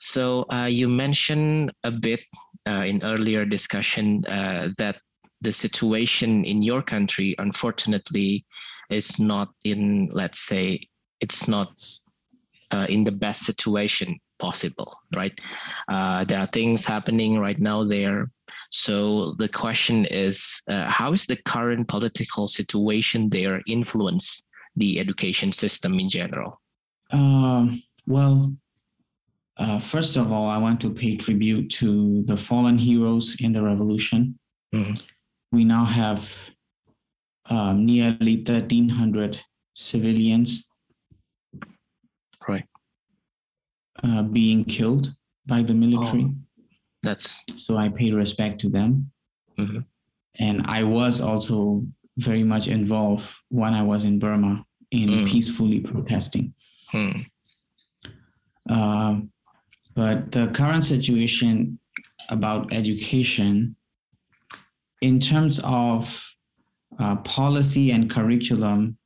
So 0.00 0.46
uh, 0.50 0.64
you 0.64 0.88
mentioned 0.88 1.72
a 1.84 1.90
bit 1.90 2.20
uh, 2.66 2.84
in 2.84 3.02
earlier 3.04 3.44
discussion 3.44 4.24
uh, 4.24 4.70
that 4.78 4.96
the 5.42 5.52
situation 5.52 6.44
in 6.44 6.62
your 6.62 6.82
country, 6.82 7.34
unfortunately, 7.38 8.46
is 8.90 9.18
not 9.18 9.50
in, 9.64 10.08
let's 10.12 10.40
say, 10.40 10.88
it's 11.20 11.46
not 11.46 11.72
uh, 12.70 12.86
in 12.88 13.04
the 13.04 13.12
best 13.12 13.42
situation 13.42 14.18
possible, 14.38 14.98
right? 15.14 15.38
Uh, 15.86 16.24
there 16.24 16.40
are 16.40 16.46
things 16.46 16.84
happening 16.84 17.38
right 17.38 17.60
now 17.60 17.84
there. 17.84 18.30
So 18.70 19.34
the 19.38 19.48
question 19.48 20.06
is, 20.06 20.62
uh, 20.66 20.86
how 20.88 21.12
is 21.12 21.26
the 21.26 21.36
current 21.36 21.88
political 21.88 22.48
situation 22.48 23.28
there 23.28 23.62
influence 23.66 24.46
the 24.76 24.98
education 24.98 25.52
system 25.52 25.98
in 25.98 26.08
general? 26.08 26.60
Um, 27.10 27.82
well, 28.06 28.54
uh, 29.60 29.78
first 29.78 30.16
of 30.16 30.32
all, 30.32 30.48
I 30.48 30.58
want 30.58 30.80
to 30.80 30.90
pay 30.90 31.16
tribute 31.16 31.68
to 31.80 32.22
the 32.24 32.36
fallen 32.36 32.78
heroes 32.78 33.36
in 33.40 33.52
the 33.52 33.62
revolution. 33.62 34.38
Mhm. 34.74 35.00
We 35.52 35.64
now 35.64 35.84
have 35.84 36.22
um, 37.50 37.84
nearly 37.84 38.36
1,300 38.36 39.40
civilians 39.74 40.64
Right. 42.48 42.64
uh, 44.04 44.22
being 44.22 44.64
killed 44.64 45.12
by 45.46 45.62
the 45.62 45.74
military. 45.74 46.24
Oh. 46.24 46.34
That's 47.02 47.42
So 47.56 47.76
I 47.76 47.88
pay 47.88 48.12
respect 48.12 48.60
to 48.60 48.68
them. 48.70 49.10
Mhm. 49.58 49.84
And 50.38 50.62
I 50.66 50.84
was 50.84 51.20
also 51.20 51.82
very 52.18 52.44
much 52.44 52.68
involved 52.68 53.28
when 53.48 53.74
I 53.74 53.82
was 53.82 54.04
in 54.04 54.18
Burma 54.18 54.64
in 54.90 55.08
Mm. 55.10 55.28
peacefully 55.28 55.80
protesting. 55.80 56.54
Um, 58.68 59.32
but 60.00 60.32
the 60.32 60.46
current 60.54 60.82
situation 60.82 61.78
about 62.30 62.72
education, 62.72 63.76
in 65.02 65.20
terms 65.20 65.60
of 65.62 66.26
uh, 66.98 67.16
policy 67.16 67.90
and 67.90 68.08
curriculum, 68.08 68.96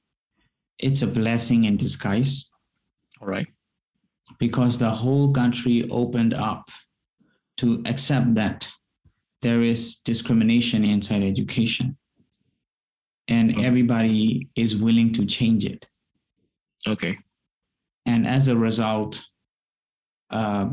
it's 0.78 1.02
a 1.02 1.06
blessing 1.08 1.64
in 1.64 1.76
disguise 1.76 2.48
all 3.20 3.26
right. 3.26 3.48
because 4.38 4.78
the 4.78 4.90
whole 5.02 5.32
country 5.32 5.88
opened 5.90 6.32
up 6.32 6.70
to 7.56 7.82
accept 7.86 8.34
that 8.36 8.68
there 9.42 9.62
is 9.62 9.96
discrimination 9.96 10.84
inside 10.84 11.24
education 11.24 11.96
and 13.26 13.50
Mhm. 13.50 13.64
everybody 13.64 14.48
is 14.54 14.76
willing 14.76 15.12
to 15.12 15.26
change 15.26 15.64
it 15.64 15.86
Okay. 16.86 17.18
and 18.06 18.26
as 18.26 18.46
a 18.48 18.56
result 18.56 19.12
uh, 20.34 20.66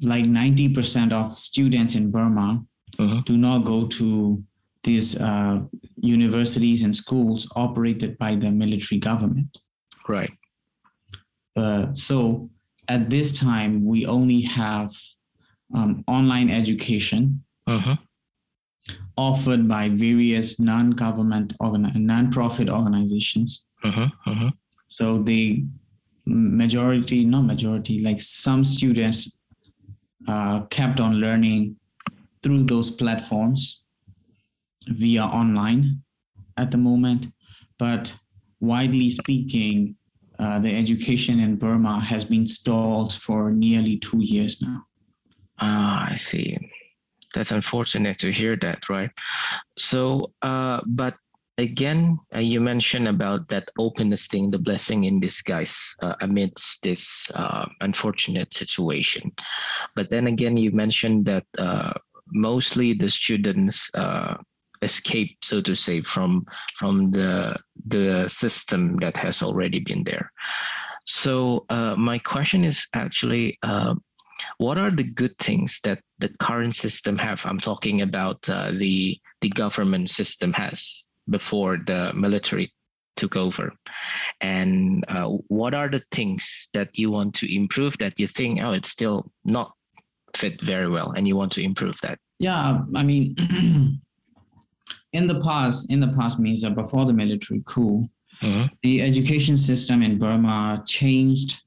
like 0.00 0.24
90% 0.24 1.12
of 1.12 1.32
students 1.32 1.94
in 1.94 2.10
burma 2.10 2.48
Mhm. 2.98 3.24
do 3.24 3.36
not 3.36 3.58
go 3.64 3.86
to 3.98 4.42
these 4.84 5.08
uh, 5.28 5.56
universities 6.16 6.82
and 6.82 6.94
schools 6.94 7.40
operated 7.64 8.18
by 8.18 8.32
the 8.42 8.50
military 8.50 8.98
government 9.00 9.50
Right. 10.08 10.32
Uh, 11.56 11.84
so 11.94 12.50
at 12.88 13.08
this 13.10 13.28
time, 13.32 13.72
we 13.84 13.98
only 14.06 14.40
have 14.62 14.90
um, 15.74 16.02
online 16.06 16.50
education 16.50 17.22
Mhm. 17.68 17.98
offered 19.16 19.62
by 19.68 19.88
various 20.08 20.58
non-government 20.60 21.54
organ- 21.60 21.92
non-profit 22.12 22.68
organizations. 22.68 23.64
Mhm. 23.84 24.52
So 24.86 25.22
they 25.22 25.64
majority, 26.24 27.24
not 27.24 27.42
majority, 27.42 28.00
like 28.00 28.20
some 28.20 28.64
students 28.64 29.36
uh, 30.28 30.60
kept 30.66 31.00
on 31.00 31.14
learning 31.16 31.76
through 32.42 32.64
those 32.64 32.90
platforms 32.90 33.82
via 34.88 35.24
online 35.24 36.02
at 36.56 36.70
the 36.70 36.76
moment. 36.76 37.28
But 37.78 38.14
widely 38.60 39.10
speaking, 39.10 39.96
uh, 40.38 40.58
the 40.58 40.76
education 40.76 41.40
in 41.40 41.56
Burma 41.56 42.00
has 42.00 42.24
been 42.24 42.46
stalled 42.46 43.12
for 43.12 43.50
nearly 43.50 43.98
two 43.98 44.20
years 44.22 44.60
now. 44.60 44.84
Ah, 45.58 46.08
I 46.10 46.16
see. 46.16 46.58
That's 47.34 47.52
unfortunate 47.52 48.18
to 48.18 48.32
hear 48.32 48.56
that, 48.56 48.88
right? 48.88 49.10
So, 49.78 50.32
uh, 50.42 50.80
but 50.86 51.14
again, 51.58 52.18
uh, 52.34 52.38
you 52.38 52.60
mentioned 52.60 53.08
about 53.08 53.48
that 53.48 53.68
openness 53.78 54.26
thing, 54.26 54.50
the 54.50 54.58
blessing 54.58 55.04
in 55.04 55.20
disguise 55.20 55.76
uh, 56.02 56.14
amidst 56.20 56.82
this 56.82 57.30
uh, 57.34 57.66
unfortunate 57.80 58.54
situation. 58.54 59.32
But 59.94 60.10
then 60.10 60.26
again, 60.26 60.56
you 60.56 60.72
mentioned 60.72 61.26
that 61.26 61.44
uh, 61.58 61.92
mostly 62.28 62.94
the 62.94 63.10
students 63.10 63.90
uh, 63.94 64.36
escape, 64.82 65.36
so 65.42 65.60
to 65.60 65.74
say, 65.74 66.02
from 66.02 66.44
from 66.76 67.10
the 67.10 67.56
the 67.86 68.28
system 68.28 68.96
that 68.96 69.16
has 69.16 69.42
already 69.42 69.80
been 69.80 70.04
there. 70.04 70.32
So, 71.04 71.66
uh, 71.68 71.96
my 71.96 72.18
question 72.18 72.64
is 72.64 72.86
actually. 72.94 73.58
What 74.58 74.76
are 74.76 74.90
the 74.90 75.04
good 75.04 75.38
things 75.38 75.78
that 75.84 76.00
the 76.18 76.28
current 76.40 76.74
system 76.74 77.16
have 77.18 77.46
i'm 77.46 77.60
talking 77.60 78.02
about 78.02 78.38
uh, 78.48 78.72
the 78.72 79.16
the 79.40 79.48
government 79.50 80.10
system 80.10 80.52
has 80.52 81.06
before 81.28 81.78
the 81.86 82.12
military 82.14 82.72
took 83.16 83.36
over 83.36 83.72
and 84.40 85.04
uh, 85.08 85.28
what 85.48 85.74
are 85.74 85.88
the 85.88 86.02
things 86.10 86.68
that 86.74 86.88
you 86.98 87.10
want 87.10 87.34
to 87.34 87.46
improve 87.54 87.96
that 87.98 88.18
you 88.18 88.26
think 88.26 88.60
oh 88.62 88.72
it's 88.72 88.88
still 88.90 89.30
not 89.44 89.72
fit 90.34 90.60
very 90.62 90.88
well 90.88 91.12
and 91.12 91.28
you 91.28 91.36
want 91.36 91.52
to 91.52 91.62
improve 91.62 91.98
that 92.02 92.18
Yeah, 92.40 92.80
I 92.96 93.02
mean, 93.04 93.36
in 95.12 95.26
the 95.28 95.40
past, 95.42 95.90
in 95.92 96.00
the 96.00 96.08
past 96.18 96.38
means 96.40 96.62
that 96.62 96.74
before 96.74 97.04
the 97.06 97.12
military 97.12 97.62
coup, 97.66 98.08
Mhm. 98.42 98.70
the 98.82 99.00
education 99.02 99.56
system 99.56 100.02
in 100.02 100.18
Burma 100.18 100.82
changed 100.86 101.62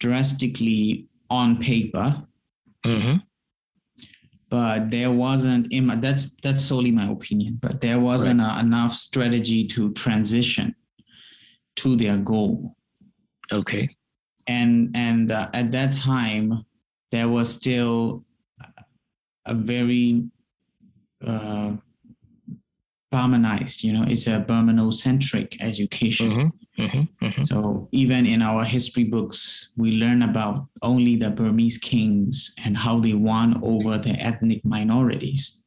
drastically 0.00 1.06
on 1.30 1.56
paper, 1.58 2.26
Mhm. 2.84 3.22
But 4.50 4.90
there 4.90 5.10
wasn't 5.10 5.72
in 5.72 5.86
my, 5.86 5.96
that's 5.96 6.34
that's 6.42 6.64
solely 6.64 6.90
my 6.90 7.10
opinion, 7.10 7.58
but 7.60 7.80
there 7.80 8.00
wasn't 8.00 8.40
a, 8.40 8.58
enough 8.60 8.94
strategy 8.94 9.66
to 9.68 9.92
transition 9.92 10.74
to 11.76 11.96
their 11.96 12.16
goal. 12.16 12.74
okay 13.52 13.88
and 14.48 14.90
and 14.96 15.30
uh, 15.30 15.48
at 15.52 15.70
that 15.70 15.92
time 15.92 16.64
there 17.12 17.28
was 17.28 17.52
still 17.52 18.24
a 19.46 19.54
very 19.54 20.24
uh 21.24 21.72
Burmanized, 23.10 23.82
you 23.84 23.92
know, 23.92 24.04
it's 24.06 24.26
a 24.26 24.44
Burmanocentric 24.48 25.56
education. 25.60 26.30
Mhm. 26.30 26.52
Mhm. 26.78 27.08
Mhm. 27.22 27.48
So 27.48 27.88
even 27.92 28.26
in 28.26 28.42
our 28.42 28.64
history 28.64 29.04
books, 29.04 29.70
we 29.76 29.92
learn 29.92 30.22
about 30.22 30.66
only 30.82 31.16
the 31.16 31.30
Burmese 31.30 31.78
kings 31.78 32.54
and 32.64 32.76
how 32.76 32.98
they 33.00 33.14
won 33.14 33.58
over 33.62 33.96
the 33.98 34.10
ethnic 34.20 34.64
minorities. 34.64 35.62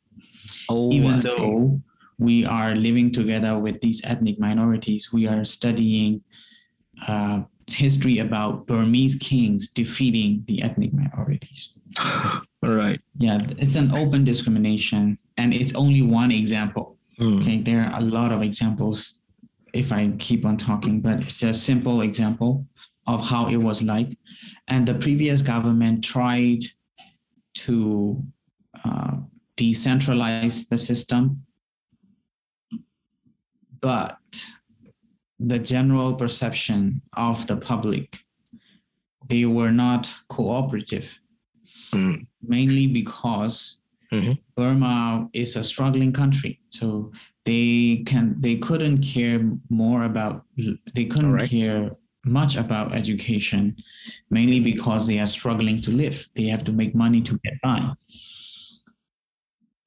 oh 0.69 0.91
even 0.93 1.15
I 1.15 1.19
see. 1.21 1.29
though 1.29 1.81
we 2.19 2.45
are 2.45 2.75
living 2.75 3.11
together 3.11 3.57
with 3.59 3.81
these 3.81 4.01
ethnic 4.05 4.39
minorities, 4.39 5.11
we 5.11 5.27
are 5.27 5.43
studying 5.43 6.21
uh, 7.07 7.41
history 7.67 8.19
about 8.19 8.67
Burmese 8.67 9.15
kings 9.17 9.67
defeating 9.67 10.43
the 10.47 10.61
ethnic 10.61 10.93
minorities. 10.93 11.73
all 12.63 12.69
right 12.83 13.01
Yeah, 13.17 13.41
it's 13.57 13.75
an 13.75 13.91
open 13.91 14.23
discrimination, 14.23 15.17
and 15.37 15.53
it's 15.53 15.73
only 15.75 16.01
one 16.03 16.31
example. 16.31 16.97
Mm. 17.21 17.41
Okay, 17.41 17.61
there 17.61 17.83
are 17.85 17.99
a 17.99 18.03
lot 18.03 18.31
of 18.31 18.41
examples 18.41 19.21
if 19.73 19.91
I 19.91 20.09
keep 20.17 20.43
on 20.45 20.57
talking, 20.57 21.01
but 21.01 21.21
it's 21.21 21.43
a 21.43 21.53
simple 21.53 22.01
example 22.01 22.65
of 23.07 23.21
how 23.27 23.47
it 23.47 23.57
was 23.57 23.81
like. 23.83 24.17
And 24.67 24.87
the 24.87 24.95
previous 24.95 25.41
government 25.41 26.03
tried 26.03 26.63
to 27.65 28.23
uh, 28.83 29.17
decentralize 29.57 30.67
the 30.67 30.77
system, 30.77 31.43
but 33.79 34.17
the 35.39 35.59
general 35.59 36.15
perception 36.15 37.01
of 37.15 37.47
the 37.47 37.55
public, 37.57 38.19
they 39.27 39.45
were 39.45 39.71
not 39.71 40.11
cooperative, 40.29 41.17
Mm. 41.93 42.25
mainly 42.41 42.87
because 42.87 43.80
Mhm. 44.13 44.37
Burma 44.55 45.29
is 45.33 45.55
a 45.55 45.63
struggling 45.63 46.11
country, 46.11 46.59
so 46.69 47.11
they 47.45 48.03
can 48.05 48.35
they 48.39 48.57
couldn't 48.57 49.01
care 49.01 49.39
more 49.69 50.03
about 50.03 50.45
they 50.95 51.05
couldn't 51.05 51.31
Alright. 51.31 51.49
care 51.49 51.91
much 52.25 52.55
about 52.55 52.93
education, 52.93 53.75
mainly 54.29 54.59
because 54.59 55.07
they 55.07 55.17
are 55.19 55.25
struggling 55.25 55.81
to 55.81 55.91
live. 55.91 56.29
They 56.35 56.45
have 56.47 56.63
to 56.65 56.71
make 56.71 56.93
money 56.93 57.21
to 57.21 57.39
get 57.43 57.55
by. 57.63 57.79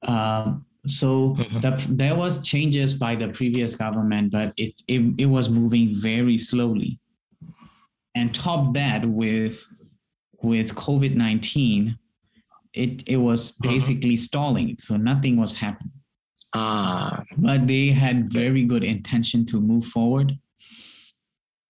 Um, 0.03 0.65
So 0.87 1.33
Mhm. 1.35 1.61
the, 1.61 1.71
there 1.95 2.15
was 2.15 2.45
changes 2.47 2.93
by 2.93 3.15
the 3.15 3.29
previous 3.29 3.73
government, 3.73 4.31
but 4.31 4.53
it, 4.55 4.73
it 4.87 5.01
it 5.17 5.25
was 5.25 5.49
moving 5.49 5.95
very 5.95 6.37
slowly. 6.37 6.99
And 8.13 8.31
top 8.31 8.75
that 8.75 9.03
with 9.09 9.65
with 10.43 10.75
COVID 10.75 11.15
nineteen, 11.15 11.97
it 12.75 13.03
it 13.07 13.17
was 13.17 13.51
Mhm. 13.53 13.61
basically 13.71 14.17
stalling. 14.17 14.77
So 14.79 14.97
nothing 14.97 15.37
was 15.37 15.53
happening. 15.63 15.93
Ah, 16.53 17.23
But 17.37 17.67
they 17.67 17.91
had 17.91 18.31
very 18.31 18.63
good 18.63 18.83
intention 18.83 19.45
to 19.47 19.59
move 19.59 19.85
forward. 19.85 20.37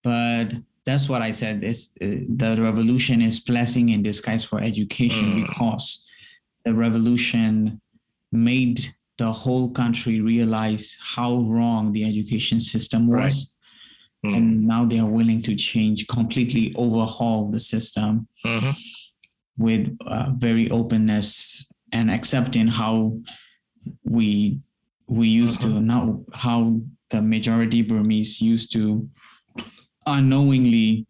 But 0.03 0.47
that's 0.85 1.09
what 1.09 1.21
I 1.21 1.31
said. 1.31 1.63
Is 1.63 1.91
uh, 2.01 2.05
the 2.29 2.57
revolution 2.61 3.21
is 3.21 3.39
blessing 3.39 3.89
in 3.89 4.03
disguise 4.03 4.43
for 4.43 4.61
education 4.61 5.25
Mm. 5.33 5.45
because 5.45 6.03
the 6.65 6.73
revolution 6.73 7.81
made 8.31 8.93
the 9.17 9.31
whole 9.31 9.71
country 9.71 10.19
realize 10.21 10.97
how 11.15 11.31
wrong 11.51 11.93
the 11.93 12.03
education 12.03 12.59
system 12.59 13.07
was. 13.07 13.17
Right. 13.17 13.39
mm, 14.25 14.35
And 14.37 14.47
now 14.67 14.85
they 14.85 14.99
are 14.99 15.09
willing 15.19 15.41
to 15.43 15.55
change, 15.55 16.05
completely 16.07 16.73
overhaul 16.75 17.49
the 17.51 17.59
system 17.59 18.27
mhm, 18.45 18.75
with 19.57 19.95
uh, 20.05 20.31
very 20.37 20.69
openness 20.69 21.65
and 21.91 22.11
accepting 22.11 22.67
how 22.67 23.17
we 24.03 24.59
we 25.07 25.27
used 25.27 25.61
to 25.61 25.79
now 25.79 26.23
how 26.33 26.79
the 27.11 27.21
majority 27.21 27.81
Burmese 27.83 28.41
used 28.41 28.73
to 28.73 29.07
unknowingly 30.07 31.05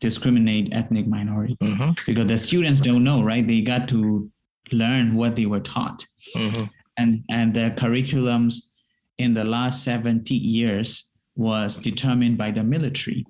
discriminate 0.00 0.68
ethnic 0.72 1.06
minority. 1.06 1.56
Mhm, 1.60 1.98
because 2.06 2.26
the 2.26 2.38
students 2.38 2.80
don't 2.80 3.04
know 3.04 3.22
right? 3.22 3.46
They 3.46 3.62
got 3.62 3.88
to 3.88 4.30
learn 4.70 5.14
what 5.14 5.34
they 5.36 5.46
were 5.46 5.60
taught. 5.60 6.06
Mhm, 6.36 6.70
and 6.96 7.24
and 7.30 7.54
the 7.54 7.72
curriculums 7.76 8.62
in 9.18 9.34
the 9.34 9.44
last 9.44 9.82
70 9.84 10.34
years 10.36 11.06
was 11.36 11.76
determined 11.76 12.36
by 12.38 12.50
the 12.50 12.62
military. 12.62 13.24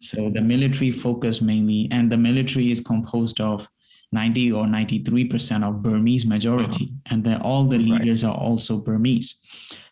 So 0.00 0.30
the 0.30 0.40
military 0.40 0.92
focus 0.92 1.40
mainly 1.40 1.88
and 1.90 2.10
the 2.10 2.16
military 2.16 2.70
is 2.70 2.80
composed 2.80 3.40
of 3.40 3.68
90 4.14 4.52
or 4.52 4.66
93 4.66 5.24
percent 5.32 5.62
of 5.64 5.82
burmese 5.82 6.24
majority 6.24 6.86
and 7.10 7.18
then 7.24 7.38
all 7.42 7.64
the 7.72 7.78
Right. 7.78 8.00
leaders 8.00 8.22
are 8.24 8.38
also 8.48 8.72
burmese 8.78 9.28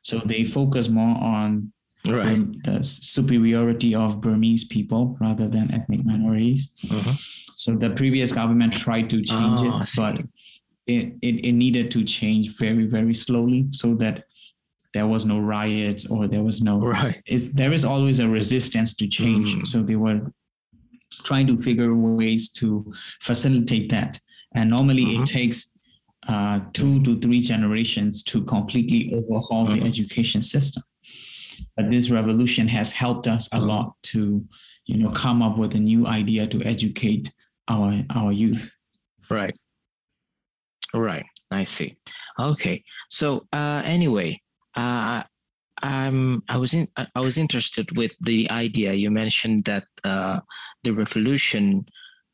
so 0.02 0.14
they 0.32 0.44
focus 0.44 0.88
more 0.88 1.16
on 1.36 1.72
Right. 2.04 2.42
The 2.64 2.82
superiority 2.82 3.94
of 3.94 4.20
burmese 4.20 4.64
people 4.76 5.02
rather 5.20 5.46
than 5.54 5.66
ethnic 5.78 6.02
minorities 6.12 6.62
mhm. 6.94 7.14
so 7.62 7.68
the 7.84 7.90
previous 8.00 8.30
government 8.40 8.72
tried 8.84 9.06
to 9.14 9.18
change 9.22 9.60
Oh, 9.62 9.68
it, 9.82 9.88
but 10.00 10.14
it, 10.94 11.04
it, 11.28 11.34
it 11.48 11.52
needed 11.64 11.86
to 11.94 12.00
change 12.18 12.44
very, 12.64 12.86
very 12.96 13.14
slowly 13.14 13.60
so 13.70 13.94
that 14.02 14.16
there 14.94 15.06
was 15.14 15.22
no 15.24 15.38
riots 15.56 16.02
or 16.12 16.20
there 16.32 16.42
was 16.42 16.58
no 16.60 16.74
Right. 16.80 17.22
there 17.60 17.72
is 17.78 17.84
always 17.92 18.18
a 18.18 18.28
resistance 18.40 18.90
to 19.00 19.06
change. 19.18 19.48
Mm. 19.54 19.66
So 19.72 19.76
they 19.88 19.96
were 20.04 20.20
trying 21.24 21.46
to 21.46 21.56
figure 21.56 21.94
ways 21.94 22.50
to 22.50 22.92
facilitate 23.20 23.90
that. 23.90 24.20
And 24.54 24.70
normally 24.70 25.16
it 25.16 25.26
takes 25.26 25.70
uh, 26.28 26.60
two 26.72 27.02
to 27.02 27.18
three 27.18 27.40
generations 27.40 28.22
to 28.22 28.44
completely 28.44 29.12
overhaul 29.12 29.66
the 29.66 29.80
Mhm. 29.80 29.86
education 29.86 30.40
system. 30.40 30.82
But 31.76 31.90
this 31.90 32.10
revolution 32.10 32.68
has 32.68 32.92
helped 32.92 33.26
us 33.26 33.48
a 33.52 33.58
Mhm. 33.58 33.66
lot 33.66 33.86
to, 34.12 34.46
you 34.86 34.96
know, 34.98 35.10
come 35.10 35.42
up 35.42 35.58
with 35.58 35.74
a 35.74 35.80
new 35.80 36.06
idea 36.06 36.46
to 36.46 36.62
educate 36.62 37.32
our 37.66 38.04
our 38.10 38.30
youth. 38.32 38.70
Right. 39.30 39.56
Right. 40.94 41.26
I 41.50 41.64
see. 41.64 41.96
Okay. 42.38 42.84
So 43.10 43.46
uh, 43.52 43.82
anyway, 43.84 44.40
uh, 44.76 45.22
I 45.82 46.56
was 46.56 46.74
in 46.74 46.88
I 46.96 47.06
I 47.14 47.20
was 47.20 47.38
interested 47.38 47.96
with 47.96 48.12
the 48.20 48.50
idea 48.50 48.92
you 48.94 49.10
mentioned 49.10 49.64
that 49.64 49.84
uh, 50.04 50.40
the 50.84 50.92
revolution 50.92 51.86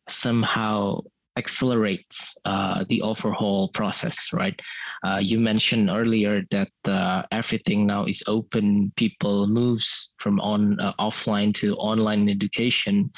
somehow 0.08 1.00
accelerates 1.38 2.36
uh, 2.44 2.84
the 2.88 3.00
overhaul 3.00 3.68
process, 3.68 4.32
right? 4.32 4.58
Uh, 5.06 5.20
you 5.22 5.38
mentioned 5.38 5.88
earlier 5.88 6.42
that 6.50 6.72
uh, 6.84 7.22
everything 7.30 7.86
now 7.86 8.04
is 8.04 8.22
open. 8.26 8.92
People 8.96 9.46
moves 9.46 10.12
from 10.18 10.40
on 10.40 10.80
uh, 10.80 10.92
offline 10.98 11.54
to 11.54 11.76
online 11.76 12.28
education, 12.28 13.10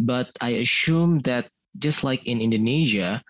but 0.00 0.32
I 0.40 0.64
assume 0.64 1.20
that 1.28 1.50
just 1.76 2.02
like 2.02 2.24
in 2.24 2.40
Indonesia, 2.40 3.22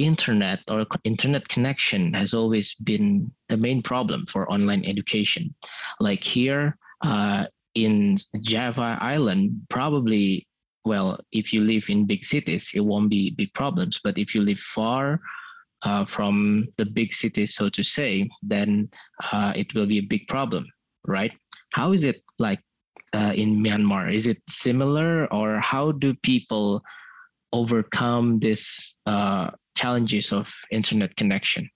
internet 0.00 0.60
or 0.68 0.86
internet 1.04 1.48
connection 1.48 2.14
has 2.14 2.32
always 2.34 2.74
been 2.74 3.30
the 3.48 3.56
main 3.56 3.82
problem 3.82 4.26
for 4.26 4.50
online 4.50 4.84
education. 4.84 5.54
Like 6.00 6.24
here 6.24 6.76
uh, 7.02 7.44
in 7.74 8.18
Java 8.40 8.98
Island, 9.00 9.66
probably, 9.68 10.46
well, 10.84 11.20
if 11.32 11.52
you 11.52 11.60
live 11.60 11.84
in 11.88 12.06
big 12.06 12.24
cities, 12.24 12.70
it 12.74 12.80
won't 12.80 13.10
be 13.10 13.30
big 13.30 13.52
problems. 13.54 14.00
But 14.02 14.18
if 14.18 14.34
you 14.34 14.42
live 14.42 14.58
far 14.58 15.20
uh, 15.82 16.04
from 16.04 16.66
the 16.78 16.86
big 16.86 17.12
cities, 17.12 17.54
so 17.54 17.68
to 17.68 17.84
say, 17.84 18.28
then 18.42 18.88
uh, 19.32 19.52
it 19.54 19.74
will 19.74 19.86
be 19.86 19.98
a 19.98 20.08
big 20.12 20.26
problem, 20.28 20.66
right? 21.06 21.32
How 21.72 21.92
is 21.92 22.04
it 22.04 22.22
like 22.38 22.60
uh, 23.12 23.32
in 23.34 23.62
Myanmar? 23.62 24.12
Is 24.12 24.26
it 24.26 24.42
similar, 24.48 25.32
or 25.32 25.60
how 25.60 25.92
do 25.92 26.14
people 26.14 26.82
overcome 27.52 28.38
this 28.40 28.94
uh, 29.06 29.50
challenges 29.74 30.32
of 30.32 30.46
internet 30.70 31.16
connection? 31.16 31.68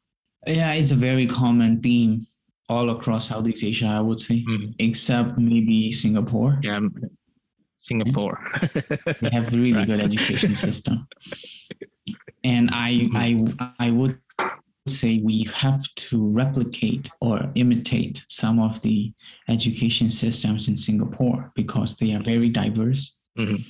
Yeah, 0.46 0.72
it's 0.72 0.90
a 0.90 0.96
very 0.96 1.26
common 1.26 1.80
theme 1.80 2.22
all 2.68 2.90
across 2.90 3.28
Southeast 3.28 3.64
Asia, 3.64 3.86
I 3.86 4.00
would 4.00 4.20
say, 4.20 4.44
Mhm. 4.48 4.74
except 4.78 5.38
maybe 5.38 5.92
Singapore. 5.92 6.58
Yeah, 6.62 6.80
Singapore. 7.76 8.38
They 9.20 9.30
have 9.30 9.52
really 9.52 9.72
Right. 9.78 9.86
good 9.86 10.02
education 10.04 10.54
system. 10.66 11.06
And 12.42 12.70
I, 12.72 13.08
I, 13.14 13.38
I 13.78 13.90
would 13.90 14.18
say 14.86 15.20
we 15.24 15.44
have 15.54 15.82
to 15.96 16.28
replicate 16.28 17.08
or 17.20 17.50
imitate 17.54 18.24
some 18.28 18.58
of 18.60 18.82
the 18.82 19.12
education 19.48 20.10
systems 20.10 20.68
in 20.68 20.76
Singapore 20.76 21.52
because 21.54 21.96
they 21.96 22.12
are 22.14 22.22
very 22.22 22.48
diverse. 22.50 23.16
Mhm. 23.38 23.64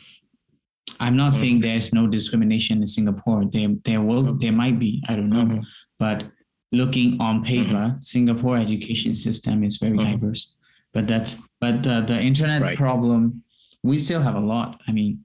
I'm 1.00 1.16
not 1.16 1.34
saying 1.36 1.60
there's 1.60 1.92
no 1.92 2.06
discrimination 2.06 2.80
in 2.80 2.86
Singapore. 2.86 3.44
There, 3.50 3.68
there 3.84 4.02
will, 4.02 4.34
there 4.34 4.52
might 4.52 4.78
be. 4.78 5.02
I 5.08 5.16
don't 5.16 5.30
know. 5.30 5.44
Mhm. 5.46 5.64
But 5.98 6.24
looking 6.72 7.20
on 7.20 7.42
paper, 7.42 7.98
Singapore 8.02 8.58
education 8.58 9.14
system 9.14 9.64
is 9.64 9.76
very 9.78 9.96
Mhm. 9.98 10.12
diverse. 10.12 10.54
But 10.92 11.06
that's 11.08 11.36
but 11.60 11.82
the, 11.82 12.02
the 12.02 12.20
internet 12.20 12.60
Right. 12.62 12.76
problem, 12.76 13.42
we 13.82 13.98
still 13.98 14.22
have 14.22 14.34
a 14.36 14.40
lot. 14.54 14.80
I 14.86 14.92
mean, 14.92 15.24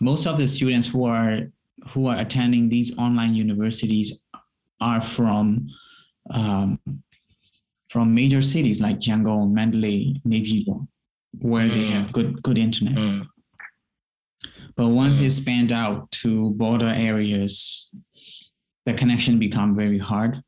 most 0.00 0.26
of 0.26 0.38
the 0.38 0.46
students 0.46 0.88
who 0.88 1.04
are 1.04 1.50
who 1.88 2.06
are 2.06 2.16
attending 2.18 2.68
these 2.70 2.96
online 2.96 3.34
universities 3.34 4.08
are 4.80 5.00
from 5.00 5.68
um, 6.30 6.78
from 7.90 8.14
major 8.14 8.40
cities 8.40 8.80
like 8.80 9.00
Yangon, 9.00 9.52
Mandalay, 9.52 10.14
Naypyidaw, 10.26 10.86
where 11.40 11.68
they 11.68 11.84
Mm. 11.84 11.90
have 11.90 12.12
good 12.12 12.42
good 12.42 12.58
internet. 12.58 12.96
But 14.76 14.88
once 14.88 15.18
Mm. 15.20 15.26
it 15.26 15.30
spanned 15.30 15.72
out 15.72 16.10
to 16.22 16.50
border 16.52 16.88
areas, 16.88 17.88
the 18.86 18.94
connection 18.94 19.38
become 19.38 19.74
very 19.76 19.98
hard. 19.98 20.42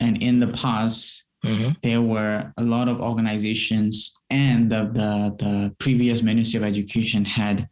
And 0.00 0.22
in 0.22 0.40
the 0.40 0.48
past, 0.48 1.24
mhm, 1.44 1.76
there 1.82 2.02
were 2.02 2.52
a 2.56 2.64
lot 2.64 2.88
of 2.88 3.00
organizations 3.00 4.12
and 4.30 4.70
the, 4.70 4.82
the, 4.92 5.36
the 5.44 5.74
previous 5.78 6.22
Ministry 6.22 6.58
of 6.58 6.64
Education 6.64 7.24
had 7.24 7.68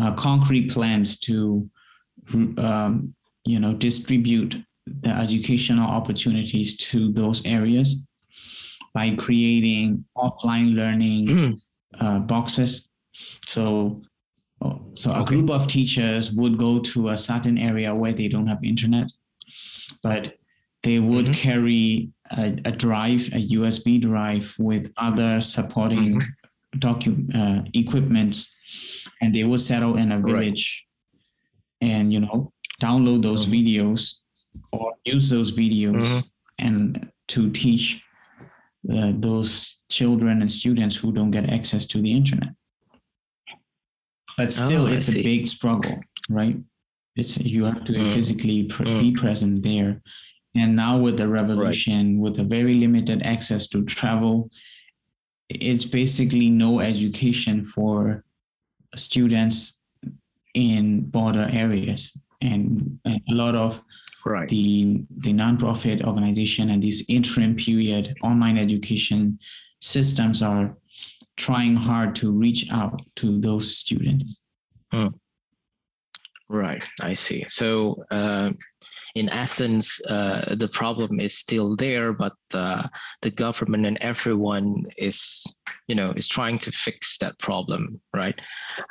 uh, 0.00 0.12
concrete 0.14 0.70
plans 0.70 1.18
to, 1.20 1.68
um, 2.58 3.14
you 3.44 3.60
know, 3.60 3.74
distribute 3.74 4.56
the 4.86 5.10
educational 5.10 5.88
opportunities 5.88 6.76
to 6.76 7.12
those 7.12 7.44
areas 7.44 8.02
by 8.94 9.14
creating 9.14 10.04
offline 10.16 10.74
learning 10.74 11.26
mm, 11.26 11.60
uh, 12.00 12.18
boxes. 12.20 12.88
So, 13.46 14.02
so 14.94 15.12
a 15.12 15.24
group 15.24 15.50
of 15.50 15.66
teachers 15.66 16.32
would 16.32 16.56
go 16.58 16.78
to 16.80 17.08
a 17.10 17.16
certain 17.16 17.58
area 17.58 17.94
where 17.94 18.12
they 18.12 18.28
don't 18.28 18.46
have 18.46 18.62
internet, 18.64 19.10
but 20.02 20.36
they 20.82 20.98
would 20.98 21.26
Mhm. 21.26 21.34
carry 21.34 22.10
a, 22.30 22.46
a 22.64 22.72
drive, 22.72 23.22
a 23.32 23.40
USB 23.56 23.98
drive 24.00 24.54
with 24.58 24.92
other 24.96 25.40
supporting 25.40 26.20
docu- 26.76 27.34
uh, 27.34 27.62
equipment, 27.74 28.46
and 29.20 29.34
they 29.34 29.44
would 29.44 29.60
settle 29.60 29.96
in 29.96 30.12
a 30.12 30.18
Right. 30.18 30.32
village, 30.32 30.86
and 31.80 32.12
you 32.12 32.20
know 32.20 32.52
download 32.82 33.22
those 33.22 33.46
Mhm. 33.46 33.52
videos 33.52 34.14
or 34.72 34.92
use 35.04 35.28
those 35.30 35.52
videos 35.52 36.06
Mhm. 36.06 36.24
and 36.58 37.10
to 37.28 37.50
teach 37.50 38.02
uh, 38.90 39.12
those 39.16 39.80
children 39.88 40.42
and 40.42 40.52
students 40.52 40.94
who 40.96 41.10
don't 41.10 41.30
get 41.30 41.48
access 41.48 41.86
to 41.86 42.02
the 42.02 42.12
internet. 42.12 42.50
But 44.36 44.52
still, 44.52 44.82
Oh, 44.86 44.86
I 44.88 44.92
it's 44.96 45.08
a 45.08 45.22
big 45.22 45.46
struggle, 45.46 46.00
right? 46.28 46.56
It's 47.16 47.38
you 47.38 47.64
have 47.64 47.84
to 47.84 47.92
Mm. 47.92 48.12
physically 48.14 48.64
pr- 48.64 48.84
Mm. 48.84 49.00
be 49.00 49.12
present 49.12 49.62
there, 49.62 50.02
And 50.56 50.76
now 50.76 50.96
with 50.98 51.16
the 51.16 51.26
revolution, 51.26 52.02
right. 52.14 52.22
with 52.22 52.38
a 52.38 52.44
very 52.44 52.74
limited 52.74 53.22
access 53.22 53.66
to 53.70 53.84
travel, 53.84 54.50
it's 55.48 55.84
basically 55.84 56.48
no 56.48 56.78
education 56.78 57.64
for 57.64 58.24
students 58.94 59.80
in 60.54 61.00
border 61.10 61.48
areas. 61.50 62.12
And, 62.40 63.00
and 63.04 63.20
a 63.28 63.34
lot 63.34 63.56
of 63.56 63.82
right. 64.24 64.48
the 64.48 65.02
the 65.24 65.32
nonprofit 65.32 66.04
organization 66.04 66.70
and 66.70 66.80
these 66.80 67.02
interim 67.08 67.56
period 67.56 68.14
online 68.22 68.56
education 68.58 69.38
systems 69.80 70.40
are 70.40 70.76
trying 71.36 71.76
hard 71.76 72.16
to 72.16 72.30
reach 72.30 72.70
out 72.70 73.00
to 73.16 73.40
those 73.40 73.76
students. 73.76 74.36
Hmm. 74.92 75.08
Right, 76.48 76.86
I 77.00 77.14
see. 77.14 77.44
So, 77.48 78.04
uh, 78.10 78.52
in 79.14 79.28
essence, 79.28 80.00
uh, 80.06 80.56
the 80.56 80.68
problem 80.68 81.20
is 81.20 81.38
still 81.38 81.76
there, 81.76 82.12
but 82.12 82.34
uh, 82.52 82.88
the 83.22 83.30
government 83.30 83.86
and 83.86 83.96
everyone 84.00 84.84
is, 84.98 85.44
you 85.86 85.94
know, 85.94 86.12
is 86.16 86.26
trying 86.26 86.58
to 86.60 86.72
fix 86.72 87.18
that 87.18 87.38
problem. 87.38 88.00
Right, 88.12 88.38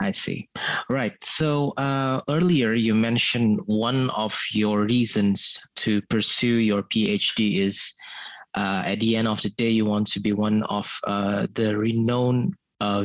I 0.02 0.14
see. 0.14 0.50
Right. 0.90 1.14
So 1.24 1.72
uh, 1.72 2.22
earlier 2.30 2.74
you 2.74 2.96
mentioned 2.96 3.60
one 3.66 4.10
of 4.12 4.40
your 4.54 4.84
reasons 4.84 5.60
to 5.78 6.02
pursue 6.04 6.56
your 6.56 6.84
PhD 6.84 7.60
is. 7.60 7.94
Uh, 8.56 8.84
at 8.86 9.00
the 9.00 9.16
end 9.16 9.28
of 9.28 9.42
the 9.42 9.50
day, 9.52 9.70
you 9.70 9.86
want 9.86 10.08
to 10.08 10.20
be 10.20 10.34
one 10.34 10.64
of 10.64 10.92
uh, 11.06 11.48
the 11.54 11.78
renowned 11.78 12.54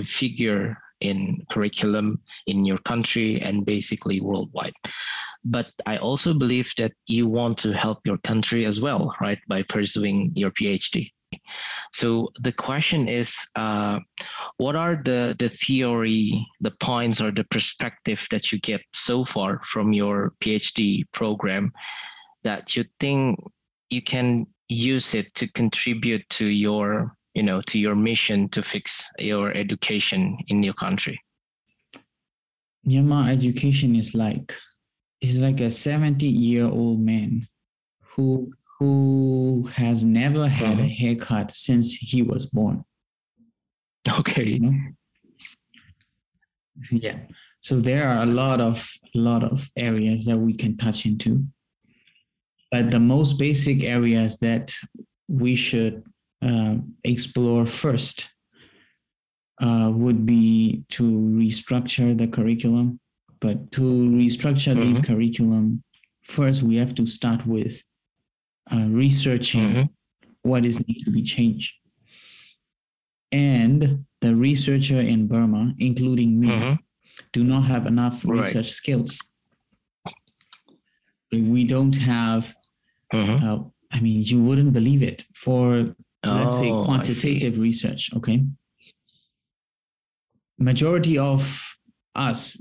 figure 0.05 0.76
in 1.01 1.46
curriculum 1.53 2.20
in 2.49 2.64
your 2.64 2.78
country 2.78 3.40
and 3.40 3.64
basically 3.64 4.20
worldwide 4.20 4.74
but 5.44 5.70
I 5.86 5.96
also 5.99 6.34
believe 6.34 6.72
that 6.78 6.92
you 7.07 7.26
want 7.26 7.59
to 7.59 7.72
help 7.72 8.01
your 8.05 8.18
country 8.18 8.66
as 8.66 8.80
well, 8.80 9.14
right, 9.20 9.38
by 9.49 9.62
pursuing 9.62 10.32
your 10.34 10.51
PhD. 10.51 11.11
So 11.92 12.30
the 12.40 12.53
question 12.53 13.09
is, 13.09 13.34
uh, 13.55 14.01
what 14.57 14.76
are 14.76 14.96
the 14.96 15.36
the 15.38 15.49
theory, 15.49 16.46
the 16.61 16.70
points, 16.70 17.20
or 17.20 17.30
the 17.30 17.44
perspective 17.44 18.26
that 18.30 18.51
you 18.51 18.59
get 18.61 18.80
so 18.92 19.24
far 19.24 19.61
from 19.64 19.92
your 19.92 20.32
PhD 20.40 21.05
program 21.12 21.72
that 22.44 22.76
you 22.76 22.84
think 22.99 23.38
you 23.90 24.03
can 24.03 24.46
use 24.69 25.14
it 25.14 25.35
to 25.35 25.51
contribute 25.53 26.29
to 26.31 26.47
your, 26.47 27.16
you 27.35 27.43
know, 27.43 27.62
to 27.62 27.79
your 27.79 27.95
mission 27.95 28.49
to 28.51 28.62
fix 28.62 29.03
your 29.19 29.53
education 29.57 30.39
in 30.49 30.62
your 30.62 30.75
country? 30.75 31.21
Myanmar 32.87 33.31
education 33.31 33.97
is 33.97 34.14
like 34.14 34.55
He's 35.21 35.39
like 35.39 35.61
a 35.61 35.71
70 35.71 36.27
year 36.27 36.64
old 36.64 37.01
man 37.01 37.49
who 38.01 38.51
who 38.79 39.69
has 39.75 40.05
never 40.05 40.47
had 40.47 40.75
uh-huh. 40.75 40.83
a 40.83 40.89
haircut 40.89 41.55
since 41.55 41.93
he 41.93 42.23
was 42.23 42.47
born. 42.47 42.85
Okay. 44.09 44.47
You 44.47 44.61
know? 44.61 44.79
Yeah. 46.93 47.19
So 47.61 47.81
there 47.81 48.09
are 48.09 48.23
a 48.23 48.27
lot 48.27 48.61
of 48.61 48.89
a 49.14 49.19
lot 49.19 49.43
of 49.43 49.69
areas 49.77 50.25
that 50.27 50.39
we 50.39 50.55
can 50.55 50.77
touch 50.77 51.05
into. 51.05 51.45
But 52.71 52.91
the 52.91 53.01
most 53.01 53.39
basic 53.39 53.83
areas 53.83 54.39
that 54.39 54.75
we 55.29 55.57
should 55.57 56.05
uh, 56.43 56.77
explore 57.03 57.66
first 57.66 58.31
uh, 59.61 59.91
would 59.93 60.27
be 60.27 60.85
to 60.91 61.03
restructure 61.03 62.16
the 62.16 62.29
curriculum 62.29 63.01
but 63.41 63.71
to 63.73 63.83
restructure 63.83 64.75
mm-hmm. 64.75 64.93
this 64.93 65.05
curriculum, 65.05 65.83
first 66.23 66.62
we 66.62 66.77
have 66.77 66.95
to 66.97 67.07
start 67.07 67.47
with 67.47 67.83
uh, 68.73 68.87
researching 68.89 69.69
mm-hmm. 69.69 69.83
what 70.43 70.64
is 70.64 70.79
need 70.87 71.03
to 71.05 71.11
be 71.11 71.23
changed. 71.23 71.75
And 73.31 74.05
the 74.21 74.35
researcher 74.35 75.01
in 75.01 75.29
Burma, 75.29 75.73
including 75.79 76.41
me, 76.41 76.49
mm-hmm. 76.49 76.75
do 77.33 77.45
not 77.45 77.64
have 77.64 77.87
enough 77.87 78.25
research 78.25 78.55
right. 78.55 78.64
skills. 78.64 79.19
We 81.31 81.64
don't 81.64 81.97
have, 81.97 82.55
mm-hmm. 83.12 83.44
uh, 83.44 83.64
I 83.90 84.00
mean, 84.00 84.22
you 84.22 84.42
wouldn't 84.42 84.72
believe 84.72 85.02
it 85.02 85.24
for, 85.34 85.94
oh, 86.24 86.30
let's 86.30 86.59
say, 86.59 86.70
oh, 86.70 86.84
quantitative 86.84 87.59
research, 87.59 88.11
okay? 88.16 88.44
Majority 90.59 91.18
of 91.18 91.76
us 92.14 92.61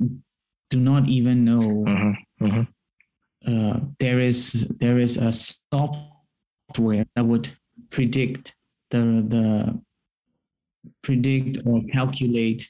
do 0.70 0.80
not 0.80 1.08
even 1.08 1.46
know 1.46 1.62
mm-hmm. 1.62 2.46
Mm-hmm. 2.46 2.62
Uh, 3.48 3.80
there 4.00 4.20
is 4.20 4.68
there 4.80 5.00
is 5.00 5.18
a 5.18 5.32
software 5.32 7.06
that 7.16 7.26
would 7.26 7.50
predict 7.90 8.54
the 8.92 9.24
the 9.28 9.82
predict 11.02 11.60
or 11.66 11.82
calculate 11.94 12.70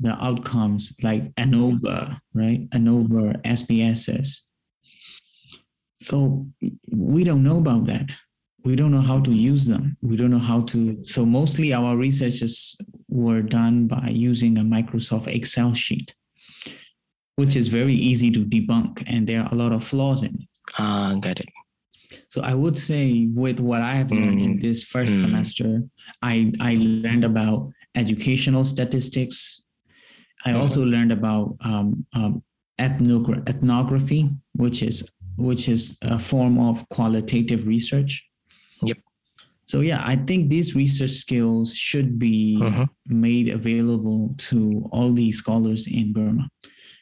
the 0.00 0.12
outcomes 0.24 0.92
like 1.02 1.34
ANOVA, 1.34 2.20
right? 2.32 2.68
ANOVA, 2.70 3.42
SPSS. 3.42 4.42
So 5.98 6.46
we 6.90 7.24
don't 7.24 7.42
know 7.42 7.58
about 7.58 7.86
that. 7.86 8.14
We 8.64 8.76
don't 8.76 8.90
know 8.90 9.00
how 9.00 9.20
to 9.20 9.32
use 9.32 9.66
them. 9.66 9.96
We 10.02 10.16
don't 10.16 10.30
know 10.30 10.38
how 10.38 10.62
to. 10.62 11.02
So 11.06 11.24
mostly 11.24 11.72
our 11.72 11.96
researches 11.96 12.76
were 13.08 13.40
done 13.40 13.86
by 13.86 14.08
using 14.08 14.58
a 14.58 14.62
Microsoft 14.62 15.28
Excel 15.28 15.74
sheet 15.74 16.14
which 17.38 17.54
is 17.54 17.68
very 17.68 17.94
easy 17.94 18.32
to 18.32 18.44
debunk, 18.44 19.04
and 19.06 19.28
there 19.28 19.42
are 19.42 19.52
a 19.52 19.54
lot 19.54 19.70
of 19.70 19.84
flaws 19.84 20.24
in 20.24 20.34
it. 20.34 20.48
Ah, 20.76 21.12
uh, 21.12 21.14
got 21.14 21.38
it. 21.38 21.48
So 22.30 22.42
I 22.42 22.52
would 22.52 22.76
say 22.76 23.28
with 23.32 23.60
what 23.60 23.80
I 23.80 23.94
have 23.94 24.10
learned 24.10 24.40
mm. 24.40 24.44
in 24.44 24.58
this 24.58 24.82
first 24.82 25.12
mm. 25.12 25.20
semester, 25.20 25.82
I 26.20 26.50
I 26.58 26.74
learned 26.80 27.24
about 27.24 27.70
educational 27.94 28.64
statistics. 28.64 29.62
I 30.44 30.50
mm-hmm. 30.50 30.60
also 30.60 30.84
learned 30.84 31.12
about 31.12 31.54
um, 31.60 32.04
um, 32.12 32.42
ethnogra- 32.76 33.48
ethnography, 33.48 34.30
which 34.54 34.82
is 34.82 35.06
which 35.38 35.68
is 35.68 35.96
a 36.02 36.18
form 36.18 36.58
of 36.58 36.86
qualitative 36.88 37.66
research. 37.66 38.24
Yep. 38.82 38.98
So 39.66 39.80
yeah, 39.80 40.02
I 40.04 40.16
think 40.16 40.48
these 40.48 40.74
research 40.74 41.12
skills 41.12 41.74
should 41.74 42.18
be 42.18 42.58
uh-huh. 42.60 42.86
made 43.06 43.48
available 43.48 44.34
to 44.48 44.88
all 44.92 45.12
the 45.12 45.30
scholars 45.32 45.86
in 45.86 46.12
Burma. 46.12 46.48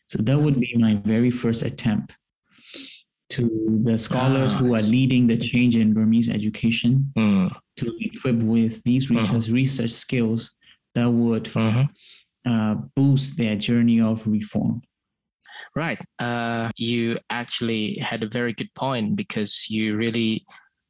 So 0.09 0.18
that 0.22 0.39
would 0.39 0.61
be 0.61 0.74
my 0.76 0.95
very 0.95 1.30
first 1.30 1.62
attempt 1.62 2.14
to 3.30 3.80
the 3.82 3.99
scholars 3.99 4.55
who 4.55 4.74
are 4.76 4.82
leading 4.82 5.26
the 5.26 5.37
change 5.37 5.76
in 5.76 5.93
Burmese 5.93 6.28
education 6.28 7.12
mm. 7.16 7.57
to 7.76 7.97
equip 8.01 8.37
with 8.37 8.82
these 8.84 9.11
uh-huh. 9.11 9.20
research, 9.20 9.45
uh-huh. 9.45 9.53
research 9.53 9.91
skills 9.91 10.51
that 10.95 11.11
would 11.11 11.49
uh-huh. 11.57 11.87
uh, 12.47 12.74
boost 12.95 13.37
their 13.37 13.57
journey 13.57 14.01
of 14.01 14.26
reform. 14.26 14.82
Right. 15.74 16.00
Uh, 16.18 16.70
you 16.76 17.18
actually 17.30 17.96
had 17.98 18.22
a 18.22 18.28
very 18.28 18.52
good 18.52 18.72
point 18.74 19.16
because 19.16 19.66
you 19.68 19.96
really, 19.96 20.46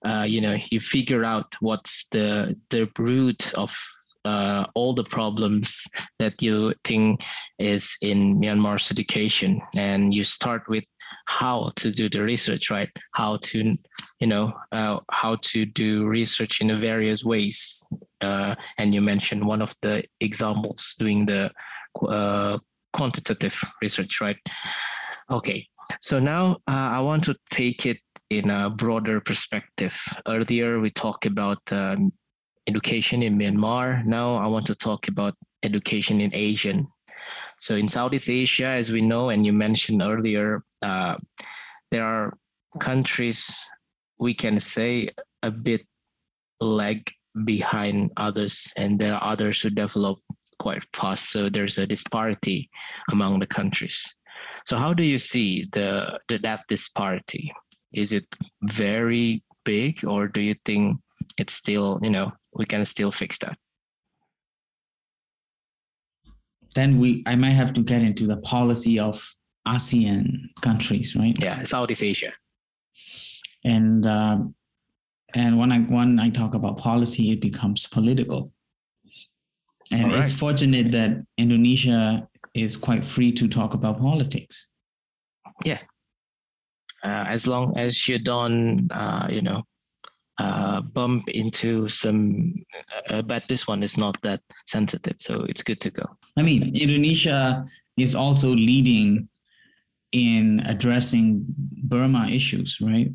uh, 0.07 0.23
you 0.23 0.41
know, 0.41 0.57
you 0.71 0.81
figure 0.81 1.25
out 1.25 1.55
what's 1.61 2.07
the 2.09 2.57
the 2.71 2.89
root 2.99 3.53
of 3.55 3.77
uh, 4.25 4.67
all 4.75 4.93
the 4.93 5.05
problems 5.05 5.85
that 6.19 6.43
you 6.43 6.75
think 6.85 7.23
is 7.59 7.97
in 8.03 8.41
Myanmar's 8.41 8.91
education, 8.91 9.61
and 9.75 10.13
you 10.13 10.25
start 10.25 10.63
with 10.69 10.85
how 11.27 11.71
to 11.77 11.91
do 11.91 12.09
the 12.09 12.23
research, 12.23 12.71
right? 12.71 12.91
How 13.13 13.37
to, 13.37 13.77
you 14.21 14.27
know, 14.27 14.53
uh, 14.73 14.99
how 15.11 15.37
to 15.43 15.65
do 15.65 16.07
research 16.07 16.61
in 16.61 16.81
various 16.81 17.25
ways. 17.25 17.87
Uh, 18.21 18.55
and 18.79 18.95
you 18.95 19.01
mentioned 19.01 19.45
one 19.45 19.63
of 19.63 19.75
the 19.83 20.05
examples 20.21 20.95
doing 20.99 21.27
the 21.27 21.51
uh, 22.09 22.59
quantitative 22.97 23.57
research, 23.83 24.21
right? 24.21 24.39
Okay, 25.31 25.67
so 26.01 26.19
now 26.19 26.57
uh, 26.67 26.89
I 26.99 27.01
want 27.01 27.25
to 27.25 27.35
take 27.51 27.87
it 27.87 27.99
in 28.31 28.51
a 28.51 28.71
broader 28.71 29.21
perspective. 29.21 29.95
Earlier, 30.27 30.81
we 30.81 30.91
talked 30.91 31.27
about 31.27 31.61
um, 31.71 32.13
education 32.67 33.23
in 33.23 33.39
Myanmar. 33.39 34.05
Now 34.05 34.35
I 34.35 34.47
want 34.47 34.67
to 34.67 34.75
talk 34.75 35.09
about 35.09 35.35
education 35.63 36.21
in 36.21 36.31
ASEAN. 36.31 36.87
So 37.59 37.77
in 37.77 37.89
Southeast 37.89 38.29
Asia, 38.29 38.67
as 38.67 38.91
we 38.91 39.01
know, 39.01 39.31
and 39.31 39.47
you 39.47 39.53
mentioned 39.53 40.03
earlier, 40.03 40.63
uh, 40.83 41.17
there 41.91 42.05
are 42.05 42.37
countries 42.81 43.49
we 44.19 44.35
can 44.35 44.61
say 44.61 45.11
a 45.43 45.51
bit 45.51 45.83
lag 46.61 47.11
behind 47.45 48.11
others, 48.17 48.73
and 48.77 48.99
there 48.99 49.15
are 49.15 49.33
others 49.33 49.61
who 49.61 49.71
develop 49.71 50.19
quite 50.59 50.85
fast. 50.93 51.31
So 51.31 51.49
there's 51.49 51.79
a 51.79 51.87
disparity 51.87 52.71
among 53.11 53.41
the 53.41 53.47
countries. 53.47 54.17
So 54.65 54.77
how 54.77 54.93
do 54.93 55.03
you 55.03 55.19
see 55.19 55.67
the, 55.73 56.19
the 56.29 56.39
that 56.39 56.61
disparity? 56.69 57.53
Is 57.93 58.13
it 58.13 58.27
very 58.63 59.43
big, 59.65 60.05
or 60.05 60.29
do 60.29 60.41
you 60.41 60.55
think 60.65 60.99
it's 61.39 61.55
still 61.55 61.99
you 62.03 62.11
know 62.11 62.33
we 62.55 62.65
can 62.65 62.85
still 62.85 63.11
fix 63.11 63.39
that 63.39 63.59
then 66.75 66.99
we 66.99 67.23
i 67.27 67.35
might 67.35 67.51
have 67.51 67.73
to 67.73 67.83
get 67.83 68.01
into 68.01 68.27
the 68.27 68.37
policy 68.39 68.99
of 68.99 69.35
asean 69.67 70.25
countries 70.63 71.17
right 71.17 71.37
yeah 71.43 71.63
southeast 71.65 72.03
asia 72.03 72.33
and 73.67 74.07
uh, 74.07 74.39
and 75.35 75.59
when 75.59 75.73
I 75.73 75.81
when 75.81 76.19
I 76.19 76.31
talk 76.31 76.55
about 76.55 76.79
policy, 76.79 77.33
it 77.33 77.41
becomes 77.41 77.87
political. 77.87 78.53
And 79.91 80.13
All 80.13 80.21
it's 80.21 80.33
fortunate 80.33 80.91
that 80.93 81.25
Indonesia 81.39 82.29
is 82.55 82.77
quite 82.77 83.05
free 83.05 83.33
to 83.33 83.49
talk 83.49 83.75
about 83.75 83.99
politics. 84.01 84.69
uh, 87.05 87.25
as 87.29 87.47
long 87.47 87.77
as 87.79 88.09
you 88.09 88.19
don't 88.19 88.89
uh, 88.91 89.29
you 89.31 89.43
know 89.43 89.63
uh, 90.39 90.81
bump 90.81 91.29
into 91.29 91.89
some 91.89 92.55
uh, 93.09 93.23
but 93.23 93.45
this 93.49 93.67
one 93.67 93.83
is 93.83 93.97
not 93.97 94.21
that 94.23 94.41
sensitive 94.67 95.17
so 95.19 95.45
it's 95.49 95.63
good 95.63 95.81
to 95.81 95.91
go 95.91 96.05
I 96.37 96.43
mean, 96.43 96.77
Indonesia 96.77 97.65
is 97.97 98.15
also 98.15 98.49
leading 98.51 99.29
in 100.13 100.61
addressing 100.67 101.45
Burma 101.49 102.29
issues, 102.29 102.79
right? 102.81 103.11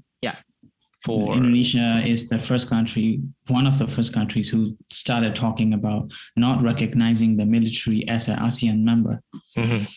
For 1.04 1.34
Indonesia 1.36 2.02
is 2.06 2.30
the 2.30 2.38
first 2.39 2.70
country, 2.70 3.22
one 3.47 3.66
of 3.66 3.78
the 3.80 3.88
first 3.88 4.14
countries 4.14 4.49
who 4.49 4.78
started 4.91 5.36
talking 5.36 5.74
about 5.74 6.12
not 6.36 6.62
recognizing 6.62 7.38
the 7.38 7.45
military 7.45 8.08
as 8.08 8.28
an 8.28 8.38
ASEAN 8.38 8.84
member, 8.84 9.22
Mhm. 9.58 9.88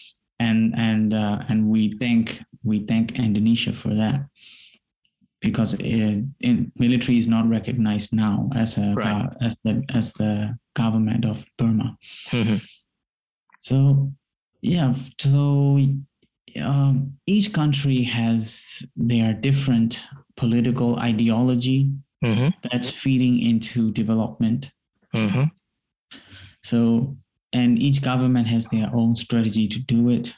and 0.40 0.74
and 0.76 1.12
uh, 1.14 1.44
and 1.48 1.68
we 1.68 1.92
thank 1.98 2.42
we 2.62 2.80
thank 2.86 3.12
Indonesia 3.18 3.72
for 3.72 3.94
that 3.94 4.24
because 5.40 5.74
it, 5.74 6.24
in, 6.40 6.72
military 6.78 7.18
is 7.18 7.28
not 7.28 7.46
recognized 7.48 8.12
now 8.14 8.48
as 8.55 8.78
a 8.78 8.94
Right. 8.94 9.28
as 9.40 9.57
the 9.64 9.84
as 9.92 10.12
the 10.14 10.57
government 10.74 11.24
of 11.24 11.44
Burma. 11.59 11.96
Mhm. 12.32 12.62
So 13.61 14.12
yeah, 14.62 14.94
so 15.20 15.78
um, 16.61 17.18
each 17.26 17.52
country 17.52 18.05
has 18.05 18.82
their 18.96 19.34
different 19.34 20.00
political 20.37 20.97
ideology 20.99 21.91
Mhm. 22.22 22.53
that's 22.62 22.91
feeding 22.91 23.39
into 23.41 23.93
development. 23.93 24.72
Mhm. 25.14 25.51
So 26.62 27.16
and 27.53 27.78
each 27.80 28.03
government 28.03 28.49
has 28.49 28.66
their 28.68 28.91
own 28.95 29.14
strategy 29.14 29.66
to 29.68 29.78
do 29.78 30.09
it. 30.09 30.35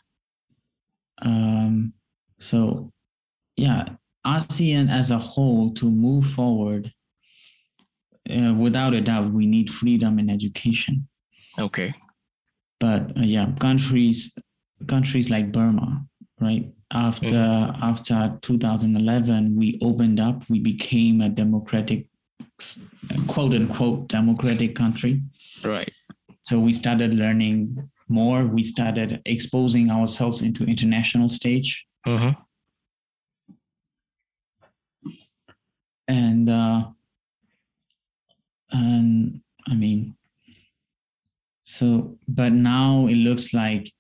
Um, 1.23 1.95
so 2.39 2.93
yeah, 3.57 3.97
ASEAN 4.27 4.91
as 4.91 5.11
a 5.11 5.19
whole 5.19 5.73
to 5.75 5.91
move 5.91 6.27
forward. 6.27 6.93
Uh, 8.29 8.53
without 8.55 8.93
a 8.93 9.01
doubt, 9.01 9.33
we 9.33 9.47
need 9.47 9.71
freedom 9.71 10.19
in 10.19 10.29
education. 10.31 11.09
okay 11.59 11.95
but 12.79 13.17
uh, 13.17 13.23
yeah 13.23 13.51
countries 13.59 14.37
countries 14.87 15.31
like 15.31 15.51
burma 15.53 16.05
right 16.39 16.71
after 16.93 17.73
after 17.83 18.39
2011 18.43 19.57
we 19.57 19.79
opened 19.83 20.21
up. 20.21 20.49
We 20.49 20.61
became 20.61 21.21
a 21.21 21.29
democratic 21.29 22.07
quote 23.27 23.55
unquote 23.55 24.09
democratic 24.09 24.75
country. 24.77 25.23
Right. 25.65 25.93
So 26.43 26.59
we 26.61 26.73
started 26.73 27.13
learning 27.15 27.91
more. 28.09 28.47
We 28.47 28.63
started 28.63 29.21
exposing 29.27 29.91
ourselves 29.91 30.43
into 30.43 30.65
international 30.65 31.29
stage. 31.29 31.87
Mhm. 32.07 32.37
and 36.09 36.49
uh 36.49 36.85
and 38.71 39.41
i 39.69 39.75
mean 39.75 40.17
so 41.63 42.17
but 42.29 42.53
now 42.53 43.07
it 43.09 43.17
looks 43.17 43.53
like 43.53 43.91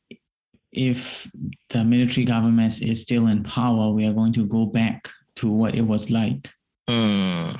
if 0.77 1.29
the 1.71 1.83
military 1.85 2.25
government 2.25 2.81
is 2.83 3.03
still 3.03 3.27
in 3.27 3.43
power 3.43 3.91
we 3.91 4.05
are 4.07 4.13
going 4.13 4.33
to 4.33 4.47
go 4.47 4.67
back 4.67 5.09
to 5.37 5.51
what 5.51 5.75
it 5.75 5.83
was 5.83 6.11
like 6.11 6.51
Mm. 6.89 7.59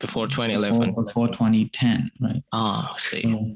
before 0.00 0.26
2011 0.26 0.78
before, 0.94 1.04
before 1.04 1.28
2010 1.28 2.10
right 2.20 2.42
ah 2.52 2.94
I 2.94 2.98
see 2.98 3.22
so, 3.22 3.50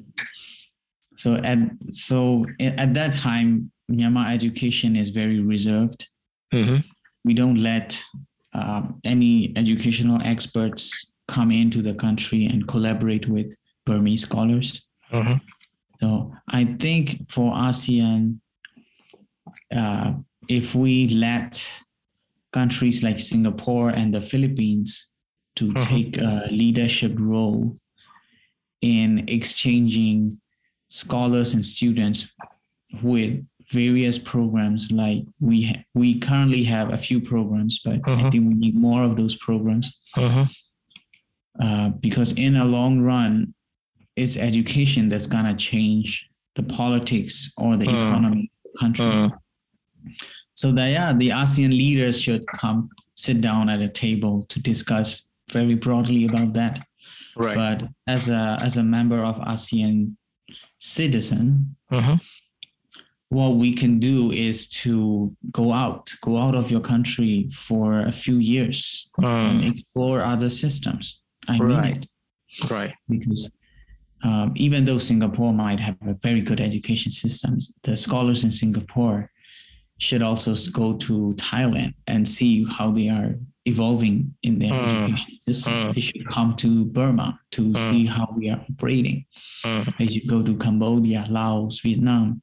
so 1.15 1.35
at 1.43 1.57
so 1.91 2.43
at 2.59 2.93
that 2.93 3.13
time 3.13 3.71
myanmar 3.91 4.31
education 4.31 4.95
is 4.95 5.09
very 5.09 5.39
reserved 5.39 6.07
Mhm. 6.53 6.83
we 7.25 7.33
don't 7.33 7.57
let 7.57 7.99
um, 8.53 8.99
any 9.03 9.53
educational 9.57 10.19
experts 10.23 11.13
come 11.27 11.51
into 11.51 11.81
the 11.81 11.93
country 11.93 12.45
and 12.45 12.67
collaborate 12.67 13.27
with 13.27 13.53
Burmese 13.85 14.21
scholars. 14.21 14.81
Mhm. 15.11 15.41
So 15.99 16.33
I 16.47 16.63
think 16.83 17.29
for 17.29 17.53
ASEAN, 17.53 18.39
uh, 19.75 20.13
if 20.47 20.75
we 20.75 21.07
let 21.09 21.65
countries 22.53 23.03
like 23.03 23.19
Singapore 23.19 23.89
and 23.89 24.13
the 24.13 24.21
Philippines 24.21 25.07
to 25.55 25.73
Mhm. 25.73 25.81
take 25.81 26.17
a 26.17 26.47
leadership 26.51 27.13
role 27.17 27.75
in 28.81 29.27
exchanging 29.27 30.39
scholars 30.89 31.53
and 31.53 31.65
students 31.65 32.33
with 33.03 33.43
various 33.71 34.17
programs 34.17 34.91
like 34.91 35.25
we 35.41 35.63
ha- 35.63 35.83
we 35.93 36.17
currently 36.19 36.63
have 36.63 36.89
a 36.93 36.97
few 36.97 37.19
programs 37.19 37.79
but 37.83 37.95
i 37.95 37.97
Mhm. 38.21 38.31
think 38.31 38.47
we 38.47 38.53
need 38.53 38.75
more 38.75 39.03
of 39.03 39.17
those 39.17 39.35
programs 39.35 39.87
Mhm. 40.15 40.47
uh, 41.59 41.89
because 41.99 42.31
in 42.33 42.55
a 42.55 42.63
long 42.65 42.99
run 43.01 43.53
it's 44.15 44.37
education 44.37 45.09
that's 45.09 45.27
going 45.27 45.45
to 45.45 45.55
change 45.55 46.29
the 46.55 46.63
politics 46.63 47.51
or 47.57 47.77
the 47.77 47.85
Mm. 47.85 47.97
economy 48.07 48.51
country 48.81 49.05
Mm. 49.05 49.31
so 50.61 50.67
that 50.77 50.87
yeah 50.97 51.09
the 51.21 51.29
asean 51.41 51.71
leaders 51.83 52.15
should 52.23 52.43
come 52.61 52.79
sit 53.25 53.37
down 53.47 53.63
at 53.73 53.81
a 53.81 53.91
table 54.05 54.35
to 54.51 54.57
discuss 54.71 55.09
very 55.57 55.75
broadly 55.85 56.21
about 56.29 56.49
that 56.59 56.75
right 57.45 57.57
but 57.61 57.77
as 58.15 58.23
a 58.29 58.43
as 58.67 58.73
a 58.77 58.83
member 58.83 59.19
of 59.29 59.35
asean 59.53 59.97
citizen 60.95 61.75
Mhm. 61.91 62.19
what 63.37 63.51
we 63.63 63.69
can 63.81 63.99
do 63.99 64.31
is 64.31 64.57
to 64.83 65.35
go 65.59 65.65
out 65.83 66.03
go 66.21 66.37
out 66.43 66.55
of 66.55 66.65
your 66.73 66.81
country 66.93 67.49
for 67.67 67.87
a 68.07 68.11
few 68.23 68.37
years 68.53 69.09
and 69.17 69.61
Mm. 69.63 69.69
explore 69.71 70.19
other 70.33 70.49
systems 70.63 71.05
i 71.47 71.53
mean 71.53 71.67
Right. 71.81 72.03
it 72.05 72.69
right 72.71 72.93
because 73.09 73.41
um, 74.23 74.53
even 74.55 74.85
though 74.85 74.97
Singapore 74.97 75.53
might 75.53 75.79
have 75.79 75.95
a 76.07 76.13
very 76.21 76.41
good 76.41 76.59
education 76.59 77.11
systems, 77.11 77.73
the 77.83 77.95
scholars 77.95 78.43
in 78.43 78.51
Singapore 78.51 79.29
should 79.99 80.21
also 80.21 80.55
go 80.71 80.93
to 80.97 81.33
Thailand 81.37 81.93
and 82.07 82.27
see 82.27 82.65
how 82.77 82.91
they 82.91 83.09
are 83.09 83.35
evolving 83.65 84.33
in 84.43 84.59
their 84.59 84.71
Mm. 84.71 84.85
education 84.85 85.33
system. 85.47 85.73
Mm. 85.73 85.93
They 85.95 86.01
should 86.01 86.25
come 86.25 86.55
to 86.57 86.85
Burma 86.85 87.39
to 87.51 87.61
Mm. 87.63 87.89
see 87.89 88.05
how 88.05 88.27
we 88.37 88.49
are 88.49 88.61
operating. 88.69 89.25
They 89.97 90.07
should 90.07 90.27
go 90.27 90.41
to 90.43 90.55
Cambodia, 90.57 91.25
Laos, 91.29 91.79
Vietnam, 91.81 92.41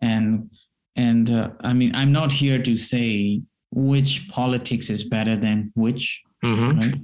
and 0.00 0.50
and 0.96 1.30
uh, 1.30 1.50
I 1.60 1.72
mean 1.72 1.94
I'm 1.94 2.12
not 2.12 2.32
here 2.32 2.62
to 2.62 2.76
say 2.76 3.42
which 3.70 4.28
politics 4.28 4.90
is 4.90 5.04
better 5.04 5.36
than 5.36 5.70
which 5.74 6.22
Mhm. 6.44 6.76
right 6.80 7.00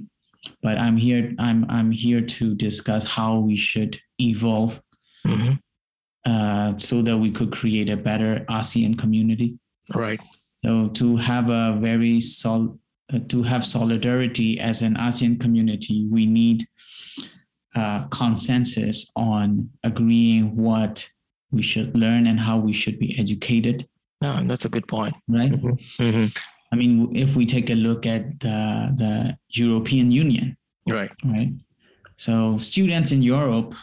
but 0.61 0.77
i'm 0.77 0.97
here 0.97 1.31
i'm 1.39 1.65
i'm 1.69 1.91
here 1.91 2.21
to 2.21 2.55
discuss 2.55 3.03
how 3.03 3.39
we 3.39 3.55
should 3.55 3.99
evolve 4.19 4.81
Mhm. 5.25 5.59
uh, 6.25 6.77
so 6.77 7.01
that 7.01 7.17
we 7.17 7.29
could 7.31 7.51
create 7.51 7.89
a 7.89 7.97
better 7.97 8.45
asean 8.49 8.97
community. 8.97 9.57
Right. 9.93 10.19
So 10.65 10.87
to 10.99 11.17
have 11.17 11.49
a 11.49 11.77
very 11.79 12.21
sol 12.21 12.79
uh, 13.13 13.19
to 13.27 13.43
have 13.43 13.65
solidarity 13.65 14.59
as 14.59 14.81
an 14.81 14.95
asean 14.95 15.39
community 15.39 16.07
we 16.09 16.25
need 16.25 16.65
uh, 17.75 18.07
consensus 18.07 19.11
on 19.15 19.69
agreeing 19.83 20.55
what 20.55 21.07
we 21.51 21.61
should 21.61 21.95
learn 21.97 22.27
and 22.27 22.39
how 22.39 22.57
we 22.57 22.73
should 22.73 22.97
be 22.99 23.17
educated. 23.19 23.87
No 24.21 24.43
that's 24.47 24.65
a 24.65 24.69
good 24.69 24.87
point. 24.87 25.15
Right? 25.27 25.51
Mhm. 25.51 26.37
I 26.71 26.75
mean 26.75 27.15
if 27.15 27.35
we 27.35 27.45
take 27.45 27.69
a 27.69 27.75
look 27.75 28.05
at 28.05 28.39
the 28.39 28.57
the 29.01 29.37
european 29.49 30.11
union 30.11 30.55
right 30.87 31.11
right? 31.25 31.51
So 32.17 32.57
students 32.57 33.11
in 33.13 33.21
Europe, 33.21 33.73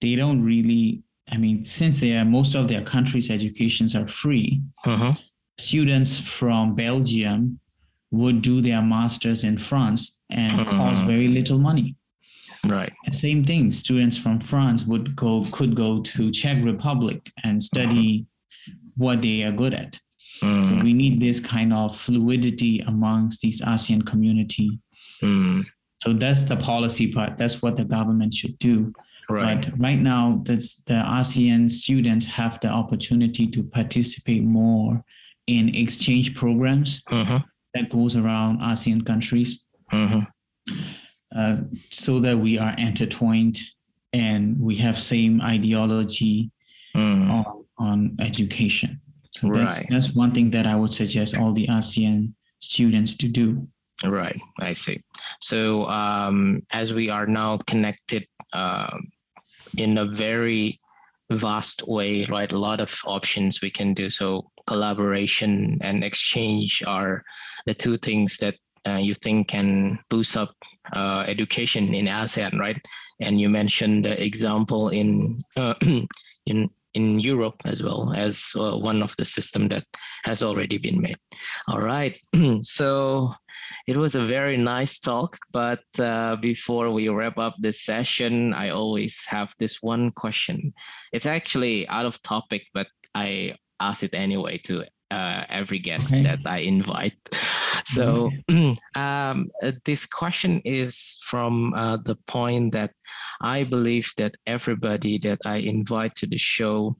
they 0.00 0.16
don't 0.16 0.42
really, 0.42 1.04
I 1.30 1.36
mean, 1.36 1.64
since 1.64 2.00
they 2.00 2.12
are 2.18 2.24
most 2.24 2.56
of 2.56 2.66
their 2.66 2.82
countries' 2.82 3.30
educations 3.30 3.94
are 3.94 4.08
free, 4.08 4.60
Mhm. 4.84 5.16
students 5.56 6.18
from 6.18 6.74
Belgium 6.74 7.60
would 8.10 8.42
do 8.42 8.60
their 8.60 8.82
masters 8.82 9.44
in 9.44 9.56
France 9.56 10.02
and 10.30 10.66
cost 10.66 11.00
Mhm. 11.02 11.06
very 11.06 11.28
little 11.28 11.60
money. 11.70 11.94
right 12.64 12.92
same 13.12 13.44
thing, 13.44 13.70
students 13.70 14.16
from 14.24 14.40
France 14.40 14.80
would 14.90 15.14
go 15.14 15.32
could 15.56 15.72
go 15.76 16.00
to 16.02 16.30
Czech 16.32 16.58
Republic 16.64 17.20
and 17.44 17.62
study 17.62 18.26
what 18.96 19.22
they 19.22 19.36
are 19.46 19.52
good 19.62 19.74
at. 19.74 20.00
So 20.40 20.46
Mm. 20.46 20.82
we 20.84 20.92
need 20.92 21.20
this 21.20 21.40
kind 21.40 21.72
of 21.72 21.96
fluidity 21.96 22.80
amongst 22.80 23.40
these 23.40 23.60
ASEAN 23.62 24.04
community. 24.04 24.78
Mm. 25.22 25.64
So 26.02 26.12
that's 26.12 26.44
the 26.44 26.56
policy 26.56 27.06
part. 27.08 27.38
That's 27.38 27.62
what 27.62 27.76
the 27.76 27.84
government 27.84 28.34
should 28.34 28.58
do. 28.58 28.92
right 29.28 29.62
But 29.70 29.80
right 29.80 30.00
now, 30.00 30.40
that's 30.44 30.76
the 30.86 30.94
ASEAN 31.18 31.68
students 31.70 32.26
have 32.26 32.60
the 32.60 32.68
opportunity 32.68 33.46
to 33.48 33.62
participate 33.64 34.44
more 34.44 35.02
in 35.48 35.74
exchange 35.74 36.32
programs 36.34 37.02
Mhm. 37.10 37.42
that 37.74 37.90
goes 37.90 38.14
around 38.16 38.60
ASEAN 38.60 39.04
countries, 39.04 39.64
Mm-hmm. 39.92 40.20
uh, 41.34 41.56
so 41.90 42.20
that 42.20 42.38
we 42.38 42.56
are 42.58 42.74
intertwined 42.78 43.58
and 44.12 44.60
we 44.60 44.76
have 44.76 44.96
same 45.00 45.40
ideology 45.40 46.50
Mm. 46.94 47.30
on, 47.30 47.44
on 47.78 48.16
education. 48.20 49.00
So 49.36 49.48
that's 49.48 49.78
Right. 49.78 49.86
that's 49.90 50.14
one 50.14 50.32
thing 50.32 50.50
that 50.50 50.66
I 50.66 50.74
would 50.74 50.92
suggest 50.92 51.36
all 51.36 51.52
the 51.52 51.66
ASEAN 51.68 52.32
students 52.58 53.16
to 53.18 53.28
do. 53.28 53.68
Right, 54.04 54.40
I 54.60 54.74
see. 54.74 55.02
So 55.40 55.88
um, 55.88 56.62
as 56.70 56.92
we 56.92 57.08
are 57.08 57.26
now 57.26 57.58
connected 57.66 58.26
um, 58.52 59.10
in 59.78 59.98
a 59.98 60.06
very 60.06 60.80
vast 61.30 61.86
way, 61.86 62.24
right? 62.26 62.52
A 62.52 62.58
lot 62.58 62.80
of 62.80 62.94
options 63.04 63.60
we 63.62 63.70
can 63.70 63.94
do. 63.94 64.10
So 64.10 64.50
collaboration 64.66 65.78
and 65.80 66.04
exchange 66.04 66.82
are 66.86 67.24
the 67.66 67.74
two 67.74 67.96
things 67.98 68.36
that 68.38 68.54
uh, 68.86 68.96
you 68.96 69.14
think 69.14 69.48
can 69.48 69.98
boost 70.10 70.36
up 70.36 70.54
uh, 70.94 71.24
education 71.26 71.94
in 71.94 72.06
ASEAN, 72.06 72.58
right? 72.58 72.80
And 73.20 73.40
you 73.40 73.48
mentioned 73.48 74.04
the 74.04 74.22
example 74.22 74.90
in 74.90 75.42
uh, 75.56 75.74
in 76.46 76.70
in 76.96 77.20
Europe 77.20 77.60
as 77.64 77.82
well 77.82 78.12
as 78.16 78.52
uh, 78.56 78.76
one 78.76 79.02
of 79.02 79.14
the 79.18 79.24
system 79.24 79.68
that 79.68 79.84
has 80.24 80.42
already 80.42 80.78
been 80.78 81.00
made. 81.00 81.18
All 81.68 81.80
right, 81.80 82.16
so 82.62 83.34
it 83.86 83.96
was 83.96 84.14
a 84.14 84.24
very 84.24 84.56
nice 84.56 84.98
talk, 84.98 85.38
but 85.52 85.84
uh, 85.98 86.36
before 86.36 86.90
we 86.90 87.08
wrap 87.08 87.38
up 87.38 87.54
this 87.58 87.84
session, 87.84 88.54
I 88.54 88.70
always 88.70 89.22
have 89.28 89.54
this 89.58 89.82
one 89.82 90.10
question. 90.10 90.72
It's 91.12 91.26
actually 91.26 91.86
out 91.88 92.06
of 92.06 92.22
topic, 92.22 92.62
but 92.72 92.88
I 93.14 93.56
ask 93.78 94.02
it 94.02 94.14
anyway 94.14 94.58
to 94.64 94.84
uh, 95.10 95.44
every 95.48 95.78
guest 95.78 96.12
Okay. 96.12 96.22
that 96.22 96.40
I 96.46 96.58
invite. 96.58 97.18
So 97.86 98.30
um, 98.94 99.50
uh, 99.62 99.72
this 99.84 100.06
question 100.06 100.60
is 100.64 101.18
from 101.22 101.74
uh, 101.74 101.98
the 101.98 102.16
point 102.26 102.72
that 102.72 102.92
I 103.40 103.64
believe 103.64 104.12
that 104.16 104.34
everybody 104.46 105.18
that 105.18 105.40
I 105.44 105.56
invite 105.56 106.16
to 106.16 106.26
the 106.26 106.38
show 106.38 106.96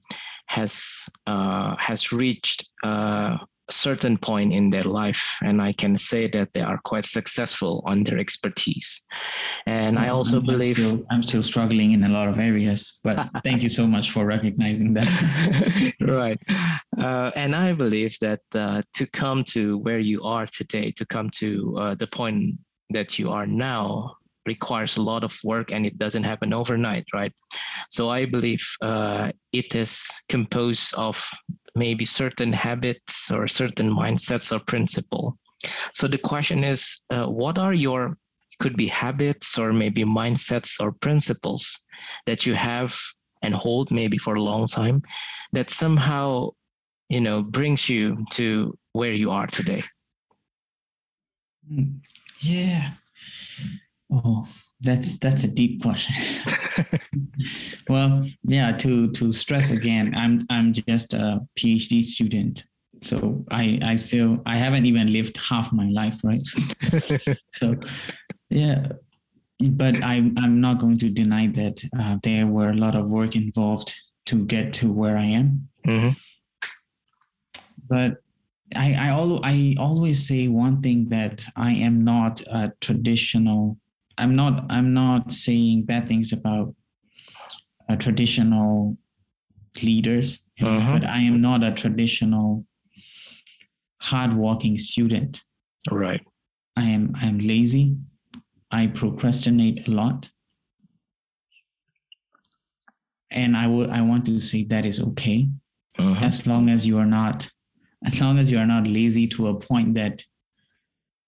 has 0.47 1.09
uh, 1.25 1.75
has 1.77 2.11
reached 2.11 2.65
uh, 2.83 3.37
a 3.69 3.73
certain 3.73 4.17
point 4.17 4.53
in 4.53 4.69
their 4.69 4.83
life, 4.83 5.23
and 5.43 5.61
I 5.61 5.73
can 5.73 5.97
say 5.97 6.27
that 6.29 6.49
they 6.53 6.61
are 6.61 6.79
quite 6.83 7.05
successful 7.05 7.83
on 7.85 8.03
their 8.03 8.17
expertise. 8.17 9.01
And 9.65 9.99
I 9.99 10.07
Um, 10.09 10.15
also 10.17 10.37
I'm 10.39 10.45
believe. 10.45 10.75
still, 10.77 11.05
I'm 11.11 11.23
still 11.23 11.43
struggling 11.43 11.91
in 11.91 12.03
a 12.03 12.09
lot 12.09 12.27
of 12.29 12.39
areas, 12.39 12.99
but 13.03 13.17
thank 13.43 13.63
you 13.63 13.69
so 13.69 13.85
much 13.85 14.11
for 14.11 14.25
recognizing 14.25 14.93
that. 14.93 15.09
right. 16.01 16.39
Uh, 16.97 17.31
and 17.35 17.55
I 17.55 17.73
believe 17.73 18.17
that 18.21 18.41
uh, 18.55 18.81
to 18.95 19.05
come 19.07 19.43
to 19.55 19.77
where 19.79 19.99
you 19.99 20.23
are 20.23 20.47
today, 20.47 20.91
to 20.91 21.05
come 21.05 21.29
to 21.41 21.77
uh, 21.77 21.95
the 21.95 22.07
point 22.07 22.55
that 22.91 23.19
you 23.19 23.29
are 23.31 23.45
now, 23.47 24.15
requires 24.47 24.97
a 24.97 25.01
lot 25.01 25.23
of 25.23 25.37
work 25.43 25.71
and 25.71 25.85
it 25.85 25.97
doesn't 25.97 26.23
happen 26.23 26.53
overnight, 26.53 27.05
right? 27.13 27.33
So 27.89 28.09
I 28.09 28.25
believe 28.25 28.65
uh, 28.81 29.31
it 29.53 29.75
is 29.75 30.03
composed 30.29 30.93
of 30.95 31.23
maybe 31.75 32.05
certain 32.05 32.53
habits 32.53 33.29
or 33.31 33.47
certain 33.47 33.93
mindsets 33.93 34.51
or 34.51 34.59
principle. 34.59 35.37
So 35.93 36.07
the 36.07 36.17
question 36.17 36.63
is, 36.63 37.01
uh, 37.09 37.25
what 37.25 37.57
are 37.57 37.73
your 37.73 38.17
could 38.59 38.75
be 38.75 38.87
habits 38.87 39.59
or 39.59 39.71
maybe 39.71 40.03
mindsets 40.03 40.79
or 40.79 40.91
principles 40.91 41.79
that 42.25 42.45
you 42.45 42.55
have 42.55 42.97
and 43.43 43.53
hold 43.53 43.91
maybe 43.91 44.17
for 44.17 44.35
a 44.35 44.41
long 44.41 44.67
time 44.67 45.03
that 45.53 45.69
somehow 45.69 46.49
you 47.09 47.21
know 47.21 47.43
brings 47.43 47.87
you 47.87 48.25
to 48.31 48.75
where 48.93 49.13
you 49.13 49.29
are 49.29 49.45
today 49.47 49.83
Mm, 51.71 51.99
Yeah. 52.39 52.93
Oh, 54.11 54.47
that's 54.81 55.17
that's 55.19 55.43
a 55.43 55.47
deep 55.49 55.81
question. 55.81 56.15
well, 57.89 58.25
yeah. 58.43 58.71
To 58.77 59.11
to 59.11 59.33
stress 59.33 59.71
again, 59.71 60.13
I'm 60.15 60.45
I'm 60.49 60.71
just 60.73 61.13
a 61.13 61.41
PhD 61.57 62.01
student, 62.01 62.63
so 63.03 63.43
I 63.51 63.79
I 63.83 63.95
still 63.97 64.41
I 64.45 64.57
haven't 64.57 64.85
even 64.85 65.11
lived 65.11 65.37
half 65.37 65.73
my 65.73 65.89
life, 65.89 66.19
right? 66.23 66.45
so, 67.51 67.75
yeah. 68.49 68.87
But 69.59 70.03
I'm 70.03 70.37
I'm 70.37 70.61
not 70.61 70.79
going 70.79 70.99
to 70.99 71.09
deny 71.09 71.47
that 71.47 71.83
uh, 71.99 72.17
there 72.23 72.47
were 72.47 72.69
a 72.69 72.75
lot 72.77 72.95
of 72.95 73.09
work 73.09 73.35
involved 73.35 73.93
to 74.27 74.45
get 74.45 74.73
to 74.75 74.91
where 74.91 75.17
I 75.17 75.25
am. 75.25 75.67
Mhm. 75.85 76.15
but 77.89 78.17
I 78.75 78.93
I, 78.93 79.07
al- 79.07 79.43
I 79.43 79.75
always 79.79 80.27
say 80.27 80.47
one 80.47 80.81
thing 80.81 81.09
that 81.09 81.43
I 81.55 81.71
am 81.73 82.03
not 82.03 82.41
a 82.47 82.71
traditional. 82.81 83.77
I'm 84.17 84.35
not 84.35 84.65
I'm 84.69 84.93
not 84.93 85.31
saying 85.33 85.83
bad 85.85 86.07
things 86.07 86.33
about 86.33 86.75
uh, 87.89 87.95
traditional 87.95 88.97
leaders, 89.81 90.39
Mhm. 90.59 90.93
but 90.93 91.05
I 91.05 91.19
am 91.21 91.39
not 91.41 91.63
a 91.63 91.71
traditional 91.71 92.65
hardworking 94.01 94.77
student. 94.77 95.43
right 95.91 96.21
I 96.75 96.83
am 96.89 97.13
I'm 97.15 97.39
lazy. 97.39 97.97
I 98.71 98.87
procrastinate 98.87 99.87
a 99.87 99.91
lot. 99.91 100.29
And 103.31 103.55
I 103.57 103.67
would 103.67 103.89
I 103.89 104.01
want 104.01 104.25
to 104.25 104.39
say 104.39 104.63
that 104.65 104.85
is 104.85 105.01
okay 105.01 105.49
Mhm. 105.99 106.21
as 106.21 106.45
long 106.47 106.69
as 106.69 106.85
you 106.87 106.97
are 106.97 107.05
not 107.05 107.49
as 108.05 108.21
long 108.21 108.37
as 108.37 108.51
you 108.51 108.57
are 108.59 108.67
not 108.67 108.85
lazy 108.87 109.27
to 109.27 109.47
a 109.47 109.59
point 109.59 109.95
that 109.95 110.23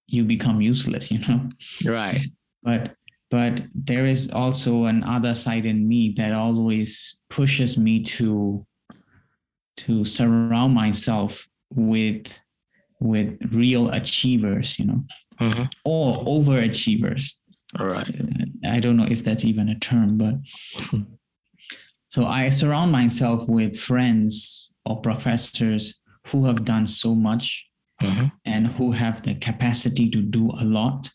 you 0.07 0.24
become 0.24 0.61
useless 0.61 1.11
you 1.11 1.20
know 1.20 1.40
right 1.86 2.22
but 2.64 2.95
but 3.31 3.61
there 3.76 4.07
is 4.07 4.31
also 4.31 4.86
another 4.86 5.34
side 5.36 5.65
in 5.65 5.88
me 5.88 6.14
that 6.18 6.34
always 6.34 7.19
pushes 7.30 7.77
me 7.77 8.03
to 8.03 8.65
to 9.77 10.03
surround 10.06 10.73
myself 10.73 11.48
with 11.73 12.40
with 12.99 13.38
real 13.52 13.90
achievers 13.91 14.77
you 14.80 14.86
know 14.86 15.03
Mhm. 15.40 15.72
or 15.86 16.26
overachievers 16.26 17.36
right 17.80 18.15
I 18.65 18.80
don't 18.81 18.98
know 18.98 19.07
if 19.10 19.23
that's 19.23 19.45
even 19.45 19.69
a 19.69 19.80
term, 19.80 20.18
but 20.18 20.36
so 22.10 22.26
I 22.26 22.49
surround 22.49 22.91
myself 22.91 23.48
with 23.48 23.77
friends 23.80 24.73
or 24.86 24.99
professors 25.02 25.99
who 26.27 26.45
have 26.45 26.65
done 26.65 26.88
so 26.88 27.15
much 27.15 27.65
Mhm. 28.02 28.31
and 28.45 28.68
who 28.68 28.91
have 28.91 29.22
the 29.23 29.36
capacity 29.36 30.10
to 30.10 30.22
do 30.22 30.52
a 30.52 30.64
lot. 30.65 31.10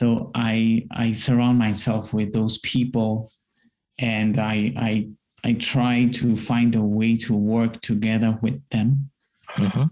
So 0.00 0.30
I 0.34 0.86
I 0.90 1.12
surround 1.12 1.58
myself 1.58 2.14
with 2.14 2.32
those 2.32 2.56
people 2.60 3.30
and 3.98 4.38
I 4.38 4.72
I 4.74 5.08
I 5.44 5.52
try 5.52 6.06
to 6.20 6.36
find 6.36 6.74
a 6.74 6.80
way 6.80 7.18
to 7.26 7.34
work 7.36 7.82
together 7.82 8.38
with 8.40 8.58
them. 8.70 9.10
Mhm. 9.56 9.90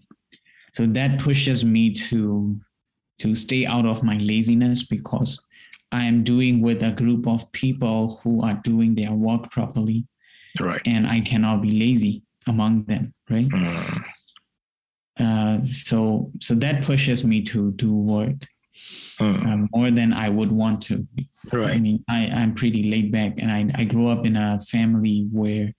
So 0.72 0.86
that 0.86 1.20
pushes 1.20 1.62
me 1.62 1.92
to 2.08 2.58
to 3.18 3.34
stay 3.34 3.66
out 3.66 3.84
of 3.84 4.02
my 4.02 4.16
laziness 4.16 4.82
because 4.82 5.46
I 5.92 6.04
am 6.04 6.24
doing 6.24 6.62
with 6.62 6.82
a 6.82 6.92
group 7.02 7.26
of 7.26 7.52
people 7.52 8.18
who 8.22 8.40
are 8.40 8.58
doing 8.64 8.94
their 8.94 9.12
work 9.12 9.50
properly 9.50 10.06
right 10.58 10.80
and 10.86 11.06
I 11.06 11.20
cannot 11.20 11.60
be 11.60 11.72
lazy 11.84 12.22
among 12.46 12.84
them, 12.84 13.12
right? 13.28 13.48
Mm. 13.48 14.04
Uh, 15.20 15.62
so 15.64 16.32
so 16.40 16.54
that 16.54 16.82
pushes 16.82 17.24
me 17.24 17.42
to 17.52 17.72
do 17.72 17.92
work 17.92 18.48
Mm. 19.20 19.46
um, 19.46 19.68
more 19.74 19.90
than 19.90 20.12
I 20.12 20.28
would 20.28 20.52
want 20.52 20.80
to. 20.82 21.06
Right. 21.52 21.72
I 21.72 21.78
mean, 21.80 22.04
I, 22.08 22.26
I'm 22.26 22.54
pretty 22.54 22.84
laid 22.90 23.10
back, 23.10 23.34
and 23.38 23.50
I, 23.50 23.68
I 23.80 23.84
grew 23.84 24.08
up 24.08 24.24
in 24.24 24.36
a 24.36 24.58
family 24.60 25.26
where 25.32 25.74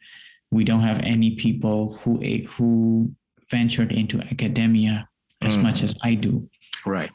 we 0.51 0.63
don't 0.65 0.81
have 0.81 0.99
any 1.03 1.35
people 1.35 1.93
who 1.99 2.19
who 2.57 3.11
ventured 3.49 3.91
into 3.91 4.19
academia 4.19 5.07
as 5.41 5.55
Mm. 5.55 5.63
much 5.63 5.83
as 5.83 5.95
I 6.03 6.15
do. 6.15 6.49
right 6.85 7.11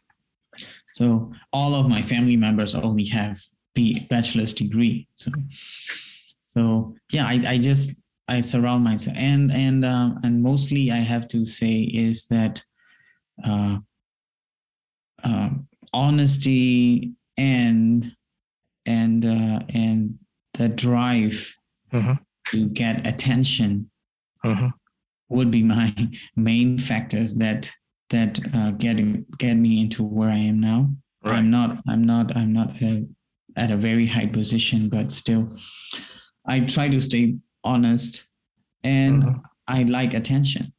So 0.93 1.33
all 1.53 1.75
of 1.75 1.89
my 1.89 2.01
family 2.03 2.37
members 2.37 2.75
only 2.75 3.05
have 3.07 3.37
B 3.75 4.07
bachelor's 4.09 4.55
degree. 4.55 5.09
So 5.15 5.31
so 6.47 6.95
yeah, 7.13 7.27
I, 7.27 7.35
I 7.55 7.59
just 7.59 8.01
I 8.29 8.41
surround 8.41 8.85
myself 8.85 9.17
and 9.19 9.51
and 9.53 9.85
uh, 9.85 10.11
and 10.23 10.43
mostly 10.43 10.91
I 10.91 11.01
have 11.01 11.29
to 11.29 11.45
say 11.45 11.83
is 11.83 12.27
that 12.29 12.63
uh, 13.45 13.79
uh, 15.23 15.51
honesty 15.95 17.13
and 17.37 18.13
and 18.87 19.25
uh, 19.25 19.61
and 19.71 20.19
the 20.59 20.69
drive 20.69 21.57
Mhm. 21.93 22.19
to 22.51 22.69
get 22.69 23.07
attention 23.07 23.91
Mhm. 24.45 24.73
would 25.29 25.51
be 25.51 25.63
my 25.63 25.95
main 26.37 26.79
factors 26.79 27.35
that 27.37 27.71
that 28.11 28.39
uh, 28.55 28.71
get 28.73 28.97
get 29.39 29.55
me 29.55 29.81
into 29.81 30.03
where 30.05 30.31
I 30.31 30.43
am 30.53 30.61
now. 30.61 30.81
right 31.25 31.39
I'm 31.39 31.51
not 31.51 31.71
I'm 31.89 32.05
not 32.05 32.37
I'm 32.37 32.53
not 32.53 32.71
at 32.77 32.83
a, 32.83 33.07
at 33.57 33.71
a 33.71 33.77
very 33.89 34.07
high 34.07 34.27
position, 34.27 34.89
but 34.91 35.11
still, 35.13 35.45
I 36.47 36.61
try 36.61 36.89
to 36.89 37.01
stay 37.01 37.37
honest, 37.73 38.13
and 38.83 39.23
Mhm. 39.23 39.41
I 39.67 39.79
like 39.85 40.13
attention. 40.13 40.73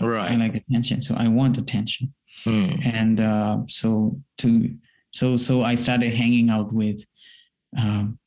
Right. 0.00 0.30
I 0.30 0.36
like 0.36 0.54
attention, 0.54 1.02
so 1.02 1.14
I 1.24 1.28
want 1.28 1.58
attention. 1.58 2.14
Mm. 2.44 2.86
and 2.86 3.20
uh, 3.20 3.58
so 3.68 4.20
to 4.38 4.74
so 5.12 5.36
so 5.36 5.62
I 5.62 5.74
started 5.74 6.14
hanging 6.14 6.50
out 6.50 6.72
with 6.72 7.04
um, 7.76 8.18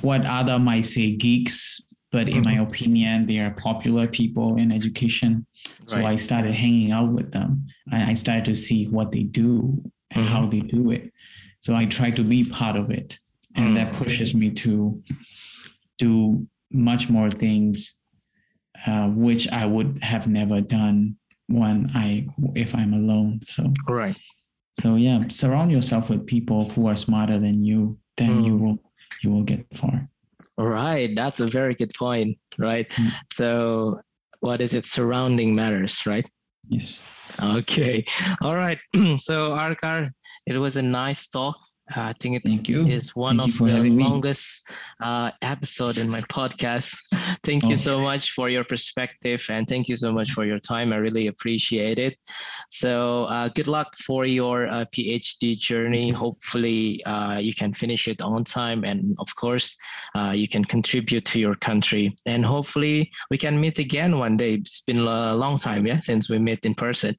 what 0.00 0.24
other 0.26 0.58
might 0.58 0.86
say 0.86 1.16
geeks, 1.16 1.80
but 2.10 2.28
in 2.28 2.42
my 2.42 2.54
opinion, 2.54 3.26
they 3.26 3.38
are 3.38 3.50
popular 3.52 4.06
people 4.06 4.56
in 4.56 4.72
education. 4.72 5.46
So 5.86 6.04
I 6.04 6.16
started 6.16 6.54
hanging 6.54 6.92
out 6.92 7.10
with 7.10 7.32
them, 7.32 7.66
and 7.92 8.02
I 8.02 8.14
started 8.14 8.44
to 8.46 8.54
see 8.54 8.86
what 8.86 9.12
they 9.12 9.22
do 9.22 9.82
and 10.10 10.26
how 10.26 10.46
they 10.46 10.60
do 10.60 10.90
it. 10.90 11.12
So 11.60 11.74
I 11.74 11.84
try 11.86 12.10
to 12.12 12.22
be 12.22 12.44
part 12.44 12.76
of 12.76 12.90
it, 12.90 13.18
and 13.54 13.76
that 13.76 13.92
pushes 13.94 14.34
me 14.34 14.50
to 14.50 15.02
do 15.98 16.46
much 16.70 17.10
more 17.10 17.30
things, 17.30 17.94
uh, 18.86 19.08
which 19.08 19.48
I 19.48 19.66
would 19.66 20.02
have 20.02 20.26
never 20.28 20.60
done 20.60 21.16
when 21.48 21.90
I 21.94 22.26
if 22.54 22.74
I'm 22.74 22.92
alone. 22.94 23.40
So 23.46 23.72
Right. 23.88 24.16
so 24.80 24.94
yeah, 24.96 25.24
surround 25.28 25.72
yourself 25.72 26.08
with 26.10 26.26
people 26.26 26.68
who 26.70 26.86
are 26.86 26.96
smarter 26.96 27.38
than 27.38 27.64
you. 27.64 27.98
Then 28.16 28.44
you 28.44 28.54
Mm. 28.54 28.60
will 28.60 28.78
you 29.22 29.30
will 29.30 29.42
get 29.44 29.66
far. 29.76 30.08
Right. 30.56 31.14
That's 31.14 31.40
a 31.40 31.46
very 31.46 31.74
good 31.74 31.92
point. 31.94 32.38
Right. 32.58 32.86
Mm. 32.96 33.12
So, 33.32 34.00
what 34.40 34.60
is 34.60 34.74
it? 34.74 34.86
Surrounding 34.86 35.54
matters, 35.54 36.04
right? 36.06 36.26
Yes. 36.68 37.00
Okay. 37.40 38.04
All 38.42 38.56
right. 38.56 38.78
so, 39.18 39.52
Arkar, 39.54 40.10
it 40.46 40.58
was 40.58 40.76
a 40.76 40.82
nice 40.82 41.28
talk. 41.28 41.56
Uh, 41.96 42.02
I 42.02 42.14
think 42.20 42.36
it 42.36 42.42
Thank 42.44 42.68
you. 42.68 42.86
is 42.86 43.16
one 43.16 43.38
Thank 43.38 43.60
of 43.60 43.66
the 43.66 43.82
longest 43.90 44.68
uh, 45.00 45.30
episode 45.42 45.96
in 45.98 46.08
my 46.08 46.20
podcast. 46.38 46.94
Thank 47.44 47.64
you 47.64 47.74
Oh. 47.74 47.76
so 47.76 48.00
much 48.00 48.32
for 48.32 48.48
your 48.50 48.64
perspective 48.64 49.44
and 49.48 49.66
thank 49.66 49.88
you 49.88 49.96
so 49.96 50.12
much 50.12 50.32
for 50.32 50.44
your 50.44 50.58
time. 50.58 50.92
I 50.92 50.96
really 50.96 51.26
appreciate 51.28 51.98
it. 51.98 52.18
So 52.70 53.24
uh, 53.24 53.48
good 53.48 53.68
luck 53.68 53.96
for 54.06 54.26
your 54.26 54.66
uh, 54.68 54.84
PhD 54.94 55.56
journey. 55.58 56.08
you. 56.08 56.14
Hopefully 56.14 57.02
uh, 57.04 57.38
you 57.38 57.54
can 57.54 57.72
finish 57.72 58.06
it 58.08 58.20
on 58.20 58.44
time 58.44 58.84
and 58.84 59.16
of 59.18 59.34
course 59.36 59.76
uh, 60.14 60.32
you 60.34 60.48
can 60.48 60.64
contribute 60.64 61.24
to 61.26 61.38
your 61.40 61.54
country 61.56 62.14
and 62.26 62.44
hopefully 62.44 63.10
we 63.30 63.38
can 63.38 63.58
meet 63.60 63.78
again 63.78 64.18
one 64.18 64.36
day. 64.36 64.54
It's 64.54 64.82
been 64.82 64.98
a 64.98 65.34
long 65.34 65.58
time, 65.58 65.86
yeah, 65.86 66.00
since 66.00 66.28
we 66.28 66.38
met 66.38 66.64
in 66.64 66.74
person. 66.74 67.16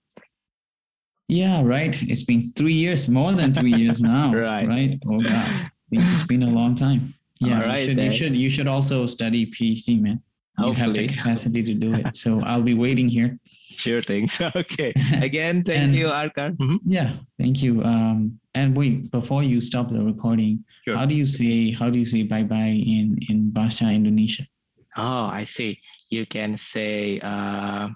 Yeah, 1.29 1.61
right. 1.63 1.93
It's 2.01 2.23
been 2.23 2.51
three 2.57 2.73
years, 2.73 3.07
more 3.07 3.33
than 3.33 3.53
three 3.53 3.73
years 3.73 4.01
now. 4.01 4.33
Right. 4.33 4.67
Right. 4.67 4.99
Oh 5.07 5.21
God. 5.21 5.69
It's 5.91 6.23
been 6.23 6.41
a 6.43 6.49
long 6.49 6.73
time. 6.75 7.13
Yeah. 7.39 7.61
All 7.61 7.65
right, 7.69 7.79
you, 7.79 7.85
should, 7.93 7.99
you 8.01 8.11
should 8.17 8.35
you 8.35 8.49
should 8.49 8.67
also 8.67 9.05
study 9.05 9.45
PhD, 9.45 10.01
man. 10.01 10.21
You 10.57 10.73
have 10.73 10.91
the 10.91 11.05
Hopefully. 11.05 11.07
capacity 11.07 11.61
to 11.63 11.73
do 11.73 11.93
it. 11.93 12.15
So 12.23 12.41
I'll 12.43 12.65
be 12.65 12.73
waiting 12.73 13.07
here. 13.07 13.37
Sure 13.77 14.01
things. 14.01 14.41
Okay. 14.57 14.91
Again, 15.21 15.63
thank 15.63 15.93
And- 15.93 15.95
you, 15.95 16.07
Arkar. 16.09 16.57
Mhm. 16.57 16.79
Yeah, 16.83 17.15
thank 17.37 17.61
you. 17.63 17.81
Um, 17.85 18.39
and 18.57 18.75
wait, 18.75 19.09
before 19.13 19.43
you 19.45 19.61
stop 19.61 19.87
the 19.93 20.01
recording, 20.03 20.65
Sure. 20.83 20.97
how 20.97 21.05
do 21.05 21.13
you 21.15 21.25
say 21.29 21.71
how 21.71 21.89
do 21.93 21.97
you 22.01 22.05
say 22.09 22.23
bye 22.25 22.43
bye 22.43 22.73
in 22.75 23.17
in 23.29 23.53
Bahasa 23.53 23.87
Indonesia? 23.93 24.49
Oh, 24.97 25.29
I 25.29 25.45
see. 25.45 25.79
You 26.09 26.25
can 26.25 26.57
say, 26.57 27.21
uh, 27.21 27.93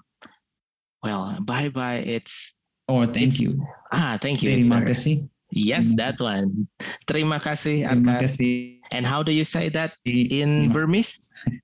well, 1.02 1.36
bye 1.42 1.68
bye. 1.68 2.00
It's 2.00 2.54
Or 2.88 3.06
thank 3.08 3.32
It's- 3.34 3.40
you. 3.40 3.64
ah, 3.92 4.18
thank 4.20 4.42
you. 4.42 4.50
Terima 4.52 4.84
kasih. 4.84 5.28
Yes, 5.54 5.94
Terima 5.94 5.96
that 6.02 6.16
one. 6.20 6.66
Terima 7.06 7.38
kasih, 7.38 7.86
Terima 7.86 8.18
kasih. 8.20 8.82
And 8.90 9.06
how 9.06 9.22
do 9.22 9.30
you 9.32 9.46
say 9.46 9.70
that 9.70 9.94
in 10.04 10.72
Burmese? 10.72 11.22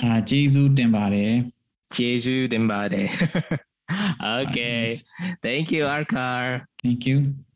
Ah, 0.00 0.24
Jesu 0.24 0.72
Dembare. 0.72 1.44
Jeju 1.92 2.48
Dembade. 2.48 3.12
okay. 4.40 4.96
Thank 5.44 5.68
you, 5.70 5.84
Arkar. 5.84 6.64
Thank 6.82 7.04
you. 7.04 7.36